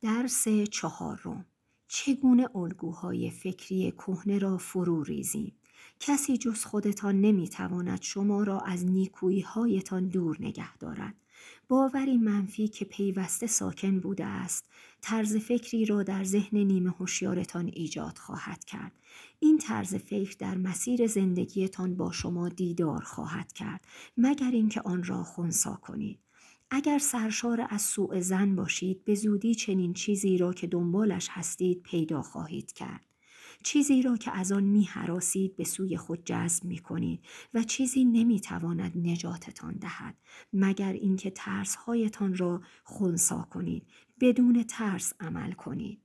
درس 0.00 0.48
چهارم. 0.48 1.46
چگونه 1.88 2.56
الگوهای 2.56 3.30
فکری 3.30 3.90
کهنه 3.90 4.38
را 4.38 4.58
فرو 4.58 5.02
ریزیم؟ 5.02 5.52
کسی 6.00 6.36
جز 6.36 6.64
خودتان 6.64 7.20
نمی‌تواند 7.20 8.02
شما 8.02 8.42
را 8.42 8.60
از 8.60 8.84
نیکویی 8.84 9.40
هایتان 9.40 10.08
دور 10.08 10.36
نگه 10.40 10.76
دارد. 10.76 11.14
باوری 11.68 12.16
منفی 12.16 12.68
که 12.68 12.84
پیوسته 12.84 13.46
ساکن 13.46 14.00
بوده 14.00 14.24
است 14.24 14.64
طرز 15.00 15.36
فکری 15.36 15.84
را 15.84 16.02
در 16.02 16.24
ذهن 16.24 16.58
نیمه 16.58 16.90
هوشیارتان 16.90 17.70
ایجاد 17.74 18.18
خواهد 18.18 18.64
کرد. 18.64 18.92
این 19.38 19.58
طرز 19.58 19.94
فکر 19.94 20.36
در 20.38 20.56
مسیر 20.56 21.06
زندگیتان 21.06 21.96
با 21.96 22.12
شما 22.12 22.48
دیدار 22.48 23.02
خواهد 23.02 23.52
کرد 23.52 23.84
مگر 24.16 24.50
اینکه 24.50 24.80
آن 24.80 25.04
را 25.04 25.24
خونسا 25.24 25.74
کنید. 25.74 26.18
اگر 26.70 26.98
سرشار 26.98 27.66
از 27.70 27.82
سوء 27.82 28.20
زن 28.20 28.56
باشید 28.56 29.04
به 29.04 29.14
زودی 29.14 29.54
چنین 29.54 29.92
چیزی 29.92 30.38
را 30.38 30.52
که 30.52 30.66
دنبالش 30.66 31.28
هستید 31.30 31.82
پیدا 31.82 32.22
خواهید 32.22 32.72
کرد. 32.72 33.06
چیزی 33.64 34.02
را 34.02 34.16
که 34.16 34.30
از 34.30 34.52
آن 34.52 34.64
می 34.64 34.84
حراسید 34.84 35.56
به 35.56 35.64
سوی 35.64 35.96
خود 35.96 36.24
جذب 36.24 36.64
می 36.64 36.78
کنید 36.78 37.20
و 37.54 37.62
چیزی 37.62 38.04
نمی 38.04 38.40
تواند 38.40 38.92
نجاتتان 39.08 39.74
دهد 39.74 40.16
مگر 40.52 40.92
اینکه 40.92 41.30
ترسهایتان 41.30 42.36
را 42.36 42.60
خونسا 42.84 43.48
کنید 43.50 43.86
بدون 44.20 44.62
ترس 44.62 45.12
عمل 45.20 45.52
کنید. 45.52 46.00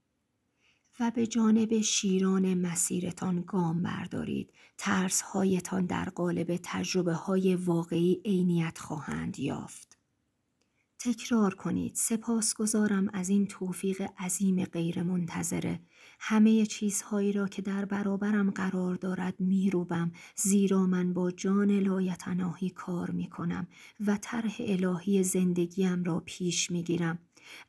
و 1.00 1.12
به 1.12 1.28
جانب 1.28 1.82
شیران 1.82 2.54
مسیرتان 2.54 3.44
گام 3.48 3.84
بردارید. 3.84 4.54
ترسهایتان 4.78 5.86
در 5.86 6.10
قالب 6.10 6.60
تجربه 6.64 7.14
های 7.14 7.56
واقعی 7.56 8.22
عینیت 8.26 8.78
خواهند 8.78 9.40
یافت. 9.40 9.91
تکرار 11.04 11.54
کنید. 11.54 11.96
سپاسگزارم 11.96 13.10
از 13.14 13.30
این 13.30 13.48
توفیق 13.48 14.10
عظیم 14.20 14.66
غیر 14.66 15.04
منتظره 15.04 15.80
همه 16.20 16.66
چیزهایی 16.66 17.32
را 17.32 17.48
که 17.48 17.62
در 17.62 17.86
برابرم 17.86 18.52
قرار 18.52 18.96
دارد 18.96 19.40
میروبم 19.40 20.12
زیرا 20.36 20.86
من 20.86 21.14
با 21.14 21.32
جان 21.32 21.72
لایتناهی 21.72 22.70
کار 22.70 23.12
می 23.12 23.30
کنم 23.30 23.68
و 24.08 24.18
طرح 24.22 24.56
الهی 24.60 25.24
زندگیم 25.24 26.04
را 26.04 26.20
پیش 26.26 26.72
می 26.72 26.84
گیرم. 26.84 27.20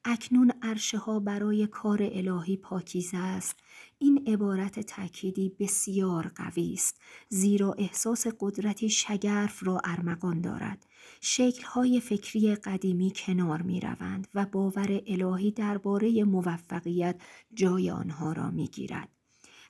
اکنون 0.04 0.52
عرشه 0.62 0.98
ها 0.98 1.20
برای 1.20 1.66
کار 1.66 1.98
الهی 2.02 2.56
پاکیزه 2.56 3.16
است. 3.16 3.61
این 4.02 4.24
عبارت 4.26 4.80
تأکیدی 4.80 5.48
بسیار 5.48 6.32
قوی 6.36 6.72
است 6.72 7.00
زیرا 7.28 7.72
احساس 7.72 8.26
قدرتی 8.40 8.90
شگرف 8.90 9.66
را 9.66 9.80
ارمغان 9.84 10.40
دارد 10.40 10.86
شکلهای 11.20 12.00
فکری 12.00 12.54
قدیمی 12.54 13.12
کنار 13.16 13.62
می 13.62 13.80
روند 13.80 14.28
و 14.34 14.46
باور 14.46 15.02
الهی 15.06 15.50
درباره 15.50 16.24
موفقیت 16.24 17.20
جای 17.54 17.90
آنها 17.90 18.32
را 18.32 18.50
می 18.50 18.68
گیرد. 18.68 19.08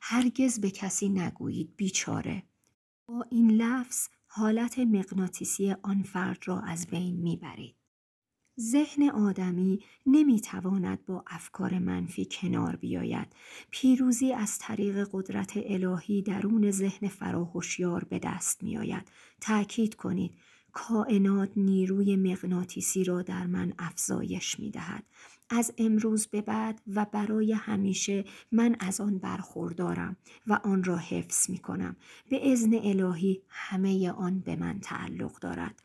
هرگز 0.03 0.61
به 0.61 0.71
کسی 0.71 1.09
نگویید 1.09 1.77
بیچاره. 1.77 2.43
با 3.07 3.25
این 3.31 3.51
لفظ 3.51 4.09
حالت 4.27 4.79
مغناطیسی 4.79 5.75
آن 5.83 6.03
فرد 6.03 6.39
را 6.45 6.61
از 6.61 6.87
بین 6.87 7.17
می. 7.17 7.41
ذهن 8.61 9.11
آدمی 9.11 9.81
نمی‌تواند 10.07 11.07
با 11.07 11.25
افکار 11.27 11.79
منفی 11.79 12.29
کنار 12.31 12.77
بیاید. 12.77 13.27
پیروزی 13.71 14.33
از 14.33 14.59
طریق 14.59 15.09
قدرت 15.13 15.53
الهی 15.57 16.23
درون 16.23 16.71
ذهن 16.71 17.09
فراهوشیار 17.09 18.05
به 18.05 18.19
دست 18.19 18.63
میآید. 18.63 19.11
تأکید 19.41 19.95
کنید 19.95 20.33
کائنات 20.73 21.51
نیروی 21.57 22.17
مغناطیسی 22.17 23.05
را 23.05 23.23
در 23.23 23.47
من 23.47 23.73
افزایش 23.79 24.59
می 24.61 24.71
دهد. 24.71 25.05
از 25.51 25.73
امروز 25.79 26.27
به 26.27 26.41
بعد 26.41 26.81
و 26.87 27.07
برای 27.13 27.53
همیشه 27.53 28.25
من 28.53 28.77
از 28.81 29.01
آن 29.01 29.19
برخوردارم 29.19 30.17
و 30.47 30.53
آن 30.65 30.85
را 30.85 30.97
حفظ 30.97 31.51
می 31.51 31.59
کنم. 31.59 31.97
به 32.29 32.53
ازن 32.53 32.75
الهی 32.75 33.43
همه 33.49 34.11
آن 34.11 34.41
به 34.41 34.57
من 34.57 34.81
تعلق 34.81 35.39
دارد. 35.39 35.83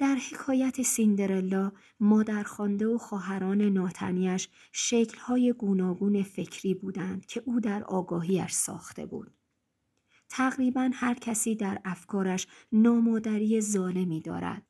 در 0.00 0.14
حکایت 0.14 0.82
سیندرلا 0.82 1.72
مادرخوانده 2.00 2.86
و 2.86 2.98
خواهران 2.98 3.62
ناتنیش 3.62 4.48
شکلهای 4.72 5.52
گوناگون 5.52 6.22
فکری 6.22 6.74
بودند 6.74 7.26
که 7.26 7.42
او 7.46 7.60
در 7.60 7.84
آگاهیش 7.84 8.52
ساخته 8.52 9.06
بود. 9.06 9.34
تقریبا 10.28 10.90
هر 10.94 11.14
کسی 11.14 11.54
در 11.54 11.80
افکارش 11.84 12.46
نامادری 12.72 13.60
ظالمی 13.60 14.20
دارد 14.20 14.66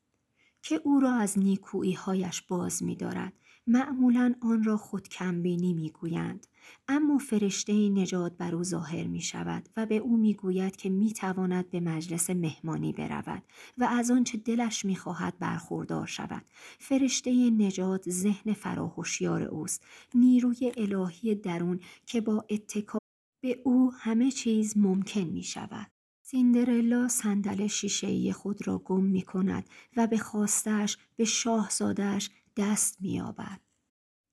که 0.61 0.81
او 0.83 0.99
را 0.99 1.13
از 1.13 1.39
نیکویی 1.39 1.93
هایش 1.93 2.41
باز 2.41 2.83
می 2.83 2.95
دارد. 2.95 3.33
معمولا 3.67 4.35
آن 4.41 4.63
را 4.63 4.77
خود 4.77 5.09
کمبینی 5.09 5.73
می 5.73 5.89
گویند. 5.89 6.47
اما 6.87 7.17
فرشته 7.17 7.89
نجات 7.89 8.37
بر 8.37 8.55
او 8.55 8.63
ظاهر 8.63 9.07
می 9.07 9.21
شود 9.21 9.69
و 9.77 9.85
به 9.85 9.97
او 9.97 10.17
می 10.17 10.33
گوید 10.33 10.75
که 10.75 10.89
می 10.89 11.13
تواند 11.13 11.69
به 11.69 11.79
مجلس 11.79 12.29
مهمانی 12.29 12.93
برود 12.93 13.43
و 13.77 13.83
از 13.83 14.11
آنچه 14.11 14.37
دلش 14.37 14.85
می 14.85 14.95
خواهد 14.95 15.39
برخوردار 15.39 16.07
شود. 16.07 16.45
فرشته 16.79 17.49
نجات 17.49 18.09
ذهن 18.09 18.53
فراهوشیار 18.53 19.43
اوست. 19.43 19.85
نیروی 20.15 20.71
الهی 20.77 21.35
درون 21.35 21.79
که 22.05 22.21
با 22.21 22.45
اتکا 22.49 22.99
به 23.43 23.61
او 23.63 23.91
همه 23.93 24.31
چیز 24.31 24.77
ممکن 24.77 25.21
می 25.21 25.43
شود. 25.43 25.87
سیندرلا 26.31 27.07
صندل 27.07 27.67
شیشهای 27.67 28.33
خود 28.33 28.67
را 28.67 28.77
گم 28.77 29.03
می 29.03 29.21
کند 29.21 29.69
و 29.97 30.07
به 30.07 30.17
خواستش 30.17 30.97
به 31.15 31.25
شاهزادش 31.25 32.29
دست 32.57 32.97
می 33.01 33.21
آبد. 33.21 33.61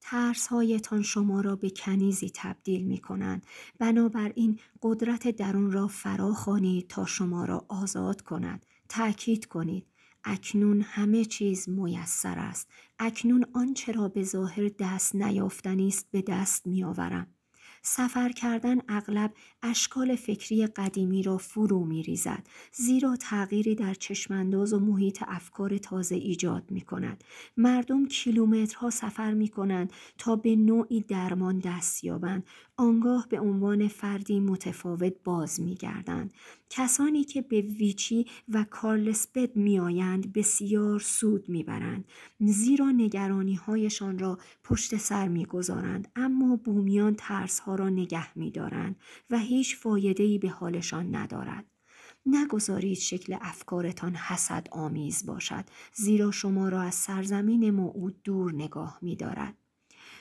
ترس 0.00 0.46
هایتان 0.46 1.02
شما 1.02 1.40
را 1.40 1.56
به 1.56 1.70
کنیزی 1.70 2.30
تبدیل 2.34 2.84
می 2.86 2.98
کنند. 2.98 3.46
بنابراین 3.78 4.58
قدرت 4.82 5.28
درون 5.28 5.72
را 5.72 5.86
فرا 5.86 6.32
خوانید 6.32 6.88
تا 6.88 7.06
شما 7.06 7.44
را 7.44 7.64
آزاد 7.68 8.22
کند. 8.22 8.66
تأکید 8.88 9.46
کنید. 9.46 9.86
اکنون 10.24 10.80
همه 10.80 11.24
چیز 11.24 11.68
میسر 11.68 12.38
است. 12.38 12.68
اکنون 12.98 13.44
آنچه 13.54 13.92
را 13.92 14.08
به 14.08 14.22
ظاهر 14.22 14.70
دست 14.78 15.14
نیافتنی 15.14 15.88
است 15.88 16.10
به 16.10 16.22
دست 16.22 16.66
می 16.66 16.84
آورم. 16.84 17.26
سفر 17.82 18.28
کردن 18.28 18.78
اغلب 18.88 19.32
اشکال 19.62 20.16
فکری 20.16 20.66
قدیمی 20.66 21.22
را 21.22 21.38
فرو 21.38 21.84
می 21.84 22.02
ریزد 22.02 22.46
زیرا 22.72 23.16
تغییری 23.16 23.74
در 23.74 23.94
چشمانداز 23.94 24.72
و 24.72 24.78
محیط 24.80 25.24
افکار 25.26 25.78
تازه 25.78 26.14
ایجاد 26.14 26.70
می 26.70 26.80
کند. 26.80 27.24
مردم 27.56 28.06
کیلومترها 28.06 28.90
سفر 28.90 29.34
می 29.34 29.48
کنند 29.48 29.92
تا 30.18 30.36
به 30.36 30.56
نوعی 30.56 31.00
درمان 31.00 31.58
دست 31.58 32.04
یابند 32.04 32.46
آنگاه 32.80 33.26
به 33.28 33.40
عنوان 33.40 33.88
فردی 33.88 34.40
متفاوت 34.40 35.12
باز 35.24 35.60
می 35.60 35.74
گردند. 35.74 36.32
کسانی 36.70 37.24
که 37.24 37.42
به 37.42 37.60
ویچی 37.60 38.26
و 38.48 38.64
کارلسبد 38.70 39.56
می 39.56 39.78
آیند 39.78 40.32
بسیار 40.32 41.00
سود 41.00 41.48
می 41.48 41.62
برند. 41.62 42.04
زیرا 42.40 42.90
نگرانی 42.90 43.54
هایشان 43.54 44.18
را 44.18 44.38
پشت 44.64 44.96
سر 44.96 45.28
می 45.28 45.46
گذارند. 45.46 46.08
اما 46.16 46.56
بومیان 46.56 47.14
ترس 47.18 47.58
ها 47.60 47.74
را 47.74 47.88
نگه 47.88 48.38
می 48.38 48.50
دارند 48.50 48.96
و 49.30 49.38
هیچ 49.38 49.76
فایده 49.76 50.38
به 50.38 50.48
حالشان 50.48 51.14
ندارد. 51.14 51.64
نگذارید 52.26 52.98
شکل 52.98 53.36
افکارتان 53.40 54.14
حسد 54.14 54.68
آمیز 54.72 55.26
باشد 55.26 55.64
زیرا 55.94 56.30
شما 56.30 56.68
را 56.68 56.82
از 56.82 56.94
سرزمین 56.94 57.70
موعود 57.70 58.22
دور 58.24 58.54
نگاه 58.54 58.98
می 59.02 59.16
دارد. 59.16 59.54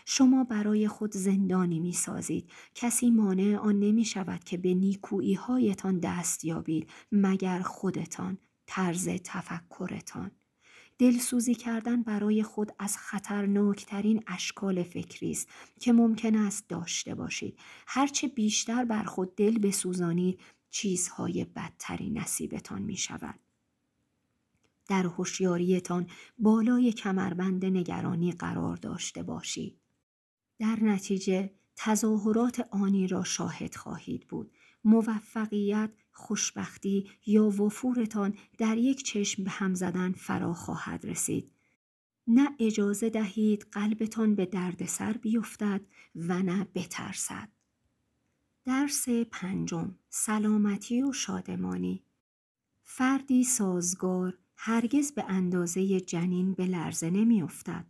شما 0.10 0.44
برای 0.44 0.88
خود 0.88 1.12
زندانی 1.12 1.80
می 1.80 1.94
سازید. 1.94 2.50
کسی 2.76 3.12
مانع 3.12 3.58
آن 3.58 3.80
نمی 3.80 4.06
شود 4.06 4.44
که 4.44 4.58
به 4.58 4.74
نیکویی 4.74 5.34
هایتان 5.34 6.00
دست 6.00 6.46
یابید 6.46 6.90
مگر 7.12 7.62
خودتان 7.62 8.38
طرز 8.66 9.10
تفکرتان. 9.24 10.32
دلسوزی 10.98 11.56
کردن 11.56 12.04
برای 12.04 12.44
خود 12.44 12.72
از 12.80 12.98
خطرناکترین 12.98 14.24
اشکال 14.28 14.84
فکری 14.84 15.32
است 15.32 15.50
که 15.80 15.94
ممکن 15.94 16.36
است 16.36 16.70
داشته 16.70 17.16
باشید. 17.16 17.60
هرچه 17.88 18.28
بیشتر 18.28 18.86
بر 18.86 19.04
خود 19.04 19.36
دل 19.36 19.60
بسوزانید 19.60 20.40
چیزهای 20.70 21.46
بدتری 21.46 22.10
نصیبتان 22.10 22.82
می 22.82 22.98
شود. 22.98 23.40
در 24.88 25.04
هوشیاریتان 25.04 26.08
بالای 26.40 26.92
کمربند 26.92 27.66
نگرانی 27.66 28.32
قرار 28.32 28.78
داشته 28.78 29.24
باشید. 29.24 29.78
در 30.60 30.78
نتیجه 30.82 31.52
تظاهرات 31.76 32.68
آنی 32.72 33.08
را 33.08 33.24
شاهد 33.24 33.76
خواهید 33.76 34.28
بود. 34.28 34.52
موفقیت، 34.84 35.92
خوشبختی 36.12 37.10
یا 37.26 37.50
وفورتان 37.50 38.38
در 38.58 38.78
یک 38.78 39.04
چشم 39.04 39.44
به 39.44 39.50
هم 39.50 39.74
زدن 39.74 40.12
فرا 40.12 40.54
خواهد 40.54 41.06
رسید. 41.06 41.52
نه 42.28 42.50
اجازه 42.60 43.10
دهید 43.10 43.68
قلبتان 43.72 44.36
به 44.36 44.46
دردسر 44.46 45.14
بیفتد 45.14 45.82
و 46.16 46.44
نه 46.44 46.68
بترسد. 46.76 47.50
درس 48.66 49.10
پنجم 49.10 49.96
سلامتی 50.10 51.04
و 51.04 51.14
شادمانی 51.14 52.04
فردی 52.84 53.44
سازگار 53.44 54.38
هرگز 54.56 55.12
به 55.12 55.24
اندازه 55.28 56.00
جنین 56.00 56.54
به 56.54 56.66
لرزه 56.66 57.10
نمی 57.10 57.42
افتد. 57.42 57.86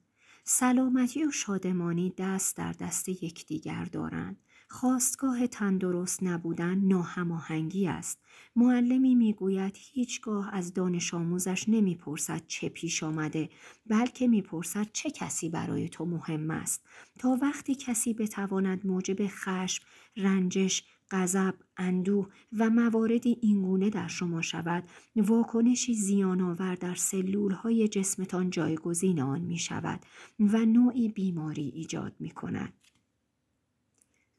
سلامتی 0.50 1.26
و 1.26 1.32
شادمانی 1.32 2.14
دست 2.18 2.58
در 2.58 2.72
دست 2.72 3.10
یکدیگر 3.10 3.86
دارند 3.86 4.38
خواستگاه 4.70 5.48
تندرست 5.48 6.24
نبودن 6.24 6.78
ناهماهنگی 6.78 7.88
است. 7.88 8.20
معلمی 8.56 9.16
می‌گوید 9.16 9.76
هیچگاه 9.80 10.56
از 10.56 10.74
دانش 10.74 11.14
آموزش 11.14 11.70
نمی‌پرسد 11.70 12.42
چه 12.48 12.70
پیش 12.70 13.04
آمده 13.04 13.50
بلکه 13.86 14.28
می‌پرسد 14.28 14.88
چه 14.94 15.12
کسی 15.12 15.50
برای 15.50 15.90
تو 15.90 16.06
مهم 16.06 16.52
است 16.52 16.86
تا 17.20 17.38
وقتی 17.42 17.76
کسی 17.76 18.14
بتواند 18.14 18.88
موجب 18.88 19.28
خشم، 19.28 19.84
رنجش، 20.18 20.84
غضب، 21.12 21.54
اندوه 21.78 22.28
و 22.58 22.70
مواردی 22.70 23.38
اینگونه 23.42 23.90
در 23.90 24.08
شما 24.08 24.42
شود 24.42 24.84
واکنشی 25.16 25.94
زیانآور 25.94 26.76
در 26.76 26.96
سلول 26.96 27.52
های 27.52 27.88
جسمتان 27.88 28.50
جایگزین 28.50 29.22
آن 29.22 29.42
می 29.42 29.58
شود 29.58 30.00
و 30.40 30.66
نوعی 30.66 31.10
بیماری 31.10 31.72
ایجاد 31.76 32.16
می 32.20 32.32
کند. 32.32 32.74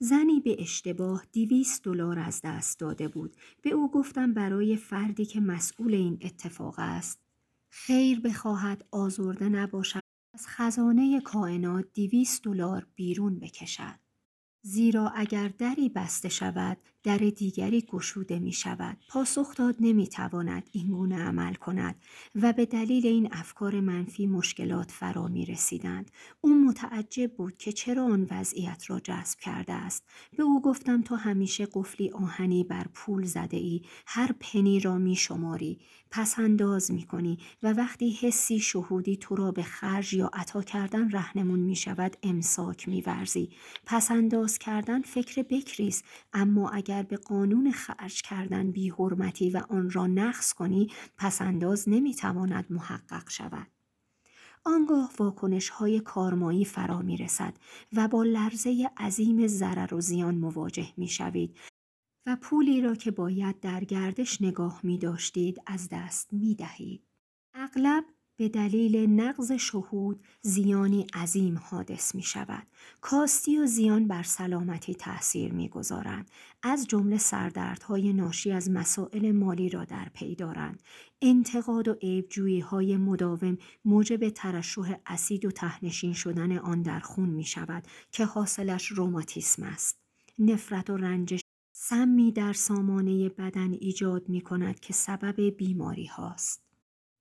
زنی 0.00 0.40
به 0.40 0.56
اشتباه 0.58 1.24
دیویست 1.32 1.84
دلار 1.84 2.18
از 2.18 2.40
دست 2.44 2.80
داده 2.80 3.08
بود. 3.08 3.36
به 3.62 3.70
او 3.70 3.90
گفتم 3.90 4.34
برای 4.34 4.76
فردی 4.76 5.24
که 5.24 5.40
مسئول 5.40 5.94
این 5.94 6.18
اتفاق 6.20 6.74
است. 6.78 7.20
خیر 7.70 8.20
بخواهد 8.20 8.84
آزرده 8.90 9.48
نباشد 9.48 10.00
از 10.34 10.46
خزانه 10.46 11.20
کائنات 11.20 11.84
دیویست 11.92 12.44
دلار 12.44 12.86
بیرون 12.94 13.38
بکشد. 13.38 14.07
زیرا 14.68 15.08
اگر 15.08 15.48
دری 15.48 15.88
بسته 15.88 16.28
شود 16.28 16.76
در 17.08 17.18
دیگری 17.18 17.80
گشوده 17.80 18.38
می 18.38 18.52
شود. 18.52 18.96
پاسخ 19.08 19.54
داد 19.54 19.76
نمی 19.80 20.06
تواند 20.06 20.70
این 20.72 21.12
عمل 21.12 21.54
کند 21.54 21.96
و 22.34 22.52
به 22.52 22.66
دلیل 22.66 23.06
این 23.06 23.28
افکار 23.32 23.80
منفی 23.80 24.26
مشکلات 24.26 24.90
فرا 24.90 25.28
می 25.28 25.46
رسیدند. 25.46 26.10
او 26.40 26.64
متعجب 26.64 27.32
بود 27.32 27.56
که 27.56 27.72
چرا 27.72 28.04
آن 28.04 28.26
وضعیت 28.30 28.84
را 28.86 29.00
جذب 29.00 29.38
کرده 29.38 29.72
است. 29.72 30.04
به 30.36 30.42
او 30.42 30.62
گفتم 30.62 31.02
تو 31.02 31.14
همیشه 31.14 31.68
قفلی 31.72 32.10
آهنی 32.10 32.64
بر 32.64 32.86
پول 32.94 33.24
زده 33.24 33.56
ای. 33.56 33.82
هر 34.06 34.34
پنی 34.40 34.80
را 34.80 34.98
می 34.98 35.16
شماری. 35.16 35.78
پس 36.10 36.38
انداز 36.38 36.90
می 36.90 37.02
کنی 37.02 37.38
و 37.62 37.72
وقتی 37.72 38.10
حسی 38.10 38.60
شهودی 38.60 39.16
تو 39.16 39.36
را 39.36 39.52
به 39.52 39.62
خرج 39.62 40.14
یا 40.14 40.30
عطا 40.32 40.62
کردن 40.62 41.10
رهنمون 41.10 41.60
می 41.60 41.76
شود 41.76 42.16
امساک 42.22 42.88
می 42.88 43.00
ورزی. 43.00 43.50
پس 43.86 44.10
انداز 44.10 44.58
کردن 44.58 45.02
فکر 45.02 45.42
بکریست 45.42 46.04
اما 46.32 46.70
اگر 46.70 46.97
به 47.02 47.16
قانون 47.16 47.72
خرج 47.72 48.22
کردن 48.22 48.70
بی 48.70 48.88
حرمتی 48.90 49.50
و 49.50 49.62
آن 49.68 49.90
را 49.90 50.06
نقص 50.06 50.52
کنی 50.52 50.90
پس 51.16 51.42
انداز 51.42 51.88
نمی 51.88 52.14
تواند 52.14 52.66
محقق 52.70 53.30
شود. 53.30 53.66
آنگاه 54.64 55.12
واکنش 55.18 55.68
های 55.68 56.00
کارمایی 56.00 56.64
فرا 56.64 57.02
می 57.02 57.16
رسد 57.16 57.54
و 57.92 58.08
با 58.08 58.22
لرزه 58.22 58.90
عظیم 58.96 59.46
ضرر 59.46 59.94
و 59.94 60.00
زیان 60.00 60.34
مواجه 60.34 60.88
می 60.96 61.08
شوید 61.08 61.58
و 62.26 62.36
پولی 62.36 62.80
را 62.80 62.94
که 62.94 63.10
باید 63.10 63.60
در 63.60 63.84
گردش 63.84 64.42
نگاه 64.42 64.80
می 64.82 64.98
داشتید 64.98 65.62
از 65.66 65.88
دست 65.92 66.32
می 66.32 66.54
دهید. 66.54 67.02
اغلب 67.54 68.04
به 68.38 68.48
دلیل 68.48 68.96
نقض 68.96 69.52
شهود 69.52 70.20
زیانی 70.42 71.06
عظیم 71.14 71.60
حادث 71.64 72.14
می 72.14 72.22
شود. 72.22 72.66
کاستی 73.00 73.58
و 73.58 73.66
زیان 73.66 74.08
بر 74.08 74.22
سلامتی 74.22 74.94
تأثیر 74.94 75.52
می 75.52 75.68
گذارند. 75.68 76.30
از 76.62 76.86
جمله 76.86 77.18
سردردهای 77.18 78.12
ناشی 78.12 78.52
از 78.52 78.70
مسائل 78.70 79.32
مالی 79.32 79.68
را 79.68 79.84
در 79.84 80.08
پی 80.14 80.34
دارند. 80.34 80.82
انتقاد 81.22 81.88
و 81.88 81.92
عیبجویی 82.02 82.60
های 82.60 82.96
مداوم 82.96 83.58
موجب 83.84 84.28
ترشح 84.28 84.94
اسید 85.06 85.44
و 85.44 85.50
تهنشین 85.50 86.12
شدن 86.12 86.58
آن 86.58 86.82
در 86.82 87.00
خون 87.00 87.28
می 87.28 87.44
شود 87.44 87.84
که 88.10 88.24
حاصلش 88.24 88.86
روماتیسم 88.86 89.62
است. 89.62 89.98
نفرت 90.38 90.90
و 90.90 90.96
رنجش 90.96 91.40
سمی 91.72 92.32
در 92.32 92.52
سامانه 92.52 93.28
بدن 93.28 93.72
ایجاد 93.72 94.28
می 94.28 94.40
کند 94.40 94.80
که 94.80 94.92
سبب 94.92 95.40
بیماری 95.40 96.06
هاست. 96.06 96.67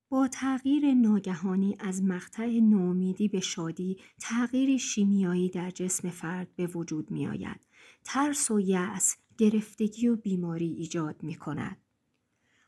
با 0.10 0.28
تغییر 0.28 0.94
ناگهانی 0.94 1.76
از 1.80 2.04
مقطع 2.04 2.60
نومیدی 2.60 3.28
به 3.28 3.40
شادی 3.40 3.98
تغییر 4.20 4.78
شیمیایی 4.78 5.50
در 5.50 5.72
جسم 5.72 6.10
فرد 6.10 6.56
به 6.56 6.68
وجود 6.68 7.12
می 7.12 7.28
آید. 7.28 7.60
ترس 8.04 8.52
و 8.52 8.60
یأس 8.60 9.16
گرفتگی 9.38 10.08
و 10.08 10.16
بیماری 10.16 10.74
ایجاد 10.74 11.24
می 11.24 11.36
کند. 11.36 11.78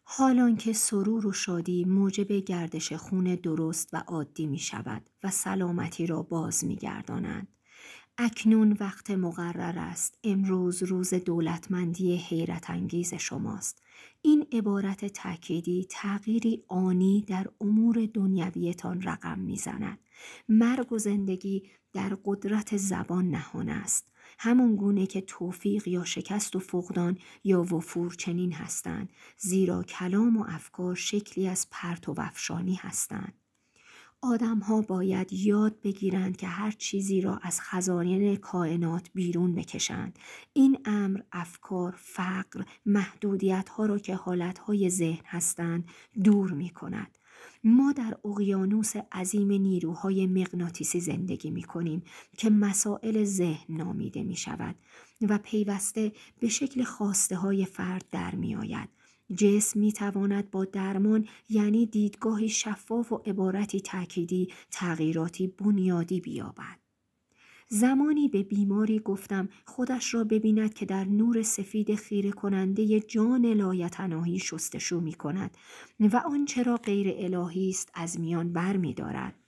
حالان 0.03 0.57
که 0.57 0.73
سرور 0.73 1.27
و 1.27 1.33
شادی 1.33 1.85
موجب 1.85 2.31
گردش 2.31 2.93
خون 2.93 3.23
درست 3.23 3.89
و 3.93 3.97
عادی 3.97 4.47
می 4.47 4.59
شود 4.59 5.09
و 5.23 5.29
سلامتی 5.29 6.05
را 6.05 6.21
باز 6.21 6.65
می 6.65 6.75
گردانند. 6.75 7.47
اکنون 8.17 8.77
وقت 8.79 9.11
مقرر 9.11 9.79
است 9.79 10.19
امروز 10.23 10.83
روز 10.83 11.13
دولتمندی 11.13 12.15
حیرت 12.15 12.69
انگیز 12.69 13.13
شماست 13.13 13.83
این 14.21 14.47
عبارت 14.51 15.05
تأکیدی 15.05 15.87
تغییری 15.89 16.63
آنی 16.67 17.25
در 17.27 17.47
امور 17.61 18.09
دنیویتان 18.13 19.01
رقم 19.01 19.39
می‌زند. 19.39 19.99
مرگ 20.49 20.91
و 20.93 20.97
زندگی 20.97 21.69
در 21.93 22.17
قدرت 22.25 22.77
زبان 22.77 23.29
نهان 23.29 23.69
است. 23.69 24.07
همون 24.39 24.75
گونه 24.75 25.05
که 25.05 25.21
توفیق 25.21 25.87
یا 25.87 26.03
شکست 26.03 26.55
و 26.55 26.59
فقدان 26.59 27.17
یا 27.43 27.61
وفور 27.61 28.13
چنین 28.13 28.53
هستند 28.53 29.09
زیرا 29.37 29.83
کلام 29.83 30.37
و 30.37 30.45
افکار 30.47 30.95
شکلی 30.95 31.47
از 31.47 31.67
پرت 31.71 32.09
و 32.09 32.13
وفشانی 32.17 32.75
هستند. 32.75 33.33
آدم 34.21 34.59
ها 34.59 34.81
باید 34.81 35.33
یاد 35.33 35.81
بگیرند 35.81 36.37
که 36.37 36.47
هر 36.47 36.71
چیزی 36.71 37.21
را 37.21 37.39
از 37.43 37.61
خزانه 37.61 38.37
کائنات 38.37 39.09
بیرون 39.13 39.55
بکشند. 39.55 40.19
این 40.53 40.77
امر 40.85 41.21
افکار، 41.31 41.95
فقر، 41.97 42.63
محدودیت 42.85 43.69
ها 43.69 43.85
را 43.85 43.99
که 43.99 44.15
حالت 44.15 44.59
های 44.59 44.89
ذهن 44.89 45.23
هستند 45.25 45.87
دور 46.23 46.51
می 46.51 46.69
کند. 46.69 47.17
ما 47.63 47.91
در 47.91 48.17
اقیانوس 48.25 48.95
عظیم 49.11 49.51
نیروهای 49.51 50.27
مغناطیسی 50.27 50.99
زندگی 50.99 51.51
می 51.51 51.63
کنیم 51.63 52.03
که 52.37 52.49
مسائل 52.49 53.23
ذهن 53.23 53.75
نامیده 53.77 54.23
می 54.23 54.35
شود 54.35 54.75
و 55.21 55.37
پیوسته 55.37 56.11
به 56.39 56.47
شکل 56.47 56.83
خواسته 56.83 57.35
های 57.35 57.65
فرد 57.65 58.05
در 58.11 58.35
می 58.35 58.55
آید. 58.55 58.89
جسم 59.35 59.79
می 59.79 59.91
تواند 59.91 60.51
با 60.51 60.65
درمان 60.65 61.27
یعنی 61.49 61.85
دیدگاهی 61.85 62.49
شفاف 62.49 63.11
و 63.11 63.21
عبارتی 63.25 63.81
تأکیدی 63.81 64.47
تغییراتی 64.71 65.47
بنیادی 65.47 66.21
بیابد. 66.21 66.79
زمانی 67.71 68.27
به 68.27 68.43
بیماری 68.43 68.99
گفتم 68.99 69.49
خودش 69.65 70.13
را 70.13 70.23
ببیند 70.23 70.73
که 70.73 70.85
در 70.85 71.05
نور 71.05 71.41
سفید 71.41 71.95
خیره 71.95 72.31
کننده 72.31 72.99
جان 72.99 73.45
لایتناهی 73.45 74.39
شستشو 74.39 74.99
می 74.99 75.13
کند 75.13 75.57
و 75.99 76.21
آنچه 76.25 76.63
را 76.63 76.77
غیر 76.77 77.13
الهی 77.17 77.69
است 77.69 77.91
از 77.93 78.19
میان 78.19 78.53
بر 78.53 78.77
می 78.77 78.93
دارد. 78.93 79.38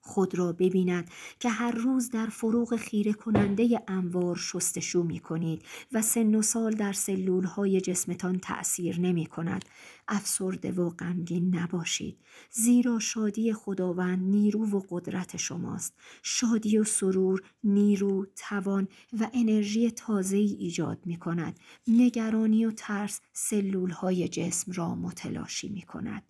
خود 0.00 0.38
را 0.38 0.52
ببیند 0.52 1.10
که 1.40 1.48
هر 1.48 1.70
روز 1.70 2.10
در 2.10 2.26
فروغ 2.26 2.76
خیره 2.76 3.12
کننده 3.12 3.82
انوار 3.88 4.36
شستشو 4.36 5.02
می 5.02 5.18
کنید 5.18 5.62
و 5.92 6.02
سن 6.02 6.34
و 6.34 6.42
سال 6.42 6.74
در 6.74 6.92
سلول 6.92 7.44
های 7.44 7.80
جسمتان 7.80 8.38
تأثیر 8.38 9.00
نمی 9.00 9.26
کند. 9.26 9.64
افسرده 10.08 10.72
و 10.72 10.90
غمگین 10.90 11.56
نباشید. 11.56 12.18
زیرا 12.50 12.98
شادی 12.98 13.52
خداوند 13.52 14.22
نیرو 14.22 14.66
و 14.66 14.82
قدرت 14.90 15.36
شماست. 15.36 15.94
شادی 16.22 16.78
و 16.78 16.84
سرور 16.84 17.42
نیرو 17.64 18.26
توان 18.36 18.88
و 19.20 19.28
انرژی 19.34 19.90
تازه 19.90 20.36
ای 20.36 20.54
ایجاد 20.54 20.98
می 21.06 21.16
کند 21.16 21.60
نگرانی 21.88 22.66
و 22.66 22.70
ترس 22.70 23.20
سلول 23.32 23.90
های 23.90 24.28
جسم 24.28 24.72
را 24.72 24.94
متلاشی 24.94 25.68
می 25.68 25.82
کند 25.82 26.29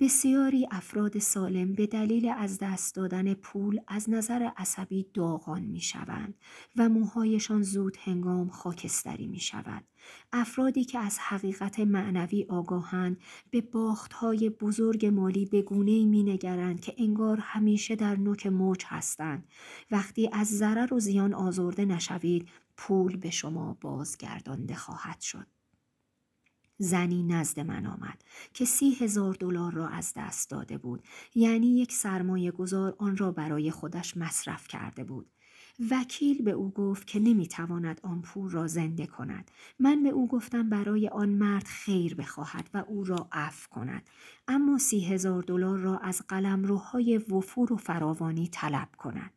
بسیاری 0.00 0.68
افراد 0.70 1.18
سالم 1.18 1.72
به 1.72 1.86
دلیل 1.86 2.32
از 2.38 2.58
دست 2.58 2.94
دادن 2.94 3.34
پول 3.34 3.80
از 3.88 4.10
نظر 4.10 4.50
عصبی 4.56 5.06
داغان 5.14 5.62
می 5.62 5.80
شوند 5.80 6.34
و 6.76 6.88
موهایشان 6.88 7.62
زود 7.62 7.96
هنگام 8.04 8.48
خاکستری 8.48 9.26
می 9.26 9.40
شود. 9.40 9.84
افرادی 10.32 10.84
که 10.84 10.98
از 10.98 11.18
حقیقت 11.18 11.80
معنوی 11.80 12.46
آگاهند 12.48 13.20
به 13.50 13.60
باختهای 13.60 14.50
بزرگ 14.50 15.06
مالی 15.06 15.46
به 15.46 15.62
گونه 15.62 16.04
می 16.04 16.22
نگرند 16.22 16.80
که 16.80 16.94
انگار 16.98 17.38
همیشه 17.40 17.96
در 17.96 18.16
نوک 18.16 18.46
موج 18.46 18.84
هستند. 18.86 19.48
وقتی 19.90 20.30
از 20.32 20.48
ضرر 20.48 20.94
و 20.94 21.00
زیان 21.00 21.34
آزرده 21.34 21.84
نشوید 21.84 22.48
پول 22.76 23.16
به 23.16 23.30
شما 23.30 23.78
بازگردانده 23.80 24.74
خواهد 24.74 25.20
شد. 25.20 25.53
زنی 26.78 27.22
نزد 27.22 27.60
من 27.60 27.86
آمد 27.86 28.22
که 28.54 28.64
سی 28.64 28.90
هزار 28.94 29.34
دلار 29.34 29.72
را 29.72 29.88
از 29.88 30.12
دست 30.16 30.50
داده 30.50 30.78
بود. 30.78 31.02
یعنی 31.34 31.78
یک 31.78 31.92
سرمایه 31.92 32.50
گذار 32.50 32.94
آن 32.98 33.16
را 33.16 33.32
برای 33.32 33.70
خودش 33.70 34.16
مصرف 34.16 34.68
کرده 34.68 35.04
بود. 35.04 35.30
وکیل 35.90 36.42
به 36.42 36.50
او 36.50 36.70
گفت 36.70 37.06
که 37.06 37.20
نمی‌تواند 37.20 38.00
آن 38.02 38.22
پول 38.22 38.50
را 38.50 38.66
زنده 38.66 39.06
کند. 39.06 39.50
من 39.78 40.02
به 40.02 40.08
او 40.08 40.28
گفتم 40.28 40.68
برای 40.68 41.08
آن 41.08 41.28
مرد 41.28 41.66
خیر 41.66 42.14
بخواهد 42.14 42.70
و 42.74 42.78
او 42.88 43.04
را 43.04 43.28
عفو 43.32 43.68
کند. 43.70 44.10
اما 44.48 44.78
سی 44.78 45.00
هزار 45.00 45.42
دلار 45.42 45.78
را 45.78 45.98
از 45.98 46.22
قلمروهای 46.28 47.18
وفور 47.18 47.72
و 47.72 47.76
فراوانی 47.76 48.48
طلب 48.48 48.88
کند. 48.98 49.30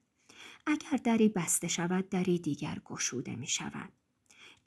اگر 0.65 0.97
دری 1.03 1.29
بسته 1.29 1.67
شود 1.67 2.09
دری 2.09 2.39
دیگر 2.39 2.81
گشوده 2.85 3.35
می 3.35 3.47
شود. 3.47 3.91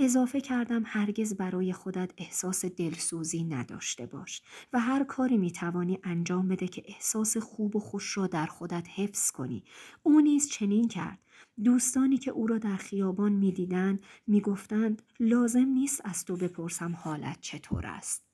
اضافه 0.02 0.40
کردم 0.40 0.82
هرگز 0.86 1.34
برای 1.34 1.72
خودت 1.72 2.10
احساس 2.18 2.64
دلسوزی 2.64 3.44
نداشته 3.44 4.06
باش 4.06 4.42
و 4.72 4.80
هر 4.80 5.04
کاری 5.04 5.36
می 5.36 5.50
توانی 5.50 5.98
انجام 6.04 6.48
بده 6.48 6.68
که 6.68 6.82
احساس 6.86 7.36
خوب 7.36 7.76
و 7.76 7.80
خوش 7.80 8.16
را 8.16 8.26
در 8.26 8.46
خودت 8.46 8.88
حفظ 8.94 9.30
کنی. 9.30 9.64
او 10.02 10.20
نیز 10.20 10.48
چنین 10.48 10.88
کرد. 10.88 11.18
دوستانی 11.64 12.18
که 12.18 12.30
او 12.30 12.46
را 12.46 12.58
در 12.58 12.76
خیابان 12.76 13.32
می 13.32 13.52
دیدن 13.52 13.98
می 14.26 14.40
گفتند 14.40 15.02
لازم 15.20 15.66
نیست 15.68 16.00
از 16.04 16.24
تو 16.24 16.36
بپرسم 16.36 16.94
حالت 16.94 17.40
چطور 17.40 17.86
است. 17.86 18.24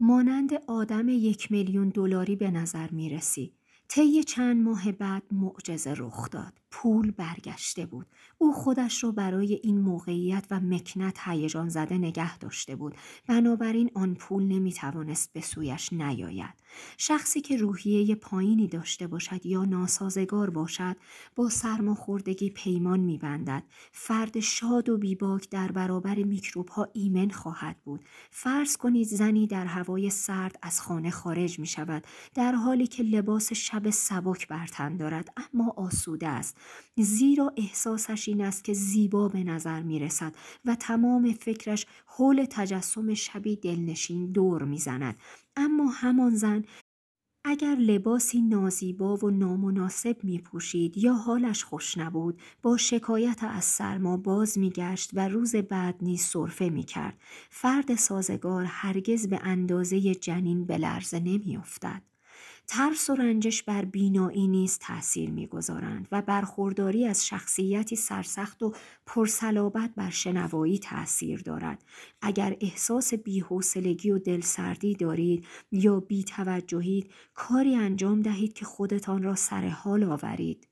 مانند 0.00 0.50
آدم 0.66 1.08
یک 1.08 1.52
میلیون 1.52 1.88
دلاری 1.88 2.36
به 2.36 2.50
نظر 2.50 2.90
می 2.90 3.10
رسی. 3.10 3.54
طی 3.88 4.24
چند 4.24 4.62
ماه 4.62 4.92
بعد 4.92 5.22
معجزه 5.32 5.94
رخ 5.96 6.30
داد. 6.30 6.60
پول 6.70 7.10
برگشته 7.10 7.86
بود. 7.86 8.06
او 8.38 8.52
خودش 8.52 9.04
را 9.04 9.10
برای 9.10 9.60
این 9.62 9.80
موقعیت 9.80 10.46
و 10.50 10.60
مکنت 10.60 11.18
هیجان 11.24 11.68
زده 11.68 11.98
نگه 11.98 12.38
داشته 12.38 12.76
بود. 12.76 12.94
بنابراین 13.26 13.90
آن 13.94 14.14
پول 14.14 14.42
نمی 14.42 14.72
توانست 14.72 15.32
به 15.32 15.40
سویش 15.40 15.92
نیاید. 15.92 16.54
شخصی 16.96 17.40
که 17.40 17.56
روحیه 17.56 18.14
پایینی 18.14 18.68
داشته 18.68 19.06
باشد 19.06 19.46
یا 19.46 19.64
ناسازگار 19.64 20.50
باشد 20.50 20.96
با 21.36 21.48
سرماخوردگی 21.48 22.50
پیمان 22.50 23.00
می 23.00 23.18
بندد. 23.18 23.62
فرد 23.92 24.40
شاد 24.40 24.88
و 24.88 24.98
بیباک 24.98 25.50
در 25.50 25.72
برابر 25.72 26.14
میکروب 26.14 26.68
ها 26.68 26.88
ایمن 26.92 27.30
خواهد 27.30 27.76
بود. 27.84 28.04
فرض 28.30 28.76
کنید 28.76 29.06
زنی 29.06 29.46
در 29.46 29.66
هوای 29.66 30.10
سرد 30.10 30.58
از 30.62 30.80
خانه 30.80 31.10
خارج 31.10 31.58
می 31.58 31.66
شود 31.66 32.04
در 32.34 32.52
حالی 32.52 32.86
که 32.86 33.02
لباس 33.02 33.52
شب 33.52 33.90
سبک 33.90 34.48
برتن 34.48 34.96
دارد 34.96 35.28
اما 35.36 35.74
آسوده 35.76 36.28
است. 36.28 36.57
زیرا 36.96 37.52
احساسش 37.56 38.28
این 38.28 38.40
است 38.40 38.64
که 38.64 38.72
زیبا 38.72 39.28
به 39.28 39.44
نظر 39.44 39.82
می 39.82 39.98
رسد 39.98 40.34
و 40.64 40.74
تمام 40.74 41.32
فکرش 41.32 41.86
حول 42.06 42.46
تجسم 42.50 43.14
شبی 43.14 43.56
دلنشین 43.56 44.32
دور 44.32 44.62
می 44.62 44.78
زند. 44.78 45.18
اما 45.56 45.90
همان 45.90 46.34
زن 46.34 46.64
اگر 47.44 47.74
لباسی 47.74 48.42
نازیبا 48.42 49.16
و 49.16 49.30
نامناسب 49.30 50.16
می 50.22 50.38
پوشید 50.38 50.98
یا 50.98 51.14
حالش 51.14 51.64
خوش 51.64 51.98
نبود 51.98 52.40
با 52.62 52.76
شکایت 52.76 53.38
از 53.42 53.64
سرما 53.64 54.16
باز 54.16 54.58
می 54.58 54.70
گشت 54.70 55.10
و 55.14 55.28
روز 55.28 55.56
بعد 55.56 55.96
نیز 56.02 56.20
صرفه 56.20 56.68
می 56.68 56.82
کرد. 56.82 57.18
فرد 57.50 57.94
سازگار 57.94 58.64
هرگز 58.64 59.28
به 59.28 59.40
اندازه 59.42 60.14
جنین 60.14 60.64
به 60.64 60.78
لرزه 60.78 61.20
نمی 61.20 61.56
افتد. 61.56 62.02
ترس 62.68 63.10
و 63.10 63.14
رنجش 63.14 63.62
بر 63.62 63.84
بینایی 63.84 64.48
نیز 64.48 64.78
تأثیر 64.78 65.30
می‌گذارند 65.30 66.08
و 66.12 66.22
برخورداری 66.22 67.06
از 67.06 67.26
شخصیتی 67.26 67.96
سرسخت 67.96 68.62
و 68.62 68.74
پرسلابت 69.06 69.90
بر 69.96 70.10
شنوایی 70.10 70.78
تأثیر 70.78 71.42
دارد. 71.42 71.84
اگر 72.22 72.56
احساس 72.60 73.14
بیحوصلگی 73.14 74.10
و 74.10 74.18
دلسردی 74.18 74.94
دارید 74.94 75.46
یا 75.72 76.00
بیتوجهید 76.00 77.10
کاری 77.34 77.74
انجام 77.74 78.22
دهید 78.22 78.52
که 78.52 78.64
خودتان 78.64 79.22
را 79.22 79.34
سر 79.34 79.68
حال 79.68 80.04
آورید. 80.04 80.68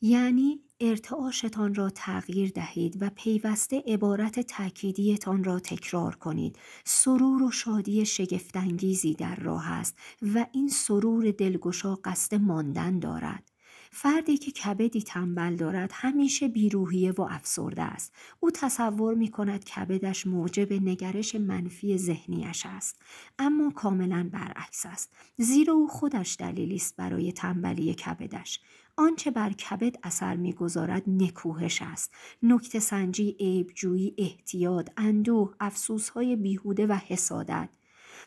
یعنی 0.00 0.60
ارتعاشتان 0.84 1.74
را 1.74 1.90
تغییر 1.90 2.50
دهید 2.50 3.02
و 3.02 3.10
پیوسته 3.14 3.82
عبارت 3.86 4.40
تأکیدیتان 4.40 5.44
را 5.44 5.58
تکرار 5.58 6.14
کنید. 6.14 6.58
سرور 6.84 7.42
و 7.42 7.50
شادی 7.50 8.06
شگفتانگیزی 8.06 9.14
در 9.14 9.36
راه 9.36 9.70
است 9.70 9.96
و 10.34 10.46
این 10.52 10.68
سرور 10.68 11.30
دلگشا 11.30 11.94
قصد 11.94 12.34
ماندن 12.34 12.98
دارد. 12.98 13.52
فردی 13.94 14.38
که 14.38 14.50
کبدی 14.50 15.02
تنبل 15.02 15.56
دارد 15.56 15.90
همیشه 15.94 16.48
بیروحیه 16.48 17.12
و 17.12 17.20
افسرده 17.22 17.82
است. 17.82 18.14
او 18.40 18.50
تصور 18.50 19.14
می 19.14 19.28
کند 19.28 19.64
کبدش 19.64 20.26
موجب 20.26 20.72
نگرش 20.72 21.34
منفی 21.34 21.98
ذهنیش 21.98 22.66
است. 22.66 23.02
اما 23.38 23.70
کاملا 23.70 24.30
برعکس 24.32 24.86
است. 24.86 25.12
زیرا 25.36 25.74
او 25.74 25.88
خودش 25.88 26.36
دلیلی 26.38 26.76
است 26.76 26.96
برای 26.96 27.32
تنبلی 27.32 27.94
کبدش. 27.94 28.60
آنچه 28.96 29.30
بر 29.30 29.52
کبد 29.52 29.96
اثر 30.02 30.36
می‌گذارد 30.36 31.02
نکوهش 31.06 31.82
است. 31.82 32.14
نکته 32.42 32.78
سنجی 32.78 33.36
عیبجویی 33.40 34.14
احتیاط 34.18 34.90
اندوه 34.96 35.54
افسوسهای 35.60 36.36
بیهوده 36.36 36.86
و 36.86 36.92
حسادت. 36.92 37.68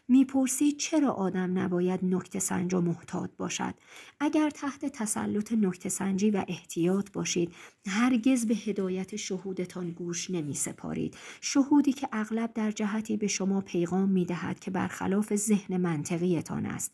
می‌پرسید 0.07 0.77
چرا 0.77 1.11
آدم 1.11 1.59
نباید 1.59 1.99
نکته 2.05 2.39
سنج 2.39 2.73
و 2.73 2.81
محتاط 2.81 3.29
باشد. 3.37 3.73
اگر 4.19 4.49
تحت 4.49 4.85
تسلط 4.85 5.51
نکته 5.51 5.89
سنجی 5.89 6.31
و 6.31 6.45
احتیاط 6.47 7.11
باشید 7.11 7.53
هرگز 7.87 8.45
به 8.45 8.55
هدایت 8.55 9.15
شهودتان 9.15 9.91
گوش 9.91 10.31
نمی 10.31 10.53
سپارید 10.53 11.17
شهودی 11.41 11.93
که 11.93 12.07
اغلب 12.11 12.53
در 12.53 12.71
جهتی 12.71 13.17
به 13.17 13.27
شما 13.27 13.61
پیغام 13.61 14.09
می 14.09 14.25
دهد 14.25 14.59
که 14.59 14.71
برخلاف 14.71 15.35
ذهن 15.35 15.77
منطقیتان 15.77 16.65
است. 16.65 16.91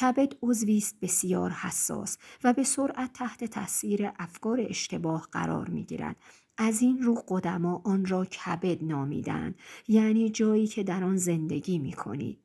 کبد 0.00 0.32
عضوی 0.42 0.76
است 0.76 1.00
بسیار 1.00 1.50
حساس 1.50 2.18
و 2.44 2.52
به 2.52 2.64
سرعت 2.64 3.12
تحت 3.12 3.44
تاثیر 3.44 4.10
افکار 4.18 4.60
اشتباه 4.68 5.28
قرار 5.32 5.68
می 5.68 5.84
گیرد 5.84 6.16
از 6.58 6.82
این 6.82 7.02
رو 7.02 7.14
قدما 7.28 7.82
آن 7.84 8.06
را 8.06 8.24
کبد 8.24 8.84
نامیدن 8.84 9.54
یعنی 9.88 10.30
جایی 10.30 10.66
که 10.66 10.82
در 10.82 11.04
آن 11.04 11.16
زندگی 11.16 11.78
می 11.78 11.92
کنید. 11.92 12.43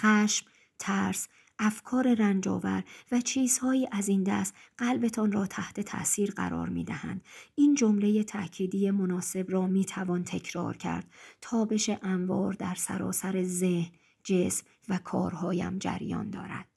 خشم، 0.00 0.46
ترس، 0.78 1.28
افکار 1.58 2.14
رنجاور 2.14 2.84
و 3.12 3.20
چیزهایی 3.20 3.88
از 3.92 4.08
این 4.08 4.22
دست 4.22 4.54
قلبتان 4.78 5.32
را 5.32 5.46
تحت 5.46 5.80
تاثیر 5.80 6.30
قرار 6.30 6.68
می 6.68 6.84
دهند. 6.84 7.24
این 7.54 7.74
جمله 7.74 8.24
تأکیدی 8.24 8.90
مناسب 8.90 9.46
را 9.48 9.66
می 9.66 9.84
توان 9.84 10.24
تکرار 10.24 10.76
کرد. 10.76 11.10
تابش 11.40 11.90
انوار 12.02 12.52
در 12.52 12.74
سراسر 12.74 13.42
ذهن، 13.42 13.90
جسم 14.24 14.66
و 14.88 14.98
کارهایم 14.98 15.78
جریان 15.78 16.30
دارد. 16.30 16.71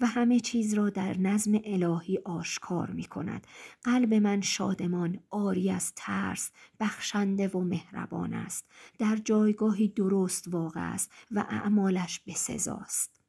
و 0.00 0.06
همه 0.06 0.40
چیز 0.40 0.74
را 0.74 0.90
در 0.90 1.18
نظم 1.18 1.60
الهی 1.64 2.18
آشکار 2.24 2.90
می 2.90 3.04
کند. 3.04 3.46
قلب 3.84 4.14
من 4.14 4.40
شادمان، 4.40 5.20
آری 5.30 5.70
از 5.70 5.92
ترس، 5.96 6.50
بخشنده 6.80 7.48
و 7.48 7.60
مهربان 7.60 8.34
است. 8.34 8.66
در 8.98 9.16
جایگاهی 9.16 9.88
درست 9.88 10.44
واقع 10.48 10.92
است 10.92 11.12
و 11.30 11.46
اعمالش 11.48 12.20
بسزاست. 12.26 13.19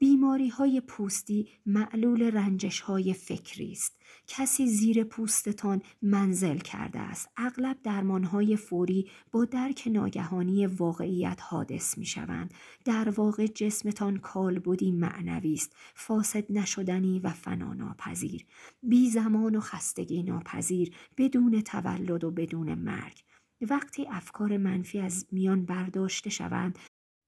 بیماری 0.00 0.48
های 0.48 0.80
پوستی 0.80 1.48
معلول 1.66 2.22
رنجش 2.22 2.80
های 2.80 3.14
فکری 3.14 3.72
است. 3.72 4.00
کسی 4.26 4.66
زیر 4.66 5.04
پوستتان 5.04 5.82
منزل 6.02 6.58
کرده 6.58 6.98
است. 6.98 7.28
اغلب 7.36 7.76
درمان 7.82 8.24
های 8.24 8.56
فوری 8.56 9.10
با 9.32 9.44
درک 9.44 9.88
ناگهانی 9.92 10.66
واقعیت 10.66 11.38
حادث 11.42 11.98
می 11.98 12.06
شوند. 12.06 12.54
در 12.84 13.10
واقع 13.10 13.46
جسمتان 13.46 14.16
کالبدی 14.16 14.92
معنوی 14.92 15.54
است. 15.54 15.76
فاسد 15.94 16.44
نشدنی 16.50 17.20
و 17.20 17.30
فناناپذیر. 17.30 18.46
بی 18.82 19.10
زمان 19.10 19.56
و 19.56 19.60
خستگی 19.60 20.22
ناپذیر 20.22 20.94
بدون 21.16 21.60
تولد 21.60 22.24
و 22.24 22.30
بدون 22.30 22.74
مرگ. 22.74 23.22
وقتی 23.60 24.06
افکار 24.06 24.56
منفی 24.56 25.00
از 25.00 25.26
میان 25.32 25.64
برداشته 25.64 26.30
شوند 26.30 26.78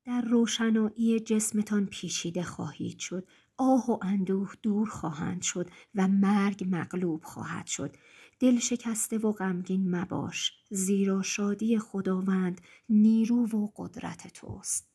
در 0.05 0.21
روشنایی 0.21 1.21
جسمتان 1.21 1.87
پیچیده 1.87 2.43
خواهید 2.43 2.99
شد. 2.99 3.29
آه 3.57 3.91
و 3.91 3.99
اندوه 4.03 4.53
دور 4.63 4.89
خواهند 4.89 5.43
شد 5.43 5.71
و 5.95 6.09
مرگ 6.09 6.67
مغلوب 6.71 7.25
خواهد 7.25 7.67
شد. 7.67 7.97
دل 8.41 8.59
شکسته 8.59 9.19
و 9.19 9.33
غمگین 9.33 9.97
مباش 9.97 10.53
زیرا 10.71 11.23
شادی 11.23 11.79
خداوند 11.79 12.61
نیرو 12.89 13.47
و 13.47 13.69
قدرت 13.77 14.33
توست. 14.33 14.89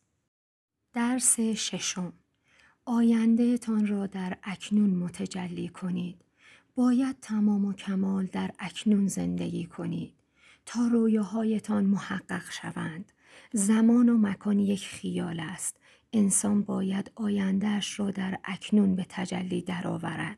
درس 0.93 1.39
ششم. 1.39 2.13
آینده 2.85 3.57
تان 3.57 3.87
را 3.87 4.07
در 4.07 4.37
اکنون 4.43 4.89
متجلی 4.89 5.69
کنید. 5.69 6.21
باید 6.75 7.19
تمام 7.21 7.65
و 7.65 7.73
کمال 7.73 8.25
در 8.25 8.51
اکنون 8.59 9.07
زندگی 9.07 9.65
کنید 9.65 10.13
تا 10.65 10.87
رویاهایتان 10.87 11.85
محقق 11.85 12.51
شوند. 12.51 13.11
زمان 13.57 14.09
و 14.09 14.17
مکان 14.17 14.59
یک 14.59 14.87
خیال 14.87 15.39
است 15.39 15.77
انسان 16.13 16.63
باید 16.63 17.11
آیندهش 17.15 17.99
را 17.99 18.11
در 18.11 18.39
اکنون 18.43 18.95
به 18.95 19.05
تجلی 19.09 19.61
درآورد 19.61 20.37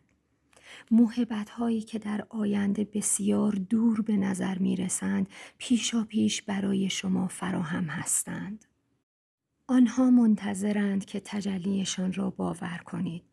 محبت 0.91 1.49
هایی 1.49 1.81
که 1.81 1.99
در 1.99 2.25
آینده 2.29 2.83
بسیار 2.93 3.51
دور 3.51 4.01
به 4.01 4.17
نظر 4.17 4.57
می 4.57 4.75
رسند 4.75 5.29
پیشا 5.57 6.03
پیش 6.03 6.41
برای 6.41 6.89
شما 6.89 7.27
فراهم 7.27 7.83
هستند. 7.83 8.65
آنها 9.67 10.09
منتظرند 10.09 11.05
که 11.05 11.19
تجلیشان 11.25 12.13
را 12.13 12.29
باور 12.29 12.81
کنید. 12.85 13.23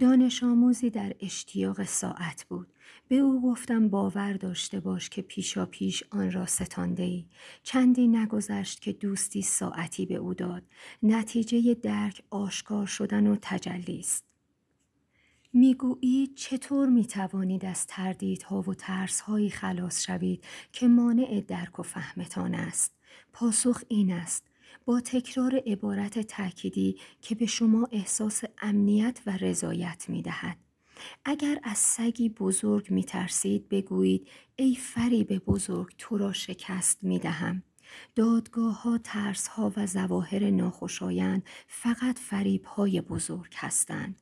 دانش 0.00 0.42
آموزی 0.42 0.90
در 0.90 1.14
اشتیاق 1.20 1.84
ساعت 1.84 2.44
بود. 2.48 2.71
به 3.12 3.18
او 3.18 3.42
گفتم 3.42 3.88
باور 3.88 4.32
داشته 4.32 4.80
باش 4.80 5.08
که 5.08 5.22
پیشا 5.22 5.66
پیش 5.66 6.04
آن 6.10 6.32
را 6.32 6.46
ستانده 6.46 7.02
ای. 7.02 7.26
چندی 7.62 8.08
نگذشت 8.08 8.80
که 8.80 8.92
دوستی 8.92 9.42
ساعتی 9.42 10.06
به 10.06 10.14
او 10.14 10.34
داد. 10.34 10.62
نتیجه 11.02 11.74
درک 11.74 12.22
آشکار 12.30 12.86
شدن 12.86 13.26
و 13.26 13.36
تجلی 13.42 13.98
است. 13.98 14.24
می‌گویید 15.52 16.34
چطور 16.34 16.88
می 16.88 17.06
توانید 17.06 17.64
از 17.64 17.86
تردیدها 17.86 18.62
و 18.62 18.74
ترسهایی 18.74 19.50
خلاص 19.50 20.02
شوید 20.02 20.44
که 20.72 20.88
مانع 20.88 21.40
درک 21.40 21.78
و 21.78 21.82
فهمتان 21.82 22.54
است 22.54 22.94
پاسخ 23.32 23.82
این 23.88 24.12
است 24.12 24.44
با 24.84 25.00
تکرار 25.00 25.62
عبارت 25.66 26.18
تأکیدی 26.18 26.98
که 27.20 27.34
به 27.34 27.46
شما 27.46 27.88
احساس 27.92 28.42
امنیت 28.62 29.20
و 29.26 29.36
رضایت 29.36 30.04
می 30.08 30.22
دهد. 30.22 30.61
اگر 31.24 31.58
از 31.62 31.78
سگی 31.78 32.28
بزرگ 32.28 32.90
می 32.90 33.04
ترسید 33.04 33.68
بگویید 33.68 34.28
ای 34.56 34.74
فریب 34.74 35.38
بزرگ 35.38 35.94
تو 35.98 36.18
را 36.18 36.32
شکست 36.32 37.04
می 37.04 37.18
دهم. 37.18 37.62
دادگاه 38.14 38.82
ها، 38.82 38.98
ترس 38.98 39.46
ها 39.46 39.72
و 39.76 39.86
زواهر 39.86 40.50
ناخوشایند 40.50 41.42
فقط 41.66 42.18
فریب 42.18 42.64
های 42.64 43.00
بزرگ 43.00 43.54
هستند. 43.56 44.16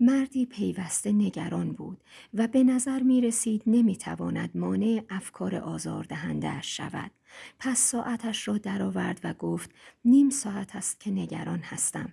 مردی 0.00 0.46
پیوسته 0.46 1.12
نگران 1.12 1.72
بود 1.72 2.04
و 2.34 2.46
به 2.46 2.64
نظر 2.64 3.02
می 3.02 3.20
رسید 3.20 3.62
نمی 3.66 3.96
تواند 3.96 4.56
مانع 4.56 5.04
افکار 5.10 5.56
آزاردهنده 5.56 6.62
شود. 6.62 7.10
پس 7.58 7.78
ساعتش 7.78 8.48
را 8.48 8.58
درآورد 8.58 9.20
و 9.24 9.34
گفت 9.34 9.70
نیم 10.04 10.30
ساعت 10.30 10.76
است 10.76 11.00
که 11.00 11.10
نگران 11.10 11.58
هستم. 11.58 12.12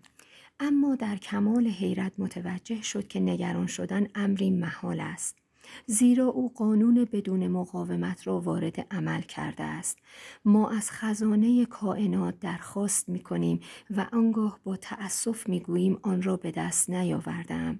اما 0.59 0.95
در 0.95 1.15
کمال 1.15 1.67
حیرت 1.67 2.13
متوجه 2.17 2.81
شد 2.81 3.07
که 3.07 3.19
نگران 3.19 3.67
شدن 3.67 4.07
امری 4.15 4.49
محال 4.49 4.99
است. 4.99 5.37
زیرا 5.85 6.25
او 6.25 6.53
قانون 6.53 7.05
بدون 7.11 7.47
مقاومت 7.47 8.27
را 8.27 8.39
وارد 8.39 8.79
عمل 8.93 9.21
کرده 9.21 9.63
است 9.63 9.97
ما 10.45 10.69
از 10.69 10.91
خزانه 10.91 11.65
کائنات 11.65 12.39
درخواست 12.39 13.09
می 13.09 13.19
کنیم 13.19 13.59
و 13.89 14.07
آنگاه 14.13 14.59
با 14.63 14.77
تأسف 14.77 15.49
می 15.49 15.59
گوییم 15.59 15.99
آن 16.01 16.21
را 16.21 16.37
به 16.37 16.51
دست 16.51 16.89
نیاوردم 16.89 17.79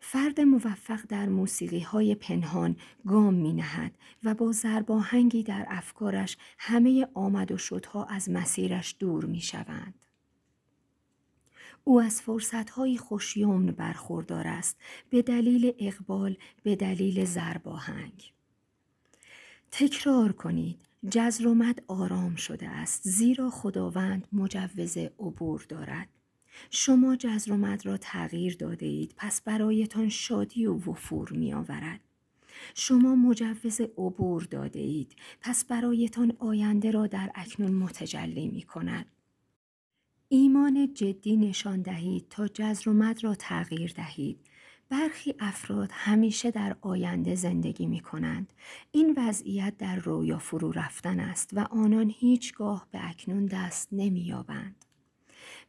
فرد 0.00 0.40
موفق 0.40 1.00
در 1.08 1.28
موسیقی 1.28 1.80
های 1.80 2.14
پنهان 2.14 2.76
گام 3.06 3.34
می 3.34 3.52
نهد 3.52 3.98
و 4.24 4.34
با 4.34 4.52
زرباهنگی 4.52 5.42
در 5.42 5.66
افکارش 5.68 6.36
همه 6.58 7.08
آمد 7.14 7.52
و 7.52 7.56
شدها 7.56 8.04
از 8.04 8.30
مسیرش 8.30 8.96
دور 8.98 9.24
می 9.24 9.40
شوند. 9.40 9.94
او 11.84 12.00
از 12.00 12.22
فرصتهایی 12.22 12.98
خوشیومن 12.98 13.66
برخوردار 13.66 14.46
است 14.46 14.76
به 15.10 15.22
دلیل 15.22 15.72
اقبال 15.78 16.36
به 16.62 16.76
دلیل 16.76 17.24
زرباهنگ 17.24 18.32
تکرار 19.70 20.32
کنید 20.32 20.80
جزر 21.10 21.46
و 21.46 21.54
مد 21.54 21.82
آرام 21.88 22.34
شده 22.34 22.68
است 22.68 23.08
زیرا 23.08 23.50
خداوند 23.50 24.28
مجوز 24.32 24.96
عبور 24.96 25.66
دارد 25.68 26.08
شما 26.70 27.16
جزر 27.16 27.52
و 27.52 27.56
مد 27.56 27.86
را 27.86 27.96
تغییر 27.96 28.56
داده 28.56 28.86
اید 28.86 29.14
پس 29.16 29.40
برایتان 29.40 30.08
شادی 30.08 30.66
و 30.66 30.74
وفور 30.74 31.32
می 31.32 31.54
آورد. 31.54 32.00
شما 32.74 33.14
مجوز 33.14 33.80
عبور 33.80 34.42
داده 34.42 34.80
اید 34.80 35.16
پس 35.40 35.64
برایتان 35.64 36.32
آینده 36.38 36.90
را 36.90 37.06
در 37.06 37.30
اکنون 37.34 37.72
متجلی 37.72 38.48
می 38.48 38.62
کند. 38.62 39.06
ایمان 40.34 40.94
جدی 40.94 41.36
نشان 41.36 41.82
دهید 41.82 42.26
تا 42.30 42.48
جزر 42.48 42.88
و 42.90 42.92
مد 42.92 43.24
را 43.24 43.34
تغییر 43.34 43.92
دهید. 43.96 44.38
برخی 44.88 45.34
افراد 45.38 45.88
همیشه 45.92 46.50
در 46.50 46.76
آینده 46.80 47.34
زندگی 47.34 47.86
می 47.86 48.00
کنند. 48.00 48.52
این 48.92 49.14
وضعیت 49.16 49.76
در 49.78 49.96
رویا 49.96 50.38
فرو 50.38 50.72
رفتن 50.72 51.20
است 51.20 51.50
و 51.52 51.60
آنان 51.60 52.12
هیچگاه 52.18 52.86
به 52.90 53.08
اکنون 53.08 53.46
دست 53.46 53.88
نمی 53.92 54.20
یابند. 54.20 54.84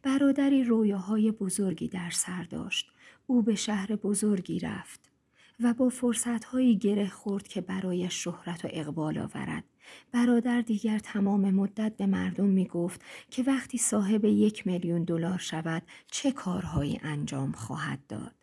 برادری 0.03 0.63
رویاهای 0.63 1.31
بزرگی 1.31 1.87
در 1.87 2.09
سر 2.09 2.43
داشت. 2.43 2.91
او 3.27 3.41
به 3.41 3.55
شهر 3.55 3.95
بزرگی 3.95 4.59
رفت 4.59 5.11
و 5.59 5.73
با 5.73 5.89
فرصتهایی 5.89 6.77
گره 6.77 7.09
خورد 7.09 7.47
که 7.47 7.61
برای 7.61 8.09
شهرت 8.09 8.65
و 8.65 8.67
اقبال 8.71 9.17
آورد. 9.17 9.63
برادر 10.11 10.61
دیگر 10.61 10.99
تمام 10.99 11.51
مدت 11.51 11.97
به 11.97 12.05
مردم 12.05 12.45
می 12.45 12.65
گفت 12.65 13.01
که 13.29 13.43
وقتی 13.43 13.77
صاحب 13.77 14.25
یک 14.25 14.67
میلیون 14.67 15.03
دلار 15.03 15.37
شود 15.37 15.83
چه 16.11 16.31
کارهایی 16.31 16.99
انجام 17.03 17.51
خواهد 17.51 17.99
داد. 18.07 18.35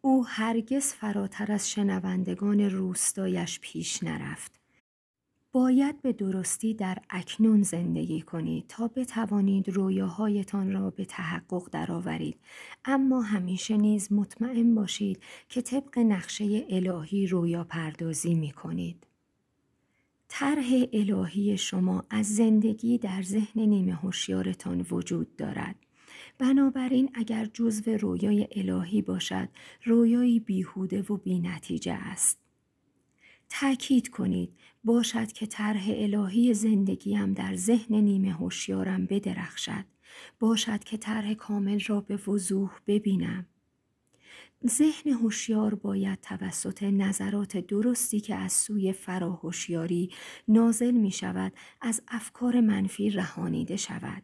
او 0.00 0.26
هرگز 0.26 0.92
فراتر 0.92 1.52
از 1.52 1.70
شنوندگان 1.70 2.60
روستایش 2.60 3.60
پیش 3.60 4.02
نرفت. 4.02 4.60
باید 5.56 6.02
به 6.02 6.12
درستی 6.12 6.74
در 6.74 6.98
اکنون 7.10 7.62
زندگی 7.62 8.20
کنید 8.20 8.64
تا 8.68 8.88
بتوانید 8.88 9.68
رویاهایتان 9.68 10.72
را 10.72 10.90
به 10.90 11.04
تحقق 11.04 11.70
درآورید 11.70 12.36
اما 12.84 13.20
همیشه 13.20 13.76
نیز 13.76 14.12
مطمئن 14.12 14.74
باشید 14.74 15.22
که 15.48 15.62
طبق 15.62 15.98
نقشه 15.98 16.66
الهی 16.70 17.26
رویا 17.26 17.64
پردازی 17.64 18.34
می 18.34 18.50
کنید. 18.50 19.05
طرح 20.28 20.66
الهی 20.92 21.58
شما 21.58 22.04
از 22.10 22.36
زندگی 22.36 22.98
در 22.98 23.22
ذهن 23.22 23.60
نیمه 23.60 23.94
هوشیارتان 23.94 24.86
وجود 24.90 25.36
دارد. 25.36 25.76
بنابراین 26.38 27.10
اگر 27.14 27.44
جزو 27.44 27.90
رویای 27.90 28.48
الهی 28.50 29.02
باشد 29.02 29.48
رویایی 29.84 30.40
بیهوده 30.40 31.02
و 31.02 31.16
بینتیجه 31.16 31.92
است. 31.92 32.38
تأکید 33.48 34.08
کنید 34.08 34.52
باشد 34.84 35.32
که 35.32 35.46
طرح 35.46 35.84
الهی 35.88 36.54
زندگیم 36.54 37.32
در 37.32 37.56
ذهن 37.56 37.94
نیمه 37.94 38.32
هوشیارم 38.32 39.06
بدرخشد 39.06 39.84
باشد 40.40 40.84
که 40.84 40.96
طرح 40.96 41.34
کامل 41.34 41.80
را 41.80 42.00
به 42.00 42.16
وضوح 42.16 42.70
ببینم 42.86 43.46
ذهن 44.66 45.12
هوشیار 45.12 45.74
باید 45.74 46.20
توسط 46.20 46.82
نظرات 46.82 47.56
درستی 47.56 48.20
که 48.20 48.34
از 48.34 48.52
سوی 48.52 48.92
فراهوشیاری 48.92 50.10
نازل 50.48 50.90
می 50.90 51.10
شود 51.10 51.52
از 51.80 52.02
افکار 52.08 52.60
منفی 52.60 53.10
رهانیده 53.10 53.76
شود 53.76 54.22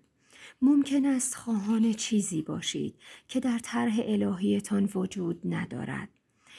ممکن 0.63 1.07
است 1.07 1.35
خواهان 1.35 1.93
چیزی 1.93 2.43
باشید 2.43 2.95
که 3.29 3.41
در 3.41 3.59
طرح 3.59 4.01
الهیتان 4.05 4.89
وجود 4.95 5.41
ندارد 5.45 6.09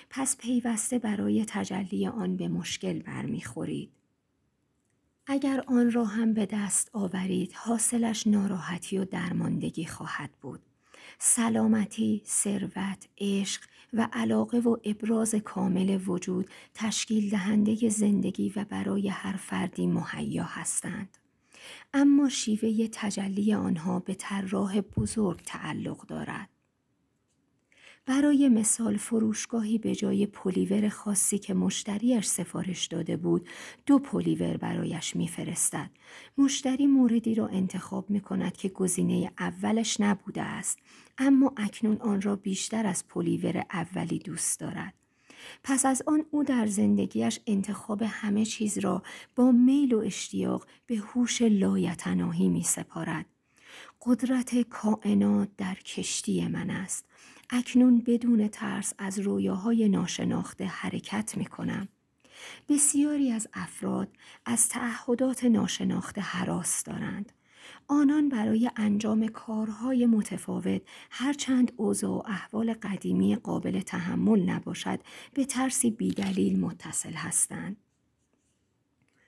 پس 0.10 0.38
پیوسته 0.38 1.00
برای 1.00 1.46
تجلی 1.48 2.08
آن 2.08 2.38
به 2.38 2.48
مشکل 2.48 3.00
برمیخورید. 3.02 3.92
اگر 5.28 5.64
آن 5.68 5.92
را 5.92 6.06
هم 6.06 6.34
به 6.34 6.46
دست 6.46 6.90
آورید 6.94 7.54
حاصلش 7.54 8.28
ناراحتی 8.28 8.98
و 8.98 9.06
درماندگی 9.06 9.86
خواهد 9.86 10.30
بود. 10.42 10.62
سلامتی، 11.20 12.22
ثروت، 12.26 13.08
عشق 13.18 13.62
و 13.94 14.10
علاقه 14.14 14.60
و 14.60 14.78
ابراز 14.84 15.36
کامل 15.36 16.00
وجود 16.08 16.50
تشکیل 16.74 17.30
دهنده 17.30 17.90
زندگی 17.90 18.54
و 18.56 18.66
برای 18.70 19.08
هر 19.08 19.38
فردی 19.38 19.88
مهیا 19.88 20.44
هستند. 20.44 21.18
اما 21.94 22.30
شیوه 22.30 22.88
تجلی 22.92 23.54
آنها 23.54 24.00
به 24.00 24.14
طراح 24.14 24.82
بزرگ 24.82 25.42
تعلق 25.46 26.08
دارد. 26.08 26.53
برای 28.06 28.50
مثال 28.50 28.98
فروشگاهی 28.98 29.78
به 29.78 29.96
جای 29.96 30.26
پلیور 30.26 30.90
خاصی 30.90 31.40
که 31.40 31.54
مشتریش 31.54 32.26
سفارش 32.26 32.86
داده 32.86 33.18
بود 33.18 33.48
دو 33.86 34.00
پلیور 34.00 34.58
برایش 34.58 35.16
میفرستد. 35.16 35.90
مشتری 36.38 36.88
موردی 36.88 37.36
را 37.36 37.48
انتخاب 37.48 38.10
می 38.10 38.22
کند 38.22 38.58
که 38.58 38.70
گزینه 38.70 39.32
اولش 39.40 40.00
نبوده 40.00 40.42
است 40.42 40.80
اما 41.18 41.54
اکنون 41.58 41.98
آن 41.98 42.22
را 42.22 42.36
بیشتر 42.36 42.86
از 42.86 43.08
پلیور 43.08 43.64
اولی 43.72 44.20
دوست 44.20 44.60
دارد. 44.60 44.94
پس 45.64 45.86
از 45.86 46.02
آن 46.08 46.26
او 46.32 46.44
در 46.44 46.68
زندگیش 46.68 47.40
انتخاب 47.48 48.02
همه 48.02 48.46
چیز 48.46 48.78
را 48.78 49.04
با 49.36 49.52
میل 49.52 49.94
و 49.94 50.00
اشتیاق 50.00 50.68
به 50.88 50.96
هوش 50.96 51.42
لایتناهی 51.42 52.50
می 52.50 52.64
سپارد. 52.64 53.26
قدرت 54.02 54.62
کائنات 54.62 55.50
در 55.58 55.76
کشتی 55.76 56.48
من 56.48 56.70
است. 56.70 57.06
اکنون 57.50 58.04
بدون 58.08 58.48
ترس 58.48 58.94
از 58.98 59.20
رویاهای 59.20 59.90
ناشناخته 59.90 60.66
حرکت 60.66 61.38
می 61.38 61.46
کنم. 61.46 61.88
بسیاری 62.70 63.32
از 63.32 63.48
افراد 63.54 64.08
از 64.46 64.70
تعهدات 64.70 65.46
ناشناخته 65.46 66.22
حراس 66.22 66.84
دارند. 66.84 67.32
آنان 67.88 68.30
برای 68.30 68.72
انجام 68.76 69.28
کارهای 69.28 70.06
متفاوت 70.06 70.82
هرچند 71.12 71.74
اوضاع 71.78 72.12
و 72.12 72.24
احوال 72.26 72.74
قدیمی 72.74 73.36
قابل 73.36 73.82
تحمل 73.82 74.50
نباشد 74.50 75.00
به 75.34 75.46
ترسی 75.46 75.92
بیدلیل 75.92 76.60
متصل 76.60 77.14
هستند. 77.14 77.78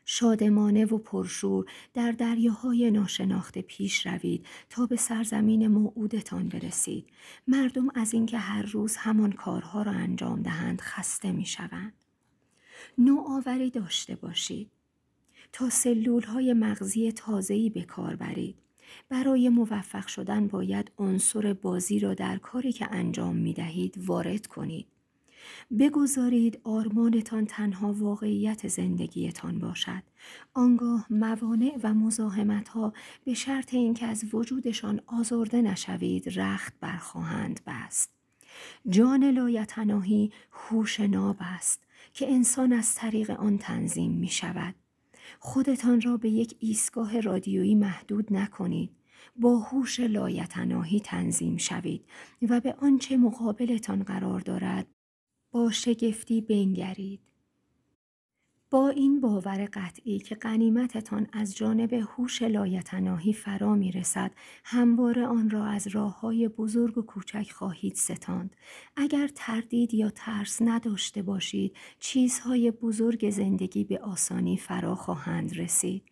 شادمانه 0.06 0.86
و 0.86 0.98
پرشور 0.98 1.66
در 1.94 2.12
دریاهای 2.12 2.92
ناشناخته 2.92 3.62
پیش 3.62 4.08
روید 4.08 4.46
تا 4.70 4.86
به 4.86 4.96
سرزمین 4.96 5.68
موعودتان 5.68 6.50
برسید 6.50 7.10
مردم 7.48 7.88
از 7.96 8.14
اینکه 8.14 8.38
هر 8.38 8.62
روز 8.62 8.96
همان 8.96 9.32
کارها 9.32 9.82
را 9.82 9.92
انجام 9.92 10.42
دهند 10.42 10.82
خسته 10.82 11.32
می 11.32 11.46
شوند. 11.46 11.94
نوآوری 12.98 13.70
داشته 13.70 14.16
باشید 14.16 14.72
تا 15.52 15.70
سلول 15.70 16.24
های 16.24 16.54
مغزی 16.54 17.12
تازه‌ای 17.12 17.70
به 17.70 17.84
کار 17.84 18.16
برید 18.16 18.56
برای 19.10 19.50
موفق 19.50 20.08
شدن 20.08 20.48
باید 20.48 20.92
عنصر 20.98 21.54
بازی 21.54 22.00
را 22.00 22.14
در 22.14 22.38
کاری 22.38 22.72
که 22.72 22.88
انجام 22.92 23.36
می 23.36 23.54
دهید 23.54 23.96
وارد 23.98 24.48
کنید. 24.48 24.95
بگذارید 25.80 26.62
آرمانتان 26.64 27.46
تنها 27.46 27.94
واقعیت 27.94 28.68
زندگیتان 28.68 29.60
باشد. 29.60 30.04
آنگاه 30.54 31.08
موانع 31.10 31.78
و 31.84 31.94
مزاحمت 31.94 32.68
ها 32.68 32.94
به 33.24 33.34
شرط 33.34 33.74
اینکه 33.74 34.06
از 34.06 34.24
وجودشان 34.34 35.02
آزرده 35.08 35.62
نشوید 35.62 36.40
رخت 36.40 36.74
برخواهند 36.80 37.60
بست. 37.68 38.12
جان 38.90 39.24
لایتناهی 39.24 40.32
هوش 40.52 41.00
ناب 41.00 41.38
است 41.40 41.84
که 42.14 42.32
انسان 42.32 42.74
از 42.74 42.96
طریق 42.96 43.30
آن 43.32 43.58
تنظیم 43.58 44.12
می 44.12 44.28
شود. 44.28 44.76
خودتان 45.40 46.02
را 46.02 46.18
به 46.18 46.30
یک 46.30 46.56
ایستگاه 46.60 47.20
رادیویی 47.20 47.76
محدود 47.76 48.34
نکنید. 48.34 48.92
با 49.36 49.58
هوش 49.60 50.00
لایتناهی 50.00 51.00
تنظیم 51.00 51.58
شوید 51.58 52.06
و 52.50 52.60
به 52.60 52.76
آنچه 52.82 53.18
مقابلتان 53.18 54.04
قرار 54.04 54.40
دارد 54.40 54.88
با 55.56 55.72
شگفتی 55.72 56.42
بنگرید. 56.42 57.20
با 58.70 58.90
این 58.90 59.22
باور 59.22 59.70
قطعی 59.74 60.20
که 60.20 60.36
قنیمتتان 60.36 61.28
از 61.34 61.56
جانب 61.56 61.94
هوش 61.94 62.42
لایتناهی 62.42 63.34
فرا 63.34 63.76
می 63.76 63.92
رسد 63.92 64.32
همواره 64.64 65.26
آن 65.26 65.50
را 65.50 65.66
از 65.66 65.88
راه 65.88 66.20
های 66.20 66.48
بزرگ 66.48 66.98
و 66.98 67.02
کوچک 67.02 67.52
خواهید 67.52 67.96
ستاند. 67.96 68.56
اگر 68.96 69.30
تردید 69.36 69.94
یا 69.94 70.10
ترس 70.10 70.62
نداشته 70.62 71.22
باشید 71.22 71.76
چیزهای 72.00 72.72
بزرگ 72.72 73.30
زندگی 73.30 73.84
به 73.84 74.00
آسانی 74.00 74.58
فرا 74.58 74.96
خواهند 74.96 75.58
رسید. 75.58 76.04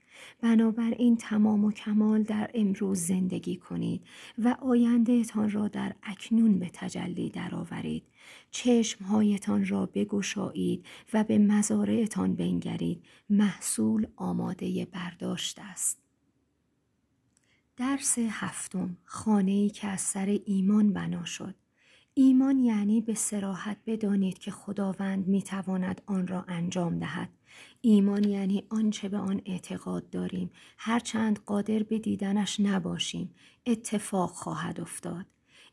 بنابراین 0.41 1.17
تمام 1.17 1.65
و 1.65 1.71
کمال 1.71 2.23
در 2.23 2.51
امروز 2.53 2.99
زندگی 2.99 3.55
کنید 3.55 4.01
و 4.37 4.55
آیندهتان 4.61 5.51
را 5.51 5.67
در 5.67 5.95
اکنون 6.03 6.59
به 6.59 6.69
تجلی 6.73 7.29
درآورید. 7.29 8.03
چشمهایتان 8.51 9.65
را 9.65 9.85
بگشایید 9.85 10.85
و 11.13 11.23
به 11.23 11.37
مزارعتان 11.37 12.35
بنگرید. 12.35 13.03
محصول 13.29 14.07
آماده 14.15 14.85
برداشت 14.85 15.59
است. 15.59 15.99
درس 17.77 18.17
هفتم. 18.19 18.97
خانه‌ای 19.05 19.69
که 19.69 19.87
از 19.87 20.01
سر 20.01 20.39
ایمان 20.45 20.93
بنا 20.93 21.25
شد. 21.25 21.55
ایمان 22.13 22.59
یعنی 22.59 23.01
به 23.01 23.13
سراحت 23.13 23.77
بدانید 23.85 24.39
که 24.39 24.51
خداوند 24.51 25.27
می‌تواند 25.27 26.01
آن 26.05 26.27
را 26.27 26.45
انجام 26.47 26.99
دهد. 26.99 27.29
ایمان 27.81 28.23
یعنی 28.23 28.63
آنچه 28.69 29.09
به 29.09 29.17
آن 29.17 29.41
اعتقاد 29.45 30.09
داریم. 30.09 30.51
هرچند 30.77 31.39
قادر 31.45 31.83
به 31.83 31.99
دیدنش 31.99 32.59
نباشیم. 32.59 33.35
اتفاق 33.65 34.31
خواهد 34.31 34.81
افتاد. 34.81 35.25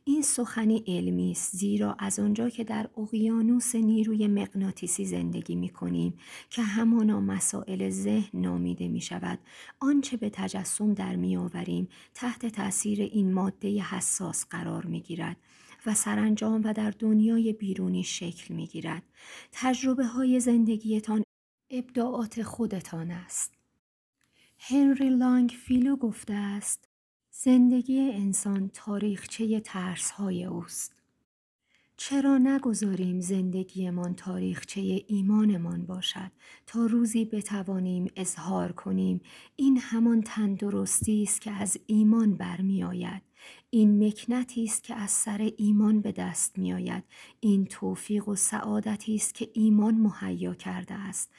این 0.04 0.22
سخنی 0.22 0.84
علمی 0.86 1.30
است 1.30 1.56
زیرا 1.56 1.96
از 1.98 2.18
آنجا 2.18 2.48
که 2.48 2.64
در 2.64 2.88
اقیانوس 2.96 3.74
نیروی 3.74 4.26
مغناطیسی 4.26 5.04
زندگی 5.04 5.54
می 5.54 5.68
کنیم 5.68 6.14
که 6.50 6.62
همانا 6.62 7.20
مسائل 7.20 7.90
ذهن 7.90 8.40
نامیده 8.40 8.88
می 8.88 9.00
شود 9.00 9.38
آنچه 9.80 10.16
به 10.16 10.30
تجسم 10.30 10.94
در 10.94 11.16
می 11.16 11.36
آوریم 11.36 11.88
تحت 12.14 12.46
تاثیر 12.46 13.00
این 13.00 13.32
ماده 13.32 13.82
حساس 13.82 14.46
قرار 14.50 14.86
می 14.86 15.00
گیرد 15.00 15.36
و 15.86 15.94
سرانجام 15.94 16.60
و 16.64 16.72
در 16.72 16.90
دنیای 16.90 17.52
بیرونی 17.52 18.04
شکل 18.04 18.54
می 18.54 18.66
گیرد. 18.66 19.02
تجربه 19.52 20.04
های 20.04 20.40
زندگیتان 20.40 21.22
ابداعات 21.70 22.42
خودتان 22.42 23.10
است. 23.10 23.54
هنری 24.58 25.10
لانگ 25.10 25.50
فیلو 25.50 25.96
گفته 25.96 26.34
است 26.34 26.89
زندگی 27.42 28.00
انسان 28.00 28.70
تاریخچه 28.74 29.60
ترس 29.60 30.10
های 30.10 30.44
اوست. 30.44 30.92
چرا 31.96 32.38
نگذاریم 32.38 33.20
زندگیمان 33.20 34.14
تاریخچه 34.14 35.04
ایمانمان 35.06 35.86
باشد؟ 35.86 36.30
تا 36.66 36.86
روزی 36.86 37.24
بتوانیم 37.24 38.10
اظهار 38.16 38.72
کنیم 38.72 39.20
این 39.56 39.78
همان 39.78 40.22
تندرستی 40.22 41.22
است 41.22 41.40
که 41.40 41.50
از 41.50 41.76
ایمان 41.86 42.34
برمیآید. 42.34 43.22
این 43.70 44.06
مکنتی 44.06 44.64
است 44.64 44.82
که 44.82 44.94
از 44.94 45.10
سر 45.10 45.50
ایمان 45.56 46.00
به 46.00 46.12
دست 46.12 46.58
میآید. 46.58 47.04
این 47.40 47.64
توفیق 47.64 48.28
و 48.28 48.36
سعادتی 48.36 49.14
است 49.14 49.34
که 49.34 49.50
ایمان 49.52 49.94
مهیا 49.94 50.54
کرده 50.54 50.94
است. 50.94 51.30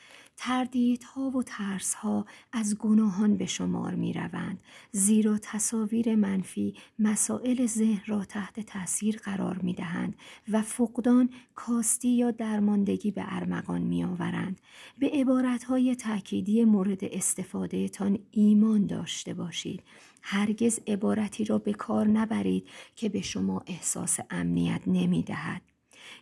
تردیدها 0.44 1.30
و 1.30 1.44
ترسها 1.44 2.26
از 2.52 2.78
گناهان 2.78 3.38
به 3.38 3.46
شمار 3.46 3.96
می 3.96 4.14
روند 4.14 4.60
زیرا 4.92 5.38
تصاویر 5.42 6.16
منفی 6.16 6.76
مسائل 7.00 7.66
ذهن 7.66 8.02
را 8.08 8.26
تحت 8.26 8.60
تاثیر 8.60 9.18
قرار 9.18 9.58
می 9.58 9.74
دهند 9.74 10.16
و 10.50 10.62
فقدان 10.62 11.30
کاستی 11.56 12.10
یا 12.10 12.32
درماندگی 12.32 13.12
به 13.12 13.24
ارمغان 13.26 13.82
می 13.82 14.04
آورند. 14.04 14.62
به 15.00 15.10
عبارتهای 15.14 15.96
تأکیدی 15.96 16.66
مورد 16.66 17.04
استفاده 17.04 17.90
تان 17.90 18.20
ایمان 18.32 18.86
داشته 18.86 19.34
باشید. 19.34 19.84
هرگز 20.22 20.80
عبارتی 20.88 21.46
را 21.46 21.58
به 21.58 21.74
کار 21.74 22.08
نبرید 22.08 22.68
که 22.96 23.10
به 23.10 23.22
شما 23.22 23.64
احساس 23.68 24.20
امنیت 24.30 24.82
نمی 24.88 25.24
دهد. 25.24 25.71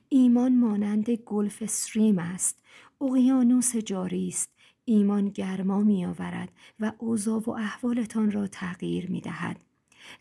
ایمان 0.10 0.56
مانند 0.56 1.10
گلف 1.10 1.62
استریم 1.62 2.20
است 2.20 2.64
اقیانوس 3.02 3.76
جاری 3.76 4.28
است 4.28 4.50
ایمان 4.86 5.30
گرما 5.30 5.82
می 5.82 6.06
آورد 6.06 6.52
و 6.80 6.92
اوضاع 6.98 7.40
و 7.40 7.50
احوالتان 7.50 8.32
را 8.32 8.48
تغییر 8.48 9.12
می 9.12 9.22
دهد. 9.22 9.64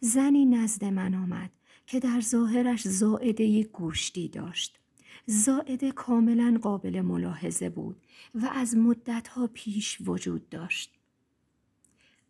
زنی 0.01 0.45
نزد 0.45 0.85
من 0.85 1.15
آمد 1.15 1.51
که 1.87 2.01
در 2.01 2.21
ظاهرش 2.21 2.89
زائده 2.89 3.63
گوشتی 3.63 4.29
داشت. 4.29 4.79
زائده 5.27 5.93
کاملا 5.93 6.59
قابل 6.63 7.01
ملاحظه 7.01 7.69
بود 7.69 7.97
و 8.35 8.47
از 8.53 8.77
مدتها 8.77 9.47
پیش 9.55 9.99
وجود 10.01 10.49
داشت. 10.49 10.99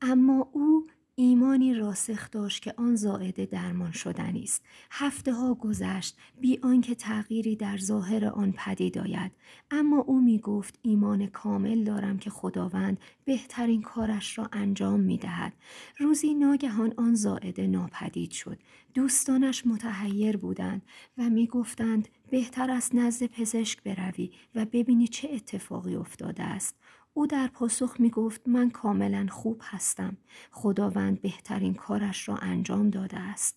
اما 0.02 0.48
او 0.52 0.86
ایمانی 1.20 1.74
راسخ 1.74 2.30
داشت 2.30 2.62
که 2.62 2.74
آن 2.76 2.96
زائده 2.96 3.46
درمان 3.46 3.92
شدنی 3.92 4.42
است. 4.42 4.62
هفته 4.90 5.32
ها 5.32 5.54
گذشت 5.54 6.16
بی 6.40 6.58
آنکه 6.62 6.94
تغییری 6.94 7.56
در 7.56 7.78
ظاهر 7.78 8.24
آن 8.26 8.52
پدید 8.56 8.98
آید. 8.98 9.32
اما 9.70 9.98
او 9.98 10.20
می 10.20 10.38
گفت 10.38 10.78
ایمان 10.82 11.26
کامل 11.26 11.84
دارم 11.84 12.18
که 12.18 12.30
خداوند 12.30 13.00
بهترین 13.24 13.82
کارش 13.82 14.38
را 14.38 14.48
انجام 14.52 15.00
می 15.00 15.18
دهد 15.18 15.52
روزی 15.98 16.34
ناگهان 16.34 16.94
آن 16.96 17.14
زائده 17.14 17.66
ناپدید 17.66 18.30
شد. 18.30 18.58
دوستانش 18.94 19.66
متحیر 19.66 20.36
بودند 20.36 20.82
و 21.18 21.30
می 21.30 21.46
گفتند 21.46 22.08
بهتر 22.30 22.70
است 22.70 22.94
نزد 22.94 23.26
پزشک 23.26 23.82
بروی 23.82 24.30
و 24.54 24.64
ببینی 24.64 25.08
چه 25.08 25.28
اتفاقی 25.32 25.94
افتاده 25.94 26.42
است. 26.42 26.76
او 27.18 27.26
در 27.26 27.46
پاسخ 27.46 28.00
می 28.00 28.10
گفت 28.10 28.40
من 28.46 28.70
کاملا 28.70 29.26
خوب 29.30 29.60
هستم. 29.64 30.16
خداوند 30.50 31.20
بهترین 31.20 31.74
کارش 31.74 32.28
را 32.28 32.36
انجام 32.36 32.90
داده 32.90 33.18
است. 33.18 33.56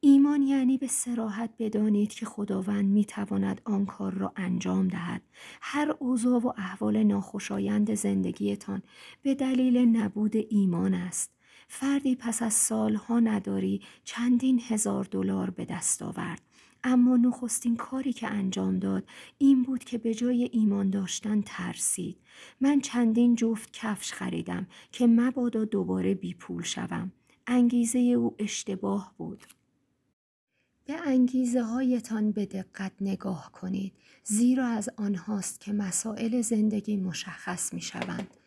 ایمان 0.00 0.42
یعنی 0.42 0.78
به 0.78 0.86
سراحت 0.86 1.50
بدانید 1.58 2.12
که 2.12 2.26
خداوند 2.26 2.84
می 2.84 3.04
تواند 3.04 3.60
آن 3.64 3.86
کار 3.86 4.14
را 4.14 4.32
انجام 4.36 4.88
دهد. 4.88 5.22
هر 5.60 5.94
اوضاع 5.98 6.40
و 6.40 6.52
احوال 6.56 7.02
ناخوشایند 7.02 7.94
زندگیتان 7.94 8.82
به 9.22 9.34
دلیل 9.34 9.76
نبود 9.76 10.36
ایمان 10.36 10.94
است. 10.94 11.30
فردی 11.68 12.16
پس 12.16 12.42
از 12.42 12.54
سالها 12.54 13.20
نداری 13.20 13.82
چندین 14.04 14.60
هزار 14.68 15.04
دلار 15.04 15.50
به 15.50 15.64
دست 15.64 16.02
آورد. 16.02 16.42
اما 16.84 17.16
نخستین 17.16 17.76
کاری 17.76 18.12
که 18.12 18.26
انجام 18.26 18.78
داد 18.78 19.04
این 19.38 19.62
بود 19.62 19.84
که 19.84 19.98
به 19.98 20.14
جای 20.14 20.50
ایمان 20.52 20.90
داشتن 20.90 21.42
ترسید. 21.46 22.16
من 22.60 22.80
چندین 22.80 23.34
جفت 23.34 23.72
کفش 23.72 24.12
خریدم 24.12 24.66
که 24.92 25.06
مبادا 25.06 25.64
دوباره 25.64 26.14
بی 26.14 26.34
پول 26.34 26.62
شوم. 26.62 27.12
انگیزه 27.46 27.98
او 27.98 28.34
اشتباه 28.38 29.14
بود. 29.18 29.46
به 30.84 30.94
انگیزه 31.06 31.62
هایتان 31.62 32.32
به 32.32 32.46
دقت 32.46 32.92
نگاه 33.00 33.52
کنید 33.52 33.92
زیرا 34.24 34.66
از 34.66 34.88
آنهاست 34.96 35.60
که 35.60 35.72
مسائل 35.72 36.40
زندگی 36.40 36.96
مشخص 36.96 37.74
می 37.74 37.80
شوند. 37.80 38.37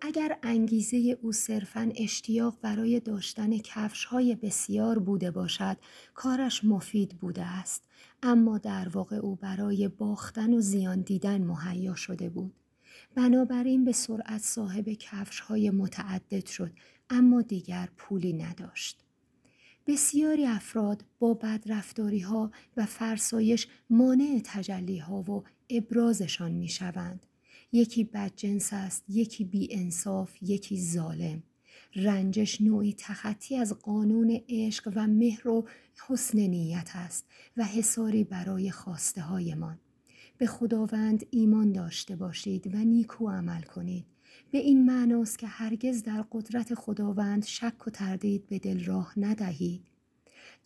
اگر 0.00 0.38
انگیزه 0.42 1.18
او 1.22 1.32
صرفا 1.32 1.92
اشتیاق 1.96 2.58
برای 2.62 3.00
داشتن 3.00 3.58
کفش 3.58 4.04
های 4.04 4.34
بسیار 4.34 4.98
بوده 4.98 5.30
باشد 5.30 5.76
کارش 6.14 6.64
مفید 6.64 7.18
بوده 7.18 7.44
است. 7.44 7.84
اما 8.22 8.58
در 8.58 8.88
واقع 8.88 9.16
او 9.16 9.36
برای 9.36 9.88
باختن 9.88 10.54
و 10.54 10.60
زیان 10.60 11.00
دیدن 11.00 11.42
مهیا 11.42 11.94
شده 11.94 12.28
بود. 12.28 12.54
بنابراین 13.14 13.84
به 13.84 13.92
سرعت 13.92 14.42
صاحب 14.42 14.88
کفش 14.88 15.40
های 15.40 15.70
متعدد 15.70 16.46
شد 16.46 16.72
اما 17.10 17.42
دیگر 17.42 17.88
پولی 17.96 18.32
نداشت. 18.32 19.02
بسیاری 19.86 20.46
افراد 20.46 21.04
با 21.18 21.34
بدرفتاری 21.34 22.20
ها 22.20 22.50
و 22.76 22.86
فرسایش 22.86 23.68
مانع 23.90 24.40
تجلی 24.44 24.98
ها 24.98 25.22
و 25.22 25.44
ابرازشان 25.70 26.52
می 26.52 26.68
شوند. 26.68 27.26
یکی 27.76 28.04
بدجنس 28.04 28.72
است 28.72 29.04
یکی 29.08 29.44
بی 29.44 29.68
انصاف 29.70 30.42
یکی 30.42 30.82
ظالم 30.82 31.42
رنجش 31.96 32.60
نوعی 32.60 32.94
تخطی 32.98 33.56
از 33.56 33.72
قانون 33.72 34.40
عشق 34.48 34.92
و 34.96 35.06
مهر 35.06 35.48
و 35.48 35.68
حسن 36.08 36.38
نیت 36.38 36.90
است 36.94 37.26
و 37.56 37.64
حساری 37.64 38.24
برای 38.24 38.70
خواسته 38.70 39.20
هایمان. 39.20 39.78
به 40.38 40.46
خداوند 40.46 41.26
ایمان 41.30 41.72
داشته 41.72 42.16
باشید 42.16 42.74
و 42.74 42.78
نیکو 42.78 43.28
عمل 43.28 43.62
کنید. 43.62 44.06
به 44.50 44.58
این 44.58 44.86
معناست 44.86 45.38
که 45.38 45.46
هرگز 45.46 46.02
در 46.02 46.24
قدرت 46.32 46.74
خداوند 46.74 47.44
شک 47.44 47.86
و 47.86 47.90
تردید 47.90 48.46
به 48.46 48.58
دل 48.58 48.84
راه 48.84 49.12
ندهید. 49.16 49.95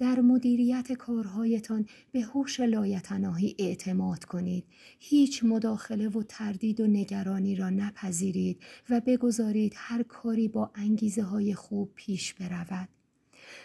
در 0.00 0.20
مدیریت 0.20 0.92
کارهایتان 0.92 1.86
به 2.12 2.20
هوش 2.20 2.60
لایتناهی 2.60 3.54
اعتماد 3.58 4.24
کنید. 4.24 4.64
هیچ 4.98 5.44
مداخله 5.44 6.08
و 6.08 6.22
تردید 6.22 6.80
و 6.80 6.86
نگرانی 6.86 7.56
را 7.56 7.70
نپذیرید 7.70 8.62
و 8.90 9.00
بگذارید 9.06 9.72
هر 9.76 10.02
کاری 10.02 10.48
با 10.48 10.70
انگیزه 10.74 11.22
های 11.22 11.54
خوب 11.54 11.90
پیش 11.94 12.34
برود. 12.34 12.88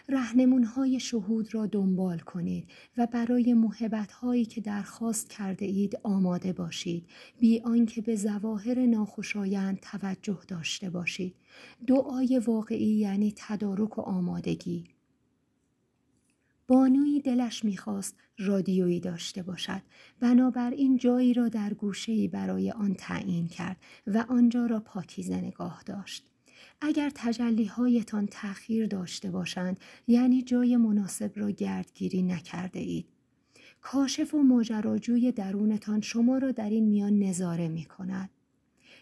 رهنمون 0.10 0.64
های 0.64 1.00
شهود 1.00 1.54
را 1.54 1.66
دنبال 1.66 2.20
کنید 2.20 2.68
و 2.98 3.08
برای 3.08 3.54
محبت 3.54 4.12
هایی 4.12 4.46
که 4.46 4.62
درخواست 4.62 5.30
کرده 5.30 5.66
اید 5.66 6.00
آماده 6.04 6.54
باشید 6.54 7.06
بی 7.40 7.60
آنکه 7.60 8.02
به 8.02 8.16
ظواهر 8.16 8.86
ناخوشایند 8.86 9.80
توجه 9.80 10.40
داشته 10.48 10.90
باشید 10.90 11.36
دعای 11.88 12.42
واقعی 12.46 12.96
یعنی 12.96 13.34
تدارک 13.38 13.98
و 13.98 14.02
آمادگی 14.02 14.95
بانوی 16.68 17.22
دلش 17.22 17.66
می‌خواست 17.66 18.16
رادیویی 18.38 19.00
داشته 19.00 19.44
باشد 19.44 19.82
بنابراین 20.20 20.98
جایی 20.98 21.34
را 21.34 21.50
در 21.50 21.74
گوشهای 21.74 22.28
برای 22.28 22.72
آن 22.72 22.94
تعیین 22.94 23.48
کرد 23.48 23.78
و 24.08 24.26
آنجا 24.30 24.66
را 24.66 24.80
پاکیزه 24.80 25.36
نگاه 25.36 25.84
داشت 25.86 26.26
اگر 26.82 27.12
تجلیهایتان 27.16 28.26
تأخیر 28.26 28.88
داشته 28.88 29.32
باشند 29.32 29.80
یعنی 30.08 30.42
جای 30.42 30.78
مناسب 30.78 31.32
را 31.36 31.52
گردگیری 31.52 32.24
نکرده 32.24 32.80
اید. 32.80 33.06
کاشف 33.82 34.34
و 34.34 34.44
ماجراجوی 34.44 35.32
درونتان 35.32 36.02
شما 36.02 36.38
را 36.38 36.52
در 36.52 36.70
این 36.70 36.86
میان 36.86 37.20
نظاره 37.20 37.68
می 37.68 37.86
کند. 37.86 38.30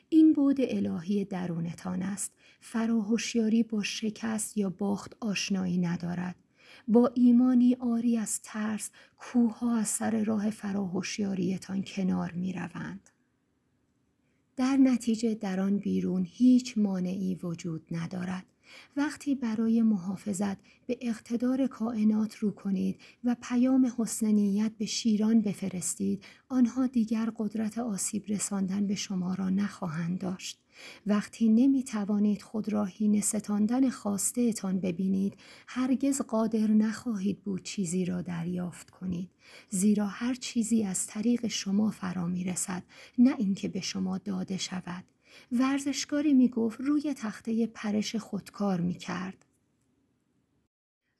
این 0.09 0.33
بود 0.33 0.57
الهی 0.59 1.25
درونتان 1.25 2.01
است. 2.01 2.31
فراهوشیاری 2.61 3.63
با 3.63 3.83
شکست 3.83 4.57
یا 4.57 4.69
باخت 4.69 5.17
آشنایی 5.19 5.77
ندارد. 5.77 6.35
با 6.87 7.11
ایمانی 7.15 7.75
آری 7.75 8.17
از 8.17 8.41
ترس 8.41 8.89
کوه 9.17 9.63
از 9.63 9.87
سر 9.87 10.23
راه 10.23 10.49
فراهوشیاریتان 10.49 11.83
کنار 11.83 12.31
می 12.31 12.53
روند. 12.53 13.09
در 14.55 14.77
نتیجه 14.77 15.35
در 15.35 15.59
آن 15.59 15.77
بیرون 15.77 16.27
هیچ 16.29 16.77
مانعی 16.77 17.35
وجود 17.35 17.85
ندارد. 17.91 18.45
وقتی 18.97 19.35
برای 19.35 19.81
محافظت 19.81 20.57
به 20.85 20.97
اقتدار 21.01 21.67
کائنات 21.67 22.35
رو 22.35 22.51
کنید 22.51 22.99
و 23.23 23.35
پیام 23.41 23.93
حسن 23.97 24.69
به 24.77 24.85
شیران 24.85 25.41
بفرستید 25.41 26.23
آنها 26.49 26.87
دیگر 26.87 27.29
قدرت 27.37 27.77
آسیب 27.77 28.23
رساندن 28.27 28.87
به 28.87 28.95
شما 28.95 29.33
را 29.33 29.49
نخواهند 29.49 30.19
داشت 30.19 30.62
وقتی 31.07 31.49
نمی 31.49 31.83
توانید 31.83 32.41
خود 32.41 32.73
را 32.73 32.85
هین 32.85 33.21
ستاندن 33.21 33.89
خواسته 33.89 34.41
اتان 34.41 34.79
ببینید 34.79 35.33
هرگز 35.67 36.21
قادر 36.21 36.67
نخواهید 36.67 37.43
بود 37.43 37.63
چیزی 37.63 38.05
را 38.05 38.21
دریافت 38.21 38.89
کنید 38.89 39.29
زیرا 39.69 40.07
هر 40.07 40.33
چیزی 40.33 40.83
از 40.83 41.07
طریق 41.07 41.47
شما 41.47 41.89
فرا 41.91 42.27
می 42.27 42.43
رسد 42.43 42.83
نه 43.17 43.35
اینکه 43.37 43.67
به 43.67 43.81
شما 43.81 44.17
داده 44.17 44.57
شود 44.57 45.03
ورزشکاری 45.51 46.33
می 46.33 46.49
گفت 46.49 46.81
روی 46.81 47.13
تخته 47.13 47.67
پرش 47.67 48.15
خودکار 48.15 48.81
می 48.81 48.93
کرد. 48.93 49.45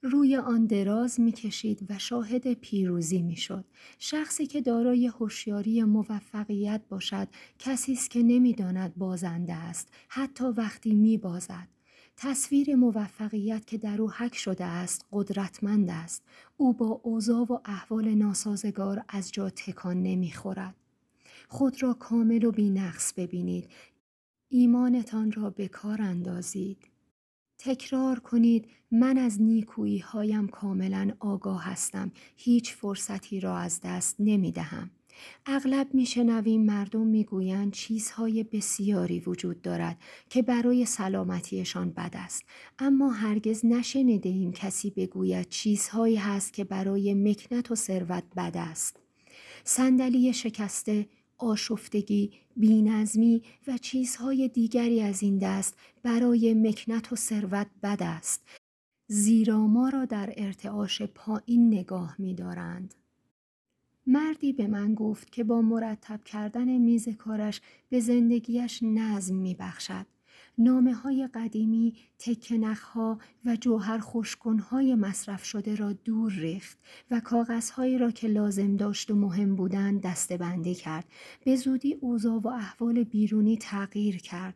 روی 0.06 0.36
آن 0.36 0.66
دراز 0.66 1.20
می‌کشید 1.20 1.86
و 1.90 1.98
شاهد 1.98 2.52
پیروزی 2.52 3.22
می‌شد. 3.22 3.64
شخصی 3.98 4.46
که 4.46 4.60
دارای 4.60 5.06
هوشیاری 5.06 5.84
موفقیت 5.84 6.80
باشد 6.88 7.28
کسی 7.58 7.92
است 7.92 8.10
که 8.10 8.22
نمی‌داند 8.22 8.96
بازنده 8.96 9.54
است 9.54 9.88
حتی 10.08 10.44
وقتی 10.44 10.94
میبازد. 10.94 11.68
تصویر 12.16 12.74
موفقیت 12.74 13.66
که 13.66 13.78
در 13.78 14.02
او 14.02 14.10
حک 14.10 14.34
شده 14.34 14.64
است 14.64 15.06
قدرتمند 15.12 15.90
است. 15.90 16.22
او 16.56 16.72
با 16.72 17.00
اوضاع 17.02 17.46
و 17.46 17.58
احوال 17.64 18.14
ناسازگار 18.14 19.04
از 19.08 19.32
جا 19.32 19.50
تکان 19.50 20.02
نمی‌خورد. 20.02 20.74
خود 21.48 21.82
را 21.82 21.94
کامل 21.94 22.44
و 22.44 22.50
بینقص 22.50 23.12
ببینید. 23.12 23.68
ایمانتان 24.48 25.32
را 25.32 25.50
به 25.50 25.68
کار 25.68 26.02
اندازید. 26.02 26.78
تکرار 27.64 28.18
کنید 28.20 28.68
من 28.90 29.18
از 29.18 29.42
نیکویی 29.42 29.98
هایم 29.98 30.48
کاملا 30.48 31.10
آگاه 31.20 31.64
هستم. 31.64 32.12
هیچ 32.36 32.74
فرصتی 32.74 33.40
را 33.40 33.58
از 33.58 33.80
دست 33.84 34.16
نمی 34.18 34.52
دهم. 34.52 34.90
اغلب 35.46 35.94
میشنویم 35.94 36.64
مردم 36.64 37.06
می‌گویند 37.06 37.72
چیزهای 37.72 38.44
بسیاری 38.44 39.20
وجود 39.20 39.62
دارد 39.62 39.98
که 40.28 40.42
برای 40.42 40.84
سلامتیشان 40.84 41.90
بد 41.90 42.14
است. 42.14 42.44
اما 42.78 43.10
هرگز 43.10 43.66
نشنیده 43.66 44.28
ایم 44.28 44.52
کسی 44.52 44.90
بگوید 44.90 45.48
چیزهایی 45.48 46.16
هست 46.16 46.52
که 46.52 46.64
برای 46.64 47.14
مکنت 47.14 47.70
و 47.70 47.74
ثروت 47.74 48.24
بد 48.36 48.56
است. 48.56 48.96
صندلی 49.64 50.32
شکسته 50.32 51.06
آشفتگی، 51.38 52.32
بینظمی 52.56 53.42
و 53.66 53.78
چیزهای 53.78 54.48
دیگری 54.48 55.00
از 55.00 55.22
این 55.22 55.38
دست 55.38 55.78
برای 56.02 56.54
مکنت 56.54 57.12
و 57.12 57.16
ثروت 57.16 57.66
بد 57.82 58.02
است 58.02 58.42
زیرا 59.06 59.66
ما 59.66 59.88
را 59.88 60.04
در 60.04 60.32
ارتعاش 60.36 61.02
پایین 61.02 61.66
نگاه 61.74 62.14
می 62.18 62.34
دارند. 62.34 62.94
مردی 64.06 64.52
به 64.52 64.66
من 64.66 64.94
گفت 64.94 65.32
که 65.32 65.44
با 65.44 65.62
مرتب 65.62 66.24
کردن 66.24 66.78
میز 66.78 67.08
کارش 67.08 67.60
به 67.88 68.00
زندگیش 68.00 68.82
نظم 68.82 69.34
می 69.36 69.54
بخشد. 69.54 70.06
نامه 70.58 70.94
های 70.94 71.28
قدیمی، 71.34 71.94
تکنخها 72.18 73.18
و 73.44 73.56
جوهر 73.56 74.02
های 74.70 74.94
مصرف 74.94 75.44
شده 75.44 75.74
را 75.74 75.92
دور 75.92 76.32
ریخت 76.32 76.78
و 77.10 77.20
کاغذهایی 77.20 77.98
را 77.98 78.10
که 78.10 78.28
لازم 78.28 78.76
داشت 78.76 79.10
و 79.10 79.14
مهم 79.14 79.56
بودند 79.56 80.02
دستبندی 80.02 80.74
کرد. 80.74 81.04
به 81.44 81.56
زودی 81.56 81.94
اوضاع 82.00 82.40
و 82.40 82.48
احوال 82.48 83.04
بیرونی 83.04 83.56
تغییر 83.56 84.16
کرد. 84.16 84.54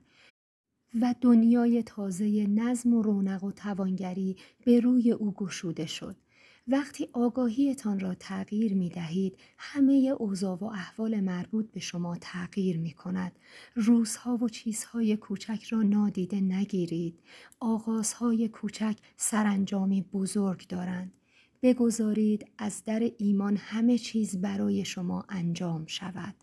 و 1.00 1.14
دنیای 1.20 1.82
تازه 1.82 2.46
نظم 2.46 2.94
و 2.94 3.02
رونق 3.02 3.44
و 3.44 3.52
توانگری 3.52 4.36
به 4.64 4.80
روی 4.80 5.12
او 5.12 5.32
گشوده 5.32 5.86
شد. 5.86 6.16
وقتی 6.70 7.08
آگاهیتان 7.12 8.00
را 8.00 8.14
تغییر 8.14 8.74
می 8.74 8.88
دهید 8.88 9.38
همه 9.58 9.92
اوضاع 10.18 10.58
و 10.58 10.64
احوال 10.64 11.20
مربوط 11.20 11.70
به 11.70 11.80
شما 11.80 12.16
تغییر 12.20 12.78
می 12.78 12.92
کند. 12.92 13.32
روزها 13.74 14.36
و 14.36 14.48
چیزهای 14.48 15.16
کوچک 15.16 15.64
را 15.70 15.82
نادیده 15.82 16.40
نگیرید. 16.40 17.18
آغازهای 17.60 18.48
کوچک 18.48 18.96
سرانجامی 19.16 20.02
بزرگ 20.02 20.66
دارند. 20.66 21.16
بگذارید 21.62 22.50
از 22.58 22.84
در 22.84 23.10
ایمان 23.18 23.56
همه 23.56 23.98
چیز 23.98 24.40
برای 24.40 24.84
شما 24.84 25.24
انجام 25.28 25.86
شود. 25.86 26.34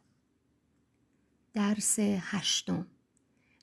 درس 1.53 1.99
هشتم 1.99 2.87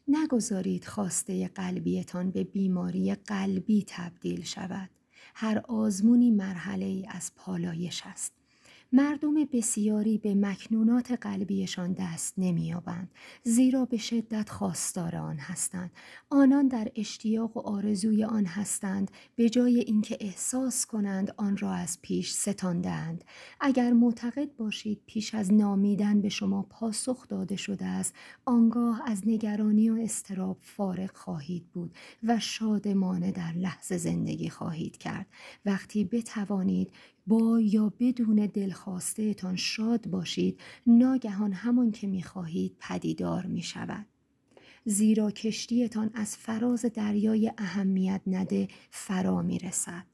نگذارید 0.08 0.84
خواسته 0.84 1.48
قلبیتان 1.48 2.30
به 2.30 2.44
بیماری 2.44 3.14
قلبی 3.14 3.84
تبدیل 3.86 4.42
شود. 4.42 4.90
هر 5.34 5.58
آزمونی 5.68 6.30
مرحله 6.30 6.86
ای 6.86 7.06
از 7.10 7.32
پالایش 7.36 8.02
است. 8.06 8.41
مردم 8.94 9.34
بسیاری 9.52 10.18
به 10.18 10.34
مکنونات 10.34 11.12
قلبیشان 11.12 11.92
دست 11.92 12.34
نمییابند 12.38 13.10
زیرا 13.42 13.84
به 13.84 13.96
شدت 13.96 14.48
خواستار 14.48 15.16
آن 15.16 15.38
هستند. 15.38 15.90
آنان 16.30 16.68
در 16.68 16.92
اشتیاق 16.96 17.56
و 17.56 17.60
آرزوی 17.60 18.24
آن 18.24 18.44
هستند 18.44 19.10
به 19.36 19.50
جای 19.50 19.78
اینکه 19.78 20.16
احساس 20.20 20.86
کنند 20.86 21.34
آن 21.36 21.56
را 21.56 21.72
از 21.72 21.98
پیش 22.02 22.32
ستاندند 22.32 23.24
اگر 23.60 23.92
معتقد 23.92 24.56
باشید 24.56 25.00
پیش 25.06 25.34
از 25.34 25.52
نامیدن 25.52 26.20
به 26.20 26.28
شما 26.28 26.62
پاسخ 26.62 27.28
داده 27.28 27.56
شده 27.56 27.84
است 27.84 28.14
آنگاه 28.44 29.02
از 29.06 29.22
نگرانی 29.28 29.90
و 29.90 29.94
استراب 30.02 30.58
فارغ 30.60 31.16
خواهید 31.16 31.66
بود 31.72 31.94
و 32.22 32.38
شادمانه 32.38 33.32
در 33.32 33.52
لحظه 33.52 33.96
زندگی 33.96 34.50
خواهید 34.50 34.98
کرد. 34.98 35.26
وقتی 35.64 36.04
بتوانید 36.04 36.92
با 37.26 37.60
یا 37.60 37.92
بدون 38.00 38.46
دلخواستهتان 38.46 39.56
شاد 39.56 40.06
باشید 40.06 40.60
ناگهان 40.86 41.52
همان 41.52 41.90
که 41.90 42.06
می‌خواهید 42.06 42.76
پدیدار 42.80 43.46
می 43.46 43.62
شود. 43.62 44.06
زیرا 44.84 45.30
کشتیتان 45.30 46.10
از 46.14 46.36
فراز 46.36 46.84
دریای 46.84 47.52
اهمیت 47.58 48.20
نده 48.26 48.68
فرا 48.90 49.42
می 49.42 49.58
رسد. 49.58 50.06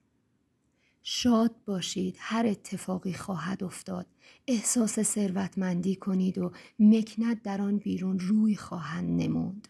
شاد 1.02 1.54
باشید 1.66 2.16
هر 2.18 2.46
اتفاقی 2.46 3.12
خواهد 3.12 3.64
افتاد 3.64 4.06
احساس 4.46 5.00
ثروتمندی 5.00 5.96
کنید 5.96 6.38
و 6.38 6.52
مکنت 6.78 7.42
در 7.42 7.60
آن 7.60 7.78
بیرون 7.78 8.18
روی 8.18 8.56
خواهند 8.56 9.22
نموند 9.22 9.68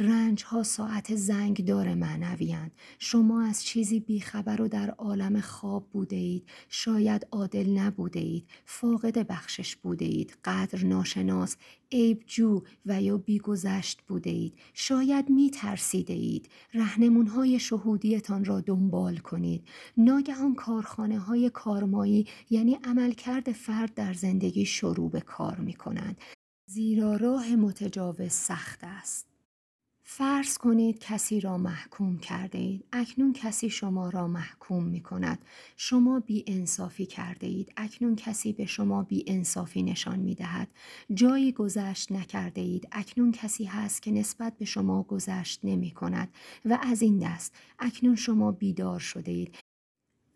رنج 0.00 0.44
ها 0.44 0.62
ساعت 0.62 1.14
زنگ 1.14 1.64
دار 1.64 1.94
معنویند 1.94 2.72
شما 2.98 3.42
از 3.42 3.64
چیزی 3.64 4.00
بیخبر 4.00 4.60
و 4.60 4.68
در 4.68 4.90
عالم 4.90 5.40
خواب 5.40 5.90
بوده 5.90 6.16
اید 6.16 6.46
شاید 6.68 7.26
عادل 7.32 7.70
نبوده 7.70 8.20
اید 8.20 8.46
فاقد 8.64 9.26
بخشش 9.26 9.76
بوده 9.76 10.04
اید 10.04 10.36
قدر 10.44 10.84
ناشناس 10.84 11.56
عیب 11.92 12.22
جو 12.26 12.62
و 12.86 13.02
یا 13.02 13.18
بیگذشت 13.18 14.02
بوده 14.02 14.30
اید 14.30 14.54
شاید 14.74 15.30
می 15.30 15.50
ترسیده 15.50 16.12
اید 16.12 16.48
رهنمون 16.74 17.26
های 17.26 17.58
شهودیتان 17.58 18.44
را 18.44 18.60
دنبال 18.60 19.16
کنید. 19.16 19.68
ناگهان 19.96 20.54
کارخانه 20.54 21.18
های 21.18 21.50
کارمایی 21.50 22.26
یعنی 22.50 22.78
عملکرد 22.84 23.52
فرد 23.52 23.94
در 23.94 24.12
زندگی 24.12 24.66
شروع 24.66 25.10
به 25.10 25.20
کار 25.20 25.56
می 25.56 25.74
کنند 25.74 26.16
زیرا 26.66 27.16
راه 27.16 27.56
متجاوز 27.56 28.32
سخت 28.32 28.78
است. 28.82 29.37
فرض 30.10 30.58
کنید 30.58 30.98
کسی 30.98 31.40
را 31.40 31.58
محکوم 31.58 32.18
کرده 32.18 32.58
اید. 32.58 32.84
اکنون 32.92 33.32
کسی 33.32 33.70
شما 33.70 34.08
را 34.10 34.28
محکوم 34.28 34.84
می 34.84 35.00
کند. 35.00 35.44
شما 35.76 36.20
بی 36.20 36.44
انصافی 36.46 37.06
کرده 37.06 37.46
اید. 37.46 37.72
اکنون 37.76 38.16
کسی 38.16 38.52
به 38.52 38.66
شما 38.66 39.02
بی 39.02 39.24
انصافی 39.26 39.82
نشان 39.82 40.18
می 40.18 40.34
دهد. 40.34 40.68
جایی 41.14 41.52
گذشت 41.52 42.12
نکرده 42.12 42.60
اید. 42.60 42.88
اکنون 42.92 43.32
کسی 43.32 43.64
هست 43.64 44.02
که 44.02 44.10
نسبت 44.10 44.58
به 44.58 44.64
شما 44.64 45.02
گذشت 45.02 45.60
نمی 45.64 45.90
کند. 45.90 46.28
و 46.64 46.78
از 46.82 47.02
این 47.02 47.18
دست 47.18 47.54
اکنون 47.78 48.16
شما 48.16 48.52
بیدار 48.52 48.98
شده 48.98 49.32
اید. 49.32 49.58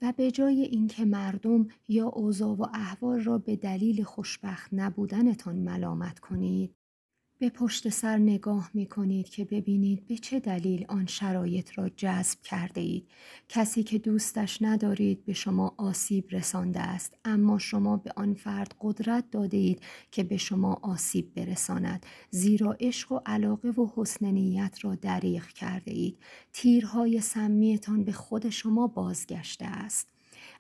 و 0.03 0.13
به 0.17 0.31
جای 0.31 0.63
اینکه 0.63 1.05
مردم 1.05 1.69
یا 1.89 2.09
اوضاع 2.09 2.57
و 2.57 2.63
احوال 2.75 3.21
را 3.21 3.39
به 3.39 3.57
دلیل 3.57 4.03
خوشبخت 4.03 4.69
نبودنتان 4.73 5.57
ملامت 5.57 6.19
کنید 6.19 6.75
به 7.43 7.51
پشت 7.51 7.89
سر 7.89 8.19
نگاه 8.19 8.71
می 8.75 8.87
کنید 8.87 9.29
که 9.29 9.45
ببینید 9.45 10.07
به 10.07 10.17
چه 10.17 10.41
دلیل 10.41 10.85
آن 10.89 11.07
شرایط 11.07 11.79
را 11.79 11.89
جذب 11.89 12.43
کرده 12.43 12.81
اید. 12.81 13.09
کسی 13.49 13.83
که 13.83 13.99
دوستش 13.99 14.63
ندارید 14.63 15.25
به 15.25 15.33
شما 15.33 15.75
آسیب 15.79 16.25
رسانده 16.31 16.81
است 16.81 17.19
اما 17.25 17.59
شما 17.59 17.97
به 17.97 18.13
آن 18.17 18.35
فرد 18.35 18.75
قدرت 18.81 19.31
داده 19.31 19.57
اید 19.57 19.83
که 20.11 20.25
به 20.25 20.37
شما 20.37 20.79
آسیب 20.83 21.35
برساند 21.35 22.07
زیرا 22.31 22.77
عشق 22.81 23.13
و 23.13 23.21
علاقه 23.27 23.69
و 23.69 23.89
حسن 23.97 24.27
نیت 24.27 24.79
را 24.83 24.95
دریغ 24.95 25.47
کرده 25.47 25.93
اید. 25.93 26.19
تیرهای 26.53 27.21
سمیتان 27.21 28.05
به 28.05 28.13
خود 28.13 28.51
شما 28.51 28.87
بازگشته 28.87 29.65
است. 29.65 30.09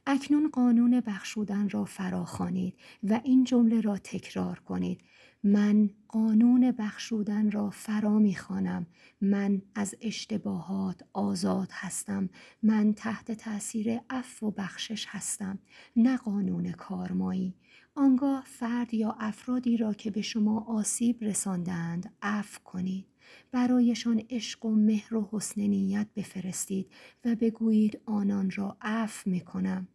اکنون 0.07 0.49
قانون 0.49 1.01
بخشودن 1.01 1.69
را 1.69 1.85
فراخوانید 1.85 2.75
و 3.03 3.21
این 3.25 3.45
جمله 3.45 3.81
را 3.81 3.99
تکرار 3.99 4.59
کنید 4.59 5.01
من 5.45 5.91
قانون 6.09 6.71
بخشودن 6.71 7.51
را 7.51 7.71
فرا 7.71 8.19
می‌خوانم 8.19 8.87
من 9.21 9.63
از 9.75 9.95
اشتباهات 10.01 11.03
آزاد 11.13 11.69
هستم. 11.73 12.29
من 12.63 12.93
تحت 12.93 13.33
تاثیر 13.33 14.01
عفو 14.11 14.47
و 14.47 14.51
بخشش 14.51 15.07
هستم. 15.09 15.59
نه 15.97 16.17
قانون 16.17 16.73
کارمایی. 16.73 17.55
آنگاه 17.95 18.45
فرد 18.47 18.95
یا 18.95 19.17
افرادی 19.21 19.77
را 19.77 19.95
که 19.95 20.11
به 20.11 20.23
شما 20.23 20.61
آسیب 20.61 21.25
رساندند 21.25 22.13
عفو 22.23 22.61
کنید. 22.65 23.07
برایشان 23.53 24.23
عشق 24.31 24.65
و 24.65 24.75
مهر 24.75 25.15
و 25.15 25.29
حسن 25.33 25.61
نیت 25.61 26.09
بفرستید 26.17 26.93
و 27.25 27.37
بگویید 27.41 28.01
آنان 28.07 28.51
را 28.51 28.77
عفو 28.81 29.31
می‌کنم 29.31 29.89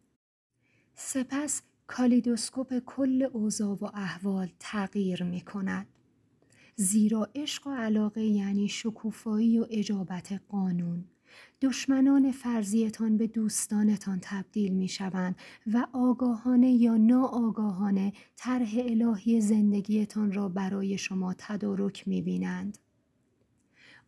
سپس 0.95 1.61
کالیدوسکوپ 1.87 2.79
کل 2.85 3.27
اوضاع 3.33 3.77
و 3.81 3.85
احوال 3.93 4.49
تغییر 4.59 5.23
می 5.23 5.41
کند. 5.41 5.87
زیرا 6.75 7.29
عشق 7.35 7.67
و 7.67 7.73
علاقه 7.73 8.23
یعنی 8.23 8.67
شکوفایی 8.67 9.59
و 9.59 9.65
اجابت 9.69 10.41
قانون. 10.49 11.05
دشمنان 11.61 12.31
فرضیتان 12.31 13.17
به 13.17 13.27
دوستانتان 13.27 14.19
تبدیل 14.21 14.73
می 14.73 14.87
شوند 14.87 15.35
و 15.73 15.87
آگاهانه 15.93 16.71
یا 16.71 16.97
ناآگاهانه 16.97 18.13
طرح 18.35 18.71
الهی 18.75 19.41
زندگیتان 19.41 20.31
را 20.31 20.49
برای 20.49 20.97
شما 20.97 21.35
تدارک 21.37 22.07
می 22.07 22.21
بینند. 22.21 22.77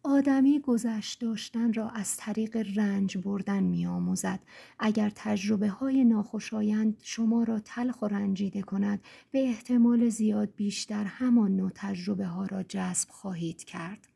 آدمی 0.03 0.59
گذشت 0.59 1.21
داشتن 1.21 1.73
را 1.73 1.89
از 1.89 2.17
طریق 2.17 2.57
رنج 2.75 3.17
بردن 3.17 3.63
می 3.63 3.85
آموزد. 3.85 4.39
اگر 4.79 5.11
تجربه 5.15 5.69
های 5.69 6.03
ناخوشایند 6.03 6.97
شما 7.03 7.43
را 7.43 7.59
تلخ 7.59 8.01
و 8.01 8.05
رنجیده 8.05 8.61
کند 8.61 9.01
به 9.31 9.39
احتمال 9.39 10.09
زیاد 10.09 10.55
بیشتر 10.55 11.03
همان 11.03 11.55
نوع 11.55 11.71
تجربه 11.75 12.25
ها 12.25 12.45
را 12.45 12.63
جذب 12.63 13.09
خواهید 13.09 13.63
کرد. 13.63 14.07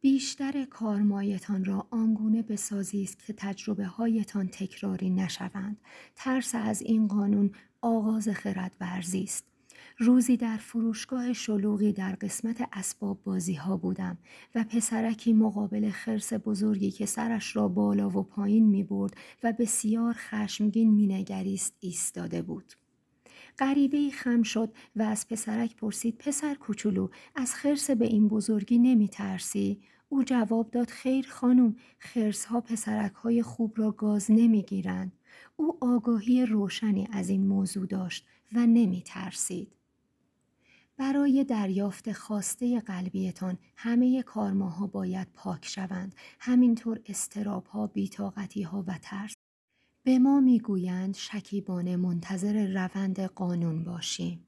بیشتر 0.00 0.64
کارمایتان 0.64 1.64
را 1.64 1.86
آنگونه 1.90 2.42
بسازید 2.42 3.16
که 3.26 3.32
تجربه 3.32 3.86
هایتان 3.86 4.48
تکراری 4.48 5.10
نشوند. 5.10 5.80
ترس 6.16 6.54
از 6.54 6.82
این 6.82 7.08
قانون 7.08 7.50
آغاز 7.80 8.28
خرد 8.28 8.76
است. 8.80 9.53
روزی 9.98 10.36
در 10.36 10.56
فروشگاه 10.56 11.32
شلوغی 11.32 11.92
در 11.92 12.14
قسمت 12.14 12.68
اسباب 12.72 13.22
بازی 13.24 13.54
ها 13.54 13.76
بودم 13.76 14.18
و 14.54 14.64
پسرکی 14.64 15.32
مقابل 15.32 15.90
خرس 15.90 16.32
بزرگی 16.32 16.90
که 16.90 17.06
سرش 17.06 17.56
را 17.56 17.68
بالا 17.68 18.10
و 18.10 18.22
پایین 18.22 18.66
می 18.66 18.84
برد 18.84 19.16
و 19.42 19.52
بسیار 19.52 20.14
خشمگین 20.18 20.94
می 20.94 21.06
نگریست 21.06 21.76
ایستاده 21.80 22.42
بود. 22.42 22.72
غریبه 23.58 24.10
خم 24.10 24.42
شد 24.42 24.72
و 24.96 25.02
از 25.02 25.28
پسرک 25.28 25.76
پرسید 25.76 26.18
پسر 26.18 26.54
کوچولو 26.54 27.08
از 27.34 27.54
خرس 27.54 27.90
به 27.90 28.06
این 28.06 28.28
بزرگی 28.28 28.78
نمی 28.78 29.08
ترسی؟ 29.08 29.80
او 30.08 30.22
جواب 30.24 30.70
داد 30.70 30.88
خیر 30.88 31.28
خانم 31.28 31.76
خرس 31.98 32.44
ها 32.44 32.60
پسرک 32.60 33.12
های 33.12 33.42
خوب 33.42 33.72
را 33.76 33.90
گاز 33.90 34.30
نمی 34.30 34.62
گیرند. 34.62 35.12
او 35.56 35.78
آگاهی 35.80 36.46
روشنی 36.46 37.08
از 37.12 37.28
این 37.28 37.46
موضوع 37.46 37.86
داشت 37.86 38.26
و 38.52 38.66
نمی 38.66 39.02
ترسید. 39.06 39.74
برای 40.96 41.44
دریافت 41.44 42.12
خواسته 42.12 42.80
قلبیتان 42.80 43.58
همه 43.76 44.22
کارماها 44.22 44.86
باید 44.86 45.28
پاک 45.34 45.66
شوند. 45.66 46.14
همینطور 46.40 47.00
استراب 47.06 47.66
ها 47.66 47.86
بیتاقتی 47.86 48.62
ها 48.62 48.84
و 48.86 48.98
ترس. 49.02 49.34
به 50.02 50.18
ما 50.18 50.40
می‌گویند 50.40 51.14
شکیبانه 51.14 51.96
منتظر 51.96 52.66
روند 52.66 53.20
قانون 53.20 53.84
باشیم. 53.84 54.46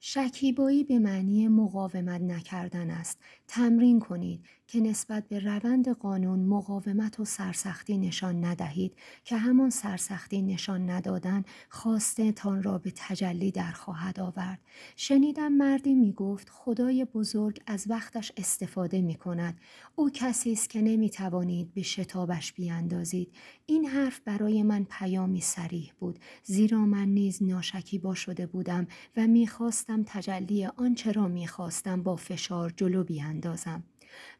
شکیبایی 0.00 0.84
به 0.84 0.98
معنی 0.98 1.48
مقاومت 1.48 2.20
نکردن 2.20 2.90
است. 2.90 3.18
تمرین 3.48 4.00
کنید. 4.00 4.44
که 4.66 4.80
نسبت 4.80 5.28
به 5.28 5.38
روند 5.38 5.88
قانون 5.88 6.38
مقاومت 6.40 7.20
و 7.20 7.24
سرسختی 7.24 7.98
نشان 7.98 8.44
ندهید 8.44 8.96
که 9.24 9.36
همان 9.36 9.70
سرسختی 9.70 10.42
نشان 10.42 10.90
ندادن 10.90 11.44
خواسته 11.68 12.32
تان 12.32 12.62
را 12.62 12.78
به 12.78 12.92
تجلی 12.96 13.50
در 13.50 13.72
خواهد 13.72 14.20
آورد. 14.20 14.58
شنیدم 14.96 15.52
مردی 15.52 15.94
می 15.94 16.12
گفت 16.12 16.48
خدای 16.50 17.04
بزرگ 17.04 17.60
از 17.66 17.84
وقتش 17.88 18.32
استفاده 18.36 19.00
می 19.00 19.14
کند 19.14 19.58
او 19.96 20.10
کسی 20.10 20.52
است 20.52 20.70
که 20.70 20.82
نمی 20.82 21.10
توانید 21.10 21.74
به 21.74 21.82
شتابش 21.82 22.52
بیاندازید. 22.52 23.32
این 23.66 23.86
حرف 23.86 24.20
برای 24.20 24.62
من 24.62 24.86
پیامی 24.90 25.40
سریح 25.40 25.92
بود 25.98 26.18
زیرا 26.44 26.86
من 26.86 27.08
نیز 27.08 27.42
ناشکیبا 27.42 28.14
شده 28.14 28.46
بودم 28.46 28.86
و 29.16 29.26
می‌خواستم 29.26 30.02
تجلی 30.06 30.66
آنچه 30.66 31.12
را 31.12 31.28
می‌خواستم 31.28 32.02
با 32.02 32.16
فشار 32.16 32.72
جلو 32.76 33.04
بیاندازم. 33.04 33.84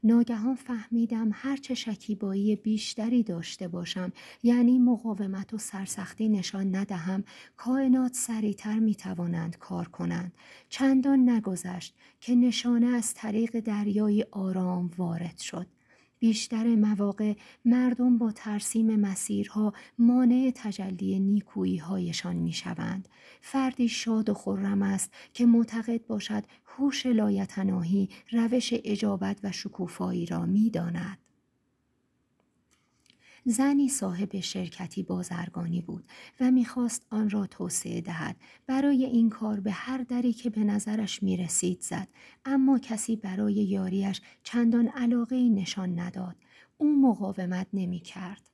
ناگهان 0.04 0.54
فهمیدم 0.54 1.30
هرچه 1.32 1.74
شکیبایی 1.74 2.56
بیشتری 2.56 3.22
داشته 3.22 3.68
باشم. 3.68 4.12
یعنی 4.42 4.78
مقاومت 4.78 5.54
و 5.54 5.58
سرسختی 5.58 6.28
نشان 6.28 6.76
ندهم. 6.76 7.24
کائنات 7.56 8.14
سریعتر 8.14 8.78
می 8.78 8.94
توانند 8.94 9.58
کار 9.58 9.88
کنند. 9.88 10.32
چندان 10.68 11.28
نگذشت 11.30 11.94
که 12.20 12.34
نشانه 12.34 12.86
از 12.86 13.14
طریق 13.14 13.60
دریای 13.60 14.26
آرام 14.30 14.90
وارد 14.98 15.38
شد. 15.38 15.75
بیشتر 16.18 16.74
مواقع 16.74 17.34
مردم 17.64 18.18
با 18.18 18.32
ترسیم 18.32 19.00
مسیرها 19.00 19.72
مانع 19.98 20.52
تجلی 20.54 21.20
نیکویی 21.20 21.76
هایشان 21.76 22.36
می 22.36 22.52
شوند. 22.52 23.08
فردی 23.40 23.88
شاد 23.88 24.28
و 24.28 24.34
خرم 24.34 24.82
است 24.82 25.12
که 25.32 25.46
معتقد 25.46 26.06
باشد 26.06 26.44
هوش 26.66 27.06
لایتناهی 27.06 28.08
روش 28.32 28.74
اجابت 28.84 29.40
و 29.42 29.52
شکوفایی 29.52 30.26
را 30.26 30.46
می 30.46 30.70
داند. 30.70 31.25
زنی 33.48 33.88
صاحب 33.88 34.40
شرکتی 34.40 35.02
بازرگانی 35.02 35.80
بود 35.80 36.04
و 36.40 36.50
می‌خواست 36.50 37.06
آن 37.10 37.30
را 37.30 37.46
توسعه 37.46 38.00
دهد. 38.00 38.36
برای 38.66 39.04
این 39.04 39.30
کار 39.30 39.60
به 39.60 39.72
هر 39.72 39.98
دری 39.98 40.32
که 40.32 40.50
به 40.50 40.64
نظرش 40.64 41.22
می‌رسید 41.22 41.80
زد 41.80 42.08
اما 42.44 42.78
کسی 42.78 43.16
برای 43.16 43.54
یاریش 43.54 44.20
چندان 44.42 44.88
علاقه 44.88 45.48
نشان 45.48 45.98
نداد. 45.98 46.36
او 46.78 47.02
مقاومت 47.02 47.66
نمی 47.72 48.00
کرد. 48.00 48.50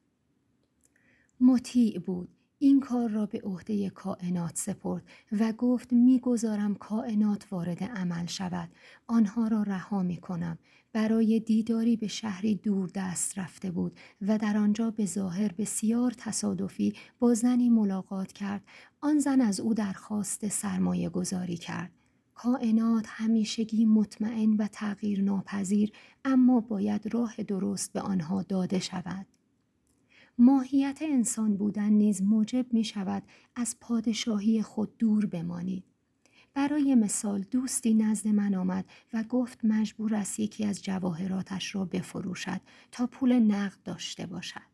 مطیع 1.41 1.99
بود. 1.99 2.29
این 2.59 2.81
کار 2.81 3.11
را 3.11 3.27
به 3.27 3.41
عهده 3.45 3.91
کائنات 3.91 4.57
سپرد 4.57 5.05
و 5.33 5.53
گفت 5.53 5.93
می‌گذارم 5.93 6.75
کائنات 6.75 7.47
وارد 7.51 7.85
عمل 7.85 8.27
شود. 8.27 8.69
آنها 9.07 9.49
را 9.49 9.63
رها 9.63 10.03
می 10.03 10.17
کنم 10.17 10.59
برای 10.93 11.41
دیداری 11.41 11.97
به 11.97 12.07
شهری 12.07 12.55
دور 12.55 12.91
دست 12.95 13.39
رفته 13.39 13.71
بود 13.71 13.93
و 14.21 14.39
در 14.39 14.57
آنجا 14.57 14.91
به 14.91 15.07
ظاهر 15.07 15.53
بسیار 15.53 16.11
تصادفی 16.11 16.95
با 17.19 17.35
زنی 17.35 17.71
ملاقات 17.71 18.33
کرد. 18.33 18.65
آن 19.01 19.19
زن 19.19 19.41
از 19.41 19.61
او 19.61 19.75
درخواست 19.75 20.49
سرمایه 20.49 21.09
گذاری 21.09 21.57
کرد. 21.57 21.91
کائنات 22.35 23.05
همیشگی 23.09 23.85
مطمئن 23.87 24.57
و 24.57 24.67
تغییر 24.73 25.23
ناپذیر 25.23 25.93
اما 26.25 26.61
باید 26.61 27.15
راه 27.15 27.43
درست 27.43 27.93
به 27.93 28.01
آنها 28.01 28.43
داده 28.43 28.79
شود. 28.79 29.27
ماهیت 30.39 30.99
انسان 31.03 31.57
بودن 31.57 31.93
نیز 31.93 32.23
موجب 32.23 32.73
می 32.73 32.85
شود 32.85 33.23
از 33.57 33.77
پادشاهی 33.81 34.63
خود 34.63 34.99
دور 34.99 35.27
بمانید. 35.27 35.92
برای 36.55 36.95
مثال 36.95 37.41
دوستی 37.41 37.95
نزد 37.95 38.29
من 38.29 38.55
آمد 38.55 38.85
و 39.13 39.23
گفت 39.23 39.65
مجبور 39.65 40.15
است 40.15 40.41
یکی 40.41 40.65
از 40.65 40.83
جواهراتش 40.83 41.75
را 41.75 41.85
بفروشد 41.85 42.61
تا 42.93 43.07
پول 43.07 43.33
نقد 43.33 43.83
داشته 43.85 44.27
باشد. 44.27 44.72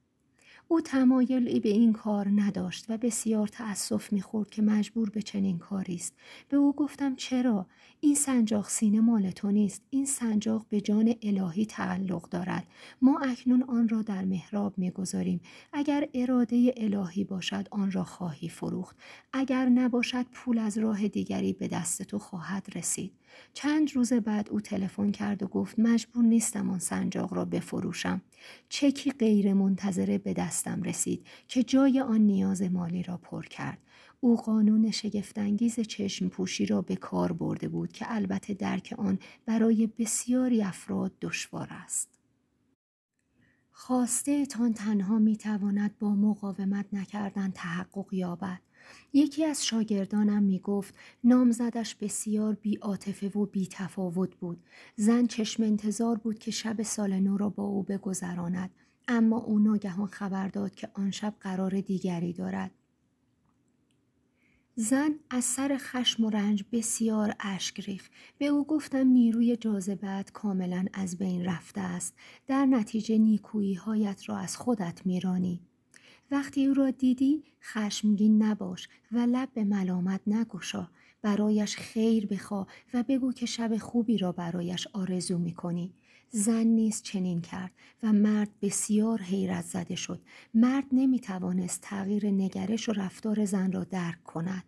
او 0.71 0.81
تمایلی 0.81 1.61
به 1.61 1.69
این 1.69 1.93
کار 1.93 2.29
نداشت 2.37 2.85
و 2.89 2.99
بسیار 2.99 3.49
تأسف 3.49 4.13
می‌خورد 4.13 4.51
که 4.51 4.63
مجبور 4.63 5.11
به 5.11 5.23
چنین 5.23 5.59
کاری 5.59 5.95
است. 5.95 6.15
به 6.49 6.57
او 6.57 6.73
گفتم 6.73 7.15
چرا؟ 7.17 7.67
این 8.01 8.15
سنجاق 8.15 8.69
سینه 8.69 9.01
مال 9.01 9.31
تو 9.31 9.51
نیست. 9.51 9.83
این 9.91 10.07
سنجاق 10.07 10.67
به 10.69 10.81
جان 10.81 11.15
الهی 11.23 11.67
تعلق 11.67 12.29
دارد. 12.29 12.67
ما 13.03 13.19
اکنون 13.19 13.63
آن 13.63 13.89
را 13.89 14.03
در 14.03 14.25
محراب 14.25 14.79
می‌گذاریم. 14.79 15.41
اگر 15.73 16.09
اراده 16.15 16.75
الهی 16.77 17.25
باشد 17.25 17.69
آن 17.71 17.91
را 17.91 18.05
خواهی 18.05 18.49
فروخت. 18.49 18.97
اگر 19.33 19.69
نباشد 19.69 20.27
پول 20.33 20.59
از 20.59 20.79
راه 20.79 21.09
دیگری 21.09 21.53
به 21.53 21.69
دست 21.69 22.03
تو 22.03 22.19
خواهد 22.19 22.67
رسید. 22.75 23.13
چند 23.53 23.97
روز 23.97 24.13
بعد 24.13 24.49
او 24.51 24.61
تلفن 24.61 25.11
کرد 25.11 25.43
و 25.43 25.47
گفت 25.47 25.79
مجبور 25.79 26.25
نیستم 26.25 26.71
آن 26.71 26.79
سنجاق 26.79 27.35
را 27.35 27.45
بفروشم 27.45 28.23
چکی 28.69 29.11
غیر 29.11 29.55
منتظره 29.55 30.19
به 30.19 30.33
دستم 30.33 30.83
رسید 30.83 31.27
که 31.49 31.63
جای 31.63 32.01
آن 32.01 32.21
نیاز 32.21 32.63
مالی 32.63 33.03
را 33.03 33.17
پر 33.17 33.43
کرد 33.43 33.79
او 34.21 34.37
قانون 34.37 34.91
شگفتانگیز 34.91 35.81
چشم 35.81 36.29
پوشی 36.29 36.67
را 36.67 36.83
به 36.83 36.97
کار 36.97 37.33
برده 37.33 37.69
بود 37.69 37.93
که 37.93 38.07
البته 38.09 38.55
درک 38.55 38.95
آن 38.99 39.19
برای 39.47 39.87
بسیاری 39.87 40.63
افراد 40.63 41.13
دشوار 41.21 41.69
است. 41.71 42.09
خواسته 43.71 44.47
تان 44.47 44.73
تنها 44.73 45.19
می 45.19 45.37
تواند 45.37 45.99
با 45.99 46.15
مقاومت 46.15 46.87
نکردن 46.93 47.51
تحقق 47.51 48.15
یابد. 48.15 48.61
یکی 49.13 49.45
از 49.45 49.67
شاگردانم 49.67 50.43
می 50.43 50.59
گفت 50.59 50.95
نامزدش 51.25 51.95
بسیار 51.95 52.55
بی 52.55 52.79
آتفه 52.79 53.29
و 53.29 53.47
بی 53.47 53.67
تفاوت 53.67 54.37
بود. 54.37 54.63
زن 54.97 55.27
چشم 55.27 55.63
انتظار 55.63 56.19
بود 56.19 56.39
که 56.39 56.51
شب 56.51 56.83
سال 56.83 57.21
نو 57.21 57.37
را 57.37 57.49
با 57.49 57.65
او 57.65 57.83
بگذراند. 57.83 58.71
اما 59.09 59.39
او 59.39 59.59
ناگهان 59.59 60.07
خبر 60.07 60.49
داد 60.49 60.75
که 60.75 60.89
آن 60.95 61.11
شب 61.11 61.35
قرار 61.41 61.81
دیگری 61.81 62.33
دارد. 62.33 62.71
زن 64.81 65.15
از 65.31 65.45
سر 65.45 65.77
خشم 65.81 66.25
و 66.25 66.31
رنج 66.31 66.65
بسیار 66.73 67.35
اشک 67.41 67.81
ریخت 67.81 68.11
به 68.39 68.47
او 68.47 68.67
گفتم 68.67 69.07
نیروی 69.07 69.57
جاذبت 69.57 70.33
کاملا 70.33 70.85
از 70.93 71.19
بین 71.19 71.45
رفته 71.45 71.81
است 71.81 72.15
در 72.47 72.67
نتیجه 72.67 73.19
نیکویی 73.19 73.75
هایت 73.75 74.29
را 74.29 74.39
از 74.39 74.57
خودت 74.57 75.07
میرانی 75.07 75.68
وقتی 76.31 76.67
او 76.67 76.75
را 76.75 76.91
دیدی 76.91 77.45
خشمگین 77.63 78.43
نباش 78.43 78.89
و 79.13 79.19
لب 79.19 79.49
به 79.55 79.65
ملامت 79.65 80.21
نگشا. 80.27 80.89
برایش 81.23 81.77
خیر 81.77 82.27
بخوا 82.27 82.67
و 82.95 83.05
بگو 83.09 83.33
که 83.33 83.47
شب 83.47 83.77
خوبی 83.77 84.19
را 84.19 84.33
برایش 84.33 84.89
آرزو 84.93 85.39
می‌کنی. 85.39 85.95
زن 86.31 86.67
نیز 86.67 87.03
چنین 87.03 87.41
کرد 87.41 87.73
و 88.03 88.13
مرد 88.13 88.51
بسیار 88.63 89.23
حیرت 89.23 89.65
زده 89.65 89.95
شد. 89.95 90.23
مرد 90.55 90.85
نمی‌توانست 90.93 91.81
تغییر 91.83 92.27
نگرش 92.27 92.89
و 92.89 92.93
رفتار 92.93 93.45
زن 93.45 93.73
را 93.73 93.85
درک 93.85 94.25
کند. 94.25 94.65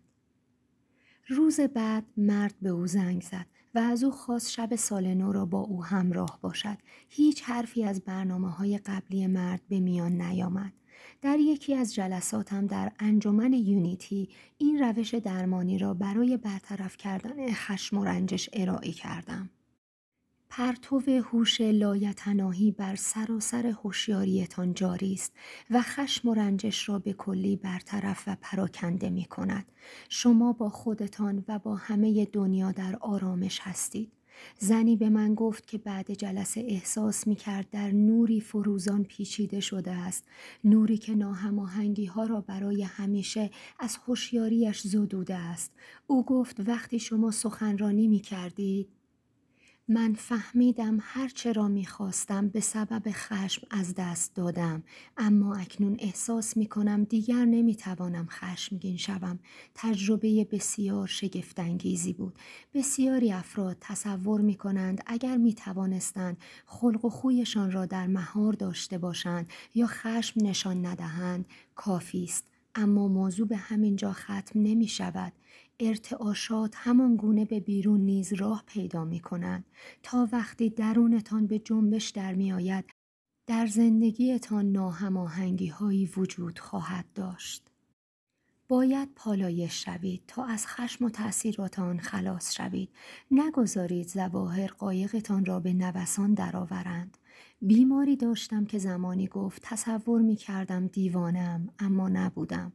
روز 1.27 1.59
بعد 1.59 2.11
مرد 2.17 2.55
به 2.61 2.69
او 2.69 2.87
زنگ 2.87 3.21
زد 3.21 3.45
و 3.75 3.79
از 3.79 4.03
او 4.03 4.11
خواست 4.11 4.51
شب 4.51 4.75
سال 4.75 5.13
نو 5.13 5.31
را 5.31 5.45
با 5.45 5.59
او 5.59 5.85
همراه 5.85 6.39
باشد. 6.41 6.77
هیچ 7.09 7.43
حرفی 7.43 7.83
از 7.83 8.01
برنامه 8.01 8.51
های 8.51 8.77
قبلی 8.77 9.27
مرد 9.27 9.61
به 9.69 9.79
میان 9.79 10.21
نیامد. 10.21 10.73
در 11.21 11.39
یکی 11.39 11.75
از 11.75 11.93
جلساتم 11.93 12.67
در 12.67 12.91
انجمن 12.99 13.53
یونیتی 13.53 14.29
این 14.57 14.79
روش 14.79 15.13
درمانی 15.13 15.77
را 15.77 15.93
برای 15.93 16.37
برطرف 16.37 16.97
کردن 16.97 17.53
خشم 17.53 17.97
و 17.97 18.05
رنجش 18.05 18.49
ارائه 18.53 18.91
کردم. 18.91 19.49
پرتو 20.53 20.99
هوش 20.99 21.61
لایتناهی 21.61 22.71
بر 22.71 22.95
سراسر 22.95 23.67
هوشیاریتان 23.67 24.73
جاری 24.73 25.13
است 25.13 25.33
و 25.69 25.81
خشم 25.81 26.29
و 26.29 26.33
رنجش 26.33 26.89
را 26.89 26.99
به 26.99 27.13
کلی 27.13 27.55
برطرف 27.55 28.23
و 28.27 28.37
پراکنده 28.41 29.09
می 29.09 29.25
کند. 29.25 29.71
شما 30.09 30.53
با 30.53 30.69
خودتان 30.69 31.43
و 31.47 31.59
با 31.59 31.75
همه 31.75 32.25
دنیا 32.25 32.71
در 32.71 32.95
آرامش 33.01 33.59
هستید. 33.61 34.11
زنی 34.59 34.95
به 34.95 35.09
من 35.09 35.35
گفت 35.35 35.67
که 35.67 35.77
بعد 35.77 36.11
جلسه 36.11 36.65
احساس 36.67 37.27
می 37.27 37.35
کرد 37.35 37.69
در 37.69 37.91
نوری 37.91 38.41
فروزان 38.41 39.03
پیچیده 39.03 39.59
شده 39.59 39.91
است. 39.91 40.25
نوری 40.63 40.97
که 40.97 41.15
ناهماهنگی 41.15 42.05
ها 42.05 42.25
را 42.25 42.41
برای 42.41 42.83
همیشه 42.83 43.49
از 43.79 43.97
هوشیاریش 44.07 44.81
زدوده 44.81 45.35
است. 45.35 45.71
او 46.07 46.25
گفت 46.25 46.59
وقتی 46.59 46.99
شما 46.99 47.31
سخنرانی 47.31 48.07
می 48.07 48.19
کردید 48.19 49.00
من 49.93 50.13
فهمیدم 50.13 50.97
هرچه 51.01 51.51
را 51.51 51.67
می‌خواستم 51.67 52.47
به 52.47 52.59
سبب 52.59 53.01
خشم 53.11 53.67
از 53.71 53.95
دست 53.95 54.35
دادم 54.35 54.83
اما 55.17 55.55
اکنون 55.55 55.97
احساس 55.99 56.57
می 56.57 56.65
کنم 56.65 57.03
دیگر 57.03 57.45
نمی 57.45 57.75
توانم 57.75 58.27
خشمگین 58.29 58.97
شوم. 58.97 59.39
تجربه 59.75 60.47
بسیار 60.51 61.07
شگفتانگیزی 61.07 62.13
بود. 62.13 62.39
بسیاری 62.73 63.31
افراد 63.31 63.77
تصور 63.79 64.41
می 64.41 64.55
کنند 64.55 65.03
اگر 65.05 65.37
می 65.37 65.53
توانستند 65.53 66.37
خلق 66.65 67.05
و 67.05 67.09
خویشان 67.09 67.71
را 67.71 67.85
در 67.85 68.07
مهار 68.07 68.53
داشته 68.53 68.97
باشند 68.97 69.49
یا 69.75 69.87
خشم 69.87 70.45
نشان 70.45 70.85
ندهند 70.85 71.47
کافی 71.75 72.23
است. 72.23 72.51
اما 72.75 73.07
موضوع 73.07 73.47
به 73.47 73.57
همین 73.57 73.95
جا 73.95 74.13
ختم 74.13 74.51
نمی 74.55 74.87
شود 74.87 75.33
ارتعاشات 75.81 76.73
همان 76.77 77.15
گونه 77.15 77.45
به 77.45 77.59
بیرون 77.59 78.01
نیز 78.01 78.33
راه 78.33 78.63
پیدا 78.67 79.05
می 79.05 79.19
کنند 79.19 79.65
تا 80.03 80.29
وقتی 80.31 80.69
درونتان 80.69 81.47
به 81.47 81.59
جنبش 81.59 82.09
در 82.09 82.33
می 82.33 82.53
آید 82.53 82.85
در 83.47 83.67
زندگیتان 83.67 84.71
ناهماهنگی 84.71 85.67
هایی 85.67 86.05
وجود 86.17 86.59
خواهد 86.59 87.05
داشت. 87.15 87.67
باید 88.67 89.09
پالایش 89.15 89.85
شوید 89.85 90.23
تا 90.27 90.45
از 90.45 90.67
خشم 90.67 91.05
و 91.05 91.09
تأثیرات 91.09 91.97
خلاص 91.99 92.53
شوید. 92.53 92.89
نگذارید 93.31 94.07
زواهر 94.07 94.67
قایقتان 94.67 95.45
را 95.45 95.59
به 95.59 95.73
نوسان 95.73 96.33
درآورند. 96.33 97.17
بیماری 97.61 98.15
داشتم 98.15 98.65
که 98.65 98.77
زمانی 98.79 99.27
گفت 99.27 99.61
تصور 99.65 100.21
می 100.21 100.35
کردم 100.35 100.87
دیوانم 100.87 101.69
اما 101.79 102.09
نبودم. 102.09 102.73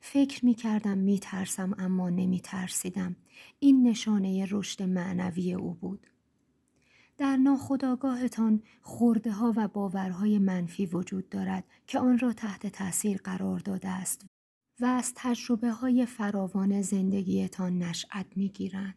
فکر 0.00 0.44
می 0.44 0.54
کردم 0.54 0.98
می 0.98 1.18
ترسم 1.18 1.74
اما 1.78 2.10
نمی 2.10 2.40
ترسیدم. 2.40 3.16
این 3.58 3.86
نشانه 3.86 4.46
رشد 4.50 4.82
معنوی 4.82 5.54
او 5.54 5.74
بود. 5.74 6.06
در 7.18 7.36
ناخودآگاهتان 7.36 8.62
خورده 8.82 9.32
ها 9.32 9.52
و 9.56 9.68
باورهای 9.68 10.38
منفی 10.38 10.86
وجود 10.86 11.28
دارد 11.28 11.64
که 11.86 11.98
آن 11.98 12.18
را 12.18 12.32
تحت 12.32 12.66
تاثیر 12.66 13.20
قرار 13.24 13.58
داده 13.58 13.88
است 13.88 14.26
و 14.80 14.84
از 14.84 15.12
تجربه 15.16 15.70
های 15.70 16.06
فراوان 16.06 16.82
زندگیتان 16.82 17.78
نشأت 17.78 18.26
می 18.36 18.48
گیرند. 18.48 18.94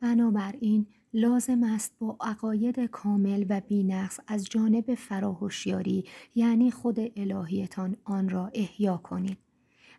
بنابراین 0.00 0.86
لازم 1.14 1.62
است 1.62 1.92
با 1.98 2.16
عقاید 2.20 2.80
کامل 2.80 3.46
و 3.48 3.60
بینقص 3.60 4.20
از 4.26 4.44
جانب 4.44 4.94
فراهوشیاری 4.94 6.04
یعنی 6.34 6.70
خود 6.70 6.98
الهیتان 7.16 7.96
آن 8.04 8.28
را 8.28 8.50
احیا 8.54 8.96
کنید. 8.96 9.45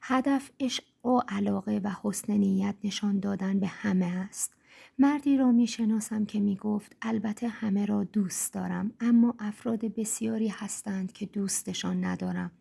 هدف 0.10 0.52
عشق 0.60 1.06
و 1.06 1.22
علاقه 1.28 1.82
و 1.84 1.92
حسن 2.04 2.34
نیت 2.34 2.76
نشان 2.84 3.20
دادن 3.20 3.60
به 3.60 3.68
همه 3.68 4.06
است. 4.06 4.54
مردی 5.00 5.38
را 5.38 5.52
می 5.52 5.68
شناسم 5.68 6.26
که 6.26 6.40
می 6.40 6.56
گفت 6.56 6.96
البته 7.02 7.48
همه 7.48 7.86
را 7.86 8.04
دوست 8.04 8.54
دارم 8.54 8.92
اما 9.00 9.36
افراد 9.40 9.80
بسیاری 9.86 10.48
هستند 10.48 11.12
که 11.12 11.26
دوستشان 11.26 12.06
ندارم. 12.06 12.52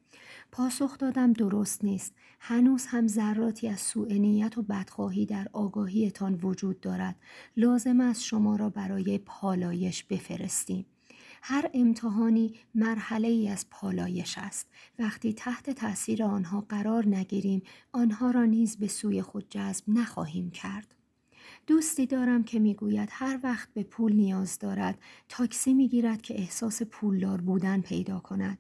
پاسخ 0.52 0.98
دادم 0.98 1.32
درست 1.32 1.84
نیست. 1.84 2.14
هنوز 2.40 2.86
هم 2.86 3.08
ذراتی 3.08 3.68
از 3.68 3.80
سوء 3.80 4.08
نیت 4.08 4.58
و 4.58 4.62
بدخواهی 4.62 5.26
در 5.26 5.48
آگاهیتان 5.52 6.34
وجود 6.42 6.80
دارد. 6.80 7.16
لازم 7.56 8.00
است 8.00 8.22
شما 8.22 8.56
را 8.56 8.70
برای 8.70 9.18
پالایش 9.18 10.04
بفرستیم. 10.04 10.86
هر 11.48 11.70
امتحانی 11.74 12.54
مرحله 12.74 13.28
ای 13.28 13.48
از 13.48 13.66
پالایش 13.70 14.38
است. 14.38 14.70
وقتی 14.98 15.32
تحت 15.32 15.70
تاثیر 15.70 16.24
آنها 16.24 16.60
قرار 16.60 17.08
نگیریم 17.08 17.62
آنها 17.92 18.30
را 18.30 18.44
نیز 18.44 18.76
به 18.76 18.88
سوی 18.88 19.22
خود 19.22 19.46
جذب 19.50 19.84
نخواهیم 19.88 20.50
کرد. 20.50 20.94
دوستی 21.66 22.06
دارم 22.06 22.44
که 22.44 22.58
می‌گوید 22.58 23.08
هر 23.12 23.40
وقت 23.42 23.74
به 23.74 23.82
پول 23.82 24.12
نیاز 24.12 24.58
دارد 24.58 24.98
تاکسی 25.28 25.74
می‌گیرد 25.74 26.22
که 26.22 26.38
احساس 26.38 26.82
پولدار 26.82 27.40
بودن 27.40 27.80
پیدا 27.80 28.20
کند. 28.20 28.58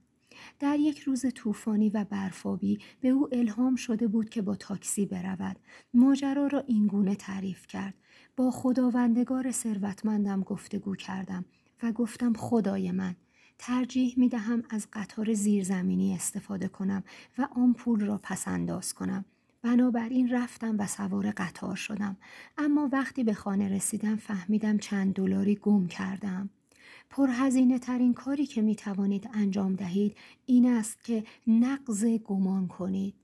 در 0.58 0.78
یک 0.78 0.98
روز 0.98 1.26
طوفانی 1.34 1.90
و 1.90 2.04
برفابی 2.04 2.78
به 3.00 3.08
او 3.08 3.28
الهام 3.32 3.76
شده 3.76 4.08
بود 4.08 4.28
که 4.28 4.42
با 4.42 4.56
تاکسی 4.56 5.06
برود. 5.06 5.56
ماجرا 5.94 6.46
را 6.46 6.60
اینگونه 6.60 7.14
تعریف 7.14 7.66
کرد. 7.66 7.94
با 8.36 8.50
خداوندگار 8.50 9.50
ثروتمندم 9.50 10.40
گفتگو 10.40 10.96
کردم. 10.96 11.44
و 11.82 11.92
گفتم 11.92 12.32
خدای 12.32 12.92
من 12.92 13.16
ترجیح 13.58 14.14
می 14.16 14.28
دهم 14.28 14.62
از 14.70 14.88
قطار 14.92 15.34
زیرزمینی 15.34 16.14
استفاده 16.14 16.68
کنم 16.68 17.04
و 17.38 17.48
آن 17.56 17.72
پول 17.72 18.06
را 18.06 18.20
پس 18.22 18.48
انداز 18.48 18.94
کنم. 18.94 19.24
بنابراین 19.62 20.32
رفتم 20.32 20.76
و 20.78 20.86
سوار 20.86 21.30
قطار 21.30 21.76
شدم. 21.76 22.16
اما 22.58 22.88
وقتی 22.92 23.24
به 23.24 23.34
خانه 23.34 23.68
رسیدم 23.68 24.16
فهمیدم 24.16 24.78
چند 24.78 25.14
دلاری 25.14 25.54
گم 25.54 25.86
کردم. 25.86 26.50
پرهزینه 27.10 27.78
ترین 27.78 28.14
کاری 28.14 28.46
که 28.46 28.62
می 28.62 28.76
توانید 28.76 29.30
انجام 29.34 29.74
دهید 29.74 30.16
این 30.46 30.66
است 30.66 31.04
که 31.04 31.24
نقض 31.46 32.04
گمان 32.04 32.68
کنید. 32.68 33.14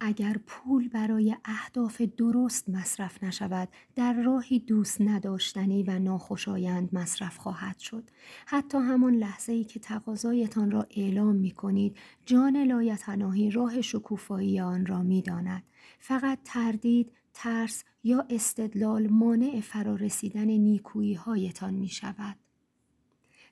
اگر 0.00 0.36
پول 0.46 0.88
برای 0.88 1.36
اهداف 1.44 2.00
درست 2.02 2.68
مصرف 2.68 3.24
نشود 3.24 3.68
در 3.94 4.12
راهی 4.12 4.58
دوست 4.58 5.00
نداشتنی 5.00 5.82
و 5.82 5.98
ناخوشایند 5.98 6.94
مصرف 6.94 7.38
خواهد 7.38 7.78
شد 7.78 8.10
حتی 8.46 8.78
همان 8.78 9.14
لحظه 9.14 9.52
ای 9.52 9.64
که 9.64 9.80
تقاضایتان 9.80 10.70
را 10.70 10.86
اعلام 10.90 11.36
می 11.36 11.50
کنید 11.50 11.96
جان 12.26 12.56
لایتناهی 12.56 13.50
راه 13.50 13.80
شکوفایی 13.80 14.60
آن 14.60 14.86
را 14.86 15.02
می 15.02 15.22
داند. 15.22 15.62
فقط 15.98 16.38
تردید 16.44 17.12
ترس 17.34 17.84
یا 18.04 18.26
استدلال 18.30 19.06
مانع 19.06 19.60
فرارسیدن 19.60 20.46
نیکویی 20.46 21.14
هایتان 21.14 21.74
می 21.74 21.88
شود. 21.88 22.36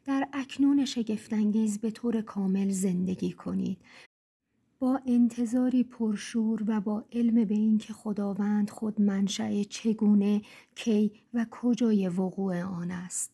در 0.04 0.28
اکنون 0.32 0.84
شگفتانگیز 0.84 1.78
به 1.78 1.90
طور 1.90 2.20
کامل 2.20 2.68
زندگی 2.68 3.32
کنید 3.32 3.78
با 4.84 5.00
انتظاری 5.06 5.84
پرشور 5.84 6.64
و 6.66 6.80
با 6.80 7.04
علم 7.12 7.44
به 7.44 7.54
اینکه 7.54 7.92
خداوند 7.92 8.70
خود 8.70 9.00
منشأ 9.00 9.62
چگونه 9.62 10.42
کی 10.74 11.12
و 11.34 11.46
کجای 11.50 12.08
وقوع 12.08 12.62
آن 12.62 12.90
است. 12.90 13.33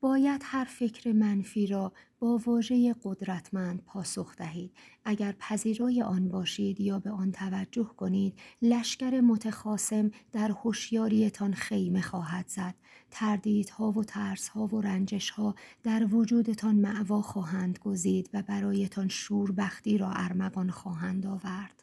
باید 0.00 0.42
هر 0.44 0.64
فکر 0.64 1.12
منفی 1.12 1.66
را 1.66 1.92
با 2.18 2.40
واژه 2.46 2.94
قدرتمند 3.02 3.82
پاسخ 3.84 4.36
دهید. 4.36 4.72
اگر 5.04 5.34
پذیرای 5.38 6.02
آن 6.02 6.28
باشید 6.28 6.80
یا 6.80 6.98
به 6.98 7.10
آن 7.10 7.32
توجه 7.32 7.90
کنید 7.96 8.38
لشکر 8.62 9.20
متخاسم 9.20 10.10
در 10.32 10.50
هوشیاریتان 10.50 11.52
خیمه 11.52 12.00
خواهد 12.00 12.48
زد. 12.48 12.74
تردیدها 13.10 13.92
و 13.92 14.04
ترسها 14.04 14.66
و 14.66 14.80
رنجشها 14.80 15.54
در 15.82 16.14
وجودتان 16.14 16.74
معوا 16.74 17.22
خواهند 17.22 17.78
گزید 17.78 18.30
و 18.34 18.42
برایتان 18.42 19.08
شوربختی 19.08 19.98
را 19.98 20.10
ارمغان 20.12 20.70
خواهند 20.70 21.26
آورد. 21.26 21.82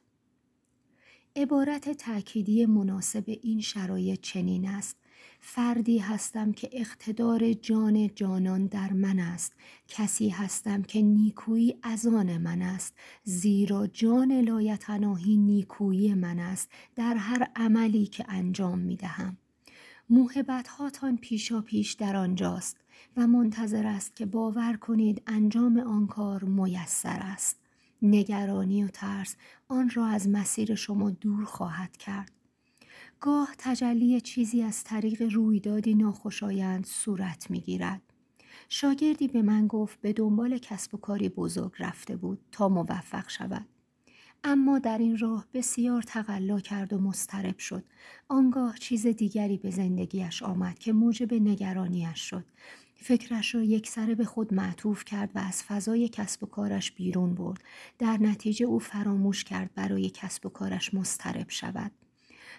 عبارت 1.35 1.89
تأکیدی 1.89 2.65
مناسب 2.65 3.23
این 3.27 3.61
شرایط 3.61 4.21
چنین 4.21 4.69
است. 4.69 4.97
فردی 5.39 5.97
هستم 5.97 6.51
که 6.51 6.69
اقتدار 6.71 7.53
جان 7.53 8.09
جانان 8.15 8.67
در 8.67 8.93
من 8.93 9.19
است. 9.19 9.53
کسی 9.87 10.29
هستم 10.29 10.81
که 10.81 11.01
نیکویی 11.01 11.75
از 11.83 12.07
آن 12.07 12.37
من 12.37 12.61
است. 12.61 12.93
زیرا 13.23 13.87
جان 13.87 14.31
لایتناهی 14.31 15.37
نیکویی 15.37 16.13
من 16.13 16.39
است. 16.39 16.71
در 16.95 17.15
هر 17.15 17.47
عملی 17.55 18.05
که 18.05 18.25
انجام 18.27 18.79
می 18.79 18.95
دهم. 18.95 19.37
موهبت 20.09 20.67
هاتان 20.67 21.17
پیشا 21.17 21.61
پیش 21.61 21.93
در 21.93 22.15
آنجاست 22.15 22.77
و 23.17 23.27
منتظر 23.27 23.87
است 23.87 24.15
که 24.15 24.25
باور 24.25 24.77
کنید 24.77 25.21
انجام 25.27 25.77
آن 25.77 26.07
کار 26.07 26.43
میسر 26.43 27.19
است. 27.21 27.59
نگرانی 28.01 28.83
و 28.83 28.87
ترس 28.87 29.35
آن 29.67 29.89
را 29.89 30.05
از 30.05 30.29
مسیر 30.29 30.75
شما 30.75 31.09
دور 31.09 31.45
خواهد 31.45 31.97
کرد. 31.97 32.36
گاه 33.19 33.55
تجلی 33.57 34.21
چیزی 34.21 34.61
از 34.61 34.83
طریق 34.83 35.21
رویدادی 35.21 35.95
ناخوشایند 35.95 36.85
صورت 36.85 37.51
می 37.51 37.59
گیرد. 37.59 38.01
شاگردی 38.69 39.27
به 39.27 39.41
من 39.41 39.67
گفت 39.67 40.01
به 40.01 40.13
دنبال 40.13 40.57
کسب 40.57 40.95
و 40.95 40.97
کاری 40.97 41.29
بزرگ 41.29 41.71
رفته 41.79 42.15
بود 42.15 42.39
تا 42.51 42.69
موفق 42.69 43.29
شود. 43.29 43.65
اما 44.43 44.79
در 44.79 44.97
این 44.97 45.17
راه 45.17 45.45
بسیار 45.53 46.01
تقلا 46.01 46.59
کرد 46.59 46.93
و 46.93 46.97
مسترب 46.97 47.57
شد. 47.57 47.83
آنگاه 48.27 48.77
چیز 48.77 49.07
دیگری 49.07 49.57
به 49.57 49.71
زندگیش 49.71 50.43
آمد 50.43 50.79
که 50.79 50.93
موجب 50.93 51.33
نگرانیش 51.33 52.19
شد. 52.19 52.45
فکرش 52.95 53.55
را 53.55 53.63
یک 53.63 53.87
سره 53.87 54.15
به 54.15 54.25
خود 54.25 54.53
معطوف 54.53 55.05
کرد 55.05 55.31
و 55.35 55.39
از 55.39 55.63
فضای 55.63 56.09
کسب 56.09 56.43
و 56.43 56.47
کارش 56.47 56.91
بیرون 56.91 57.35
برد. 57.35 57.63
در 57.97 58.17
نتیجه 58.17 58.65
او 58.65 58.79
فراموش 58.79 59.43
کرد 59.43 59.73
برای 59.75 60.09
کسب 60.09 60.45
و 60.45 60.49
کارش 60.49 60.93
مسترب 60.93 61.49
شود. 61.49 61.91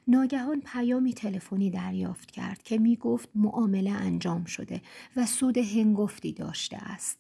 ناگهان 0.07 0.61
پیامی 0.61 1.13
تلفنی 1.15 1.71
دریافت 1.71 2.31
کرد 2.31 2.63
که 2.63 2.79
می 2.79 2.97
گفت 2.97 3.29
معامله 3.35 3.91
انجام 3.91 4.45
شده 4.45 4.83
و 5.17 5.27
سود 5.27 5.59
هنگفتی 5.59 6.33
داشته 6.33 6.77
است. 6.77 7.19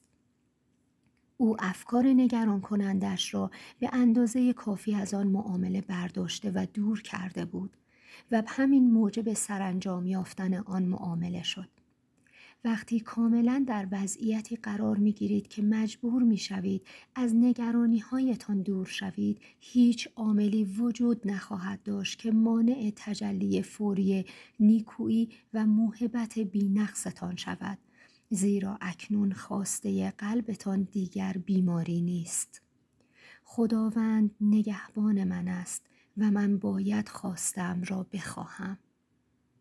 او 1.36 1.56
افکار 1.58 2.06
نگران 2.06 2.60
کنندش 2.60 3.34
را 3.34 3.50
به 3.78 3.90
اندازه 3.92 4.52
کافی 4.52 4.94
از 4.94 5.14
آن 5.14 5.26
معامله 5.26 5.80
برداشته 5.80 6.52
و 6.54 6.66
دور 6.74 7.02
کرده 7.02 7.44
بود 7.44 7.76
و 8.30 8.42
همین 8.46 8.90
موجب 8.90 9.32
سرانجام 9.32 10.06
یافتن 10.06 10.54
آن 10.54 10.82
معامله 10.82 11.42
شد. 11.42 11.77
وقتی 12.64 13.00
کاملا 13.00 13.64
در 13.66 13.88
وضعیتی 13.92 14.56
قرار 14.56 14.96
می 14.96 15.12
گیرید 15.12 15.48
که 15.48 15.62
مجبور 15.62 16.22
می 16.22 16.36
شوید 16.36 16.86
از 17.14 17.34
نگرانی 17.36 17.98
هایتان 17.98 18.62
دور 18.62 18.86
شوید 18.86 19.40
هیچ 19.60 20.08
عاملی 20.16 20.64
وجود 20.64 21.28
نخواهد 21.28 21.82
داشت 21.82 22.18
که 22.18 22.30
مانع 22.30 22.92
تجلی 22.96 23.62
فوری 23.62 24.24
نیکویی 24.60 25.28
و 25.54 25.66
موهبت 25.66 26.38
بینقصتان 26.38 27.36
شود. 27.36 27.78
زیرا 28.30 28.78
اکنون 28.80 29.32
خواسته 29.32 30.10
قلبتان 30.10 30.82
دیگر 30.82 31.32
بیماری 31.32 32.00
نیست. 32.00 32.62
خداوند 33.44 34.30
نگهبان 34.40 35.24
من 35.24 35.48
است 35.48 35.82
و 36.16 36.30
من 36.30 36.58
باید 36.58 37.08
خواستم 37.08 37.82
را 37.86 38.06
بخواهم. 38.12 38.78